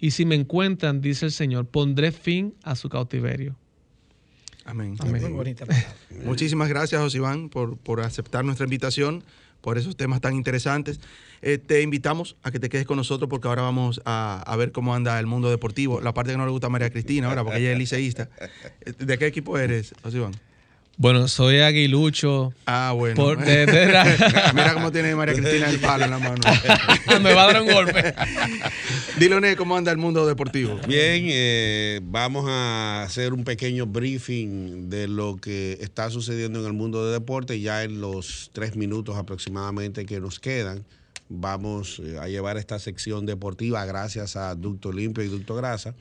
Y 0.00 0.12
si 0.12 0.24
me 0.24 0.34
encuentran, 0.34 1.02
dice 1.02 1.26
el 1.26 1.32
Señor, 1.32 1.66
pondré 1.66 2.10
fin 2.10 2.54
a 2.62 2.74
su 2.74 2.88
cautiverio. 2.88 3.54
Amén. 4.64 4.96
Muy 5.04 5.20
bonita 5.30 5.66
palabra. 5.66 5.94
Muchísimas 6.24 6.70
gracias, 6.70 7.00
José 7.00 7.18
Iván, 7.18 7.50
por, 7.50 7.76
por 7.76 8.00
aceptar 8.00 8.46
nuestra 8.46 8.64
invitación, 8.64 9.22
por 9.60 9.78
esos 9.78 9.96
temas 9.96 10.20
tan 10.20 10.34
interesantes. 10.34 11.00
Eh, 11.42 11.58
te 11.58 11.82
invitamos 11.82 12.36
a 12.42 12.50
que 12.50 12.58
te 12.58 12.68
quedes 12.68 12.86
con 12.86 12.96
nosotros 12.96 13.28
porque 13.28 13.48
ahora 13.48 13.62
vamos 13.62 14.00
a, 14.04 14.42
a 14.46 14.56
ver 14.56 14.72
cómo 14.72 14.94
anda 14.94 15.18
el 15.18 15.26
mundo 15.26 15.50
deportivo. 15.50 16.00
La 16.00 16.14
parte 16.14 16.32
que 16.32 16.38
no 16.38 16.44
le 16.44 16.52
gusta 16.52 16.68
a 16.68 16.70
María 16.70 16.90
Cristina 16.90 17.28
ahora, 17.28 17.44
porque 17.44 17.60
ella 17.60 17.72
es 17.72 17.78
liceísta. 17.78 18.28
Eh, 18.84 18.92
¿De 18.98 19.18
qué 19.18 19.26
equipo 19.26 19.58
eres, 19.58 19.94
José 20.02 20.18
Iván? 20.18 20.32
Bueno, 20.98 21.28
soy 21.28 21.58
aguilucho. 21.58 22.54
Ah, 22.64 22.92
bueno. 22.96 23.16
Por- 23.16 23.38
de- 23.44 23.66
de- 23.66 23.86
Mira 24.54 24.72
cómo 24.72 24.90
tiene 24.90 25.14
María 25.14 25.34
Cristina 25.34 25.68
el 25.68 25.78
palo 25.78 26.04
en 26.06 26.10
la 26.10 26.18
mano. 26.18 26.40
me 27.22 27.34
va 27.34 27.44
a 27.44 27.52
dar 27.52 27.62
un 27.62 27.68
golpe. 27.70 28.14
Dile,One, 29.18 29.56
cómo 29.56 29.76
anda 29.76 29.92
el 29.92 29.98
mundo 29.98 30.26
deportivo. 30.26 30.78
Bien, 30.88 31.24
eh, 31.28 32.00
vamos 32.02 32.46
a 32.48 33.02
hacer 33.02 33.34
un 33.34 33.44
pequeño 33.44 33.84
briefing 33.86 34.88
de 34.88 35.06
lo 35.06 35.36
que 35.36 35.76
está 35.82 36.08
sucediendo 36.08 36.60
en 36.60 36.66
el 36.66 36.72
mundo 36.72 37.06
de 37.06 37.12
deporte. 37.12 37.60
Ya 37.60 37.84
en 37.84 38.00
los 38.00 38.50
tres 38.54 38.74
minutos 38.74 39.16
aproximadamente 39.16 40.06
que 40.06 40.18
nos 40.18 40.40
quedan, 40.40 40.84
vamos 41.28 42.00
eh, 42.02 42.16
a 42.18 42.26
llevar 42.28 42.56
esta 42.56 42.78
sección 42.78 43.26
deportiva 43.26 43.84
gracias 43.84 44.36
a 44.36 44.54
Ducto 44.54 44.92
Limpio 44.92 45.22
y 45.24 45.28
Ducto 45.28 45.54
Grasa, 45.56 45.94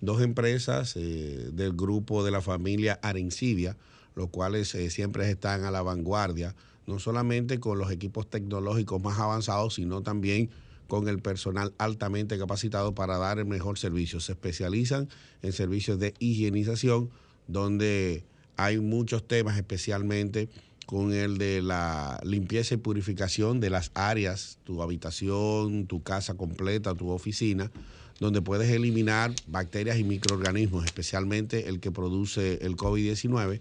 dos 0.00 0.22
empresas 0.22 0.94
eh, 0.96 1.48
del 1.52 1.72
grupo 1.72 2.24
de 2.24 2.30
la 2.30 2.40
familia 2.40 2.98
Arencibia, 3.02 3.76
los 4.14 4.28
cuales 4.28 4.74
eh, 4.74 4.90
siempre 4.90 5.30
están 5.30 5.64
a 5.64 5.70
la 5.70 5.82
vanguardia, 5.82 6.54
no 6.86 6.98
solamente 6.98 7.60
con 7.60 7.78
los 7.78 7.90
equipos 7.90 8.28
tecnológicos 8.28 9.02
más 9.02 9.18
avanzados, 9.18 9.74
sino 9.74 10.02
también 10.02 10.50
con 10.88 11.08
el 11.08 11.20
personal 11.20 11.72
altamente 11.78 12.38
capacitado 12.38 12.94
para 12.94 13.16
dar 13.16 13.38
el 13.38 13.46
mejor 13.46 13.78
servicio. 13.78 14.20
Se 14.20 14.32
especializan 14.32 15.08
en 15.42 15.52
servicios 15.52 15.98
de 15.98 16.14
higienización, 16.18 17.10
donde 17.46 18.24
hay 18.56 18.78
muchos 18.78 19.26
temas, 19.26 19.56
especialmente 19.56 20.50
con 20.84 21.12
el 21.12 21.38
de 21.38 21.62
la 21.62 22.20
limpieza 22.24 22.74
y 22.74 22.78
purificación 22.78 23.60
de 23.60 23.70
las 23.70 23.92
áreas, 23.94 24.58
tu 24.64 24.82
habitación, 24.82 25.86
tu 25.86 26.02
casa 26.02 26.34
completa, 26.34 26.96
tu 26.96 27.10
oficina, 27.10 27.70
donde 28.18 28.42
puedes 28.42 28.68
eliminar 28.70 29.32
bacterias 29.46 29.98
y 29.98 30.04
microorganismos, 30.04 30.84
especialmente 30.84 31.68
el 31.68 31.78
que 31.78 31.92
produce 31.92 32.58
el 32.62 32.76
COVID-19, 32.76 33.60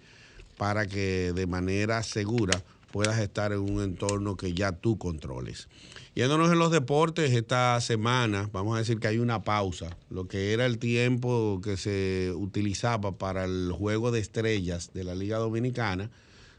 para 0.60 0.88
que 0.88 1.32
de 1.34 1.48
manera 1.48 2.04
segura 2.04 2.62
puedas 2.92 3.18
estar 3.20 3.54
en 3.54 3.60
un 3.60 3.82
entorno 3.82 4.36
que 4.36 4.54
ya 4.54 4.74
tú 4.74 4.98
controles. 4.98 5.70
Yéndonos 6.16 6.52
en 6.52 6.60
los 6.60 6.70
deportes, 6.70 7.32
esta 7.32 7.80
semana 7.80 8.50
vamos 8.52 8.76
a 8.76 8.80
decir 8.80 9.00
que 9.00 9.08
hay 9.08 9.20
una 9.20 9.42
pausa. 9.42 9.96
Lo 10.10 10.28
que 10.28 10.52
era 10.52 10.66
el 10.66 10.78
tiempo 10.78 11.62
que 11.64 11.78
se 11.78 12.34
utilizaba 12.36 13.18
para 13.18 13.46
el 13.46 13.72
juego 13.72 14.12
de 14.12 14.20
estrellas 14.20 14.92
de 14.94 15.06
la 15.06 15.16
Liga 15.16 15.38
Dominicana, 15.38 16.12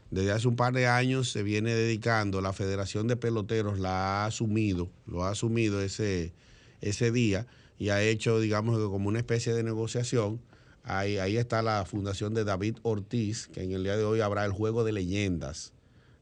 desde 0.09 0.31
hace 0.31 0.47
un 0.47 0.55
par 0.55 0.73
de 0.73 0.87
años 0.87 1.31
se 1.31 1.43
viene 1.43 1.75
dedicando, 1.75 2.41
la 2.41 2.53
Federación 2.53 3.07
de 3.07 3.17
Peloteros 3.17 3.77
la 3.77 4.23
ha 4.23 4.25
asumido, 4.25 4.89
lo 5.05 5.25
ha 5.25 5.29
asumido 5.29 5.79
ese, 5.79 6.33
ese 6.81 7.11
día 7.11 7.45
y 7.77 7.89
ha 7.89 8.01
hecho, 8.01 8.39
digamos, 8.39 8.79
como 8.89 9.09
una 9.09 9.19
especie 9.19 9.53
de 9.53 9.61
negociación. 9.61 10.41
Ahí, 10.83 11.37
está 11.37 11.61
la 11.61 11.85
fundación 11.85 12.33
de 12.33 12.43
David 12.43 12.77
Ortiz, 12.81 13.47
que 13.47 13.63
en 13.63 13.71
el 13.71 13.83
día 13.83 13.95
de 13.97 14.03
hoy 14.03 14.21
habrá 14.21 14.45
el 14.45 14.51
juego 14.51 14.83
de 14.83 14.91
leyendas. 14.91 15.73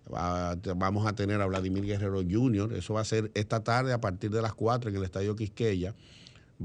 vamos 0.08 1.08
a 1.08 1.14
tener 1.14 1.42
a 1.42 1.46
Vladimir 1.46 1.86
Guerrero 1.86 2.22
Jr., 2.30 2.74
eso 2.74 2.96
va 2.96 3.02
a 3.02 3.06
ser 3.06 3.32
esta 3.36 3.64
tarde 3.64 3.94
a 3.94 4.02
partir 4.02 4.32
de 4.32 4.42
las 4.42 4.54
4 4.54 4.90
en 4.90 4.98
el 4.98 5.04
Estadio 5.04 5.36
Quisqueya. 5.36 5.96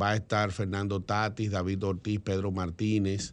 Va 0.00 0.10
a 0.10 0.16
estar 0.16 0.50
Fernando 0.50 1.00
Tatis, 1.00 1.52
David 1.52 1.84
Ortiz, 1.84 2.20
Pedro 2.20 2.50
Martínez, 2.50 3.32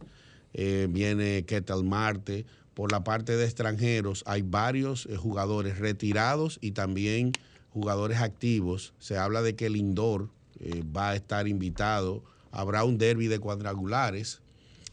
eh, 0.54 0.88
viene 0.90 1.44
Ketel 1.44 1.84
Marte 1.84 2.46
por 2.74 2.92
la 2.92 3.04
parte 3.04 3.36
de 3.36 3.46
extranjeros 3.46 4.24
hay 4.26 4.42
varios 4.44 5.06
eh, 5.06 5.18
jugadores 5.18 5.78
retirados 5.80 6.58
y 6.62 6.72
también 6.72 7.34
jugadores 7.70 8.20
activos. 8.20 8.94
Se 9.00 9.18
habla 9.18 9.42
de 9.42 9.56
que 9.56 9.66
el 9.66 9.76
Indor 9.76 10.30
eh, 10.60 10.84
va 10.84 11.10
a 11.10 11.16
estar 11.16 11.48
invitado. 11.48 12.24
Habrá 12.52 12.84
un 12.84 12.98
derby 12.98 13.28
de 13.28 13.40
cuadrangulares 13.40 14.42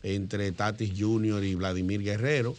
entre 0.02 0.52
Tatis 0.52 0.92
Jr. 0.98 1.44
y 1.44 1.54
Vladimir 1.54 2.02
Guerrero. 2.02 2.56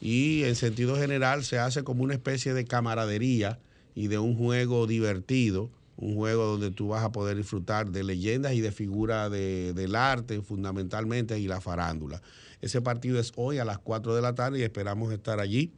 Y 0.00 0.44
en 0.44 0.56
sentido 0.56 0.96
general 0.96 1.44
se 1.44 1.58
hace 1.58 1.84
como 1.84 2.02
una 2.02 2.14
especie 2.14 2.54
de 2.54 2.64
camaradería 2.64 3.58
y 3.94 4.08
de 4.08 4.18
un 4.18 4.36
juego 4.36 4.86
divertido, 4.86 5.70
un 5.96 6.14
juego 6.14 6.46
donde 6.46 6.70
tú 6.70 6.88
vas 6.88 7.04
a 7.04 7.12
poder 7.12 7.36
disfrutar 7.36 7.90
de 7.90 8.02
leyendas 8.02 8.54
y 8.54 8.60
de 8.60 8.72
figuras 8.72 9.30
del 9.30 9.94
arte 9.94 10.40
fundamentalmente 10.40 11.38
y 11.38 11.46
la 11.46 11.60
farándula. 11.60 12.22
Ese 12.62 12.80
partido 12.80 13.20
es 13.20 13.32
hoy 13.36 13.58
a 13.58 13.64
las 13.64 13.78
4 13.78 14.14
de 14.14 14.22
la 14.22 14.34
tarde 14.34 14.60
y 14.60 14.62
esperamos 14.62 15.12
estar 15.12 15.40
allí 15.40 15.72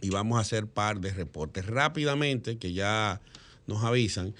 y 0.00 0.10
vamos 0.10 0.38
a 0.38 0.40
hacer 0.40 0.66
par 0.66 1.00
de 1.00 1.12
reportes. 1.12 1.66
Rápidamente, 1.66 2.56
que 2.56 2.72
ya 2.72 3.20
nos 3.66 3.84
avisan, 3.84 4.34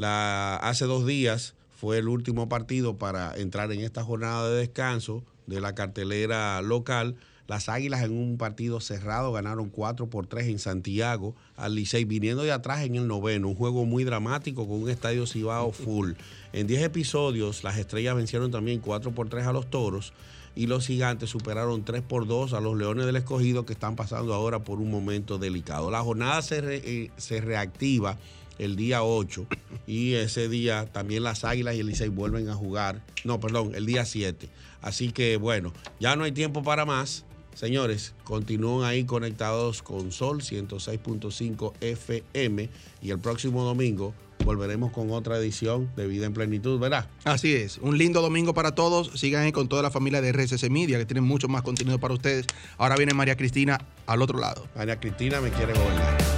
hace 0.00 0.84
dos 0.84 1.06
días 1.06 1.54
fue 1.76 1.98
el 1.98 2.08
último 2.08 2.48
partido 2.48 2.98
para 2.98 3.36
entrar 3.36 3.70
en 3.72 3.80
esta 3.80 4.02
jornada 4.02 4.50
de 4.50 4.58
descanso 4.58 5.22
de 5.48 5.60
la 5.60 5.74
cartelera 5.74 6.62
local. 6.62 7.16
Las 7.48 7.70
Águilas 7.70 8.02
en 8.04 8.12
un 8.12 8.36
partido 8.36 8.78
cerrado 8.78 9.32
ganaron 9.32 9.70
4 9.70 10.10
por 10.10 10.26
3 10.26 10.48
en 10.48 10.58
Santiago 10.58 11.34
al 11.56 11.74
Licey, 11.74 12.04
viniendo 12.04 12.42
de 12.42 12.52
atrás 12.52 12.82
en 12.82 12.94
el 12.94 13.08
noveno. 13.08 13.48
Un 13.48 13.54
juego 13.54 13.86
muy 13.86 14.04
dramático 14.04 14.68
con 14.68 14.82
un 14.82 14.90
estadio 14.90 15.26
Cibao 15.26 15.72
full. 15.72 16.12
En 16.52 16.66
10 16.66 16.82
episodios, 16.82 17.64
las 17.64 17.78
estrellas 17.78 18.14
vencieron 18.14 18.50
también 18.50 18.80
4 18.80 19.12
por 19.12 19.30
3 19.30 19.46
a 19.46 19.52
los 19.52 19.70
toros 19.70 20.12
y 20.54 20.66
los 20.66 20.86
gigantes 20.86 21.30
superaron 21.30 21.84
3 21.84 22.02
por 22.02 22.26
2 22.26 22.52
a 22.52 22.60
los 22.60 22.76
Leones 22.76 23.06
del 23.06 23.16
Escogido 23.16 23.64
que 23.64 23.72
están 23.72 23.96
pasando 23.96 24.34
ahora 24.34 24.58
por 24.58 24.78
un 24.78 24.90
momento 24.90 25.38
delicado. 25.38 25.90
La 25.90 26.02
jornada 26.02 26.42
se, 26.42 26.60
eh, 26.64 27.10
se 27.16 27.40
reactiva 27.40 28.18
el 28.58 28.76
día 28.76 29.02
8 29.02 29.46
y 29.86 30.14
ese 30.14 30.48
día 30.48 30.86
también 30.92 31.22
las 31.22 31.44
Águilas 31.44 31.76
y 31.76 31.80
el 31.80 31.86
Licey 31.86 32.08
vuelven 32.08 32.48
a 32.48 32.54
jugar. 32.54 33.02
No, 33.24 33.40
perdón, 33.40 33.72
el 33.74 33.86
día 33.86 34.04
7. 34.04 34.48
Así 34.82 35.12
que 35.12 35.36
bueno, 35.36 35.72
ya 36.00 36.16
no 36.16 36.24
hay 36.24 36.32
tiempo 36.32 36.62
para 36.62 36.84
más. 36.84 37.24
Señores, 37.54 38.14
continúen 38.22 38.84
ahí 38.84 39.04
conectados 39.04 39.82
con 39.82 40.12
Sol 40.12 40.42
106.5 40.42 41.72
FM 41.80 42.70
y 43.02 43.10
el 43.10 43.18
próximo 43.18 43.64
domingo 43.64 44.14
volveremos 44.44 44.92
con 44.92 45.10
otra 45.10 45.36
edición 45.38 45.90
de 45.96 46.06
Vida 46.06 46.24
en 46.24 46.32
Plenitud, 46.32 46.78
¿verdad? 46.78 47.10
Así 47.24 47.52
es. 47.52 47.78
Un 47.78 47.98
lindo 47.98 48.22
domingo 48.22 48.54
para 48.54 48.74
todos. 48.74 49.10
Sigan 49.20 49.42
ahí 49.42 49.52
con 49.52 49.68
toda 49.68 49.82
la 49.82 49.90
familia 49.90 50.22
de 50.22 50.32
RSS 50.32 50.70
Media, 50.70 50.98
que 50.98 51.04
tienen 51.04 51.24
mucho 51.24 51.48
más 51.48 51.62
contenido 51.62 51.98
para 51.98 52.14
ustedes. 52.14 52.46
Ahora 52.78 52.96
viene 52.96 53.12
María 53.12 53.36
Cristina 53.36 53.78
al 54.06 54.22
otro 54.22 54.38
lado. 54.38 54.66
María 54.74 54.98
Cristina 54.98 55.40
me 55.40 55.50
quiere 55.50 55.74
gobernar. 55.74 56.37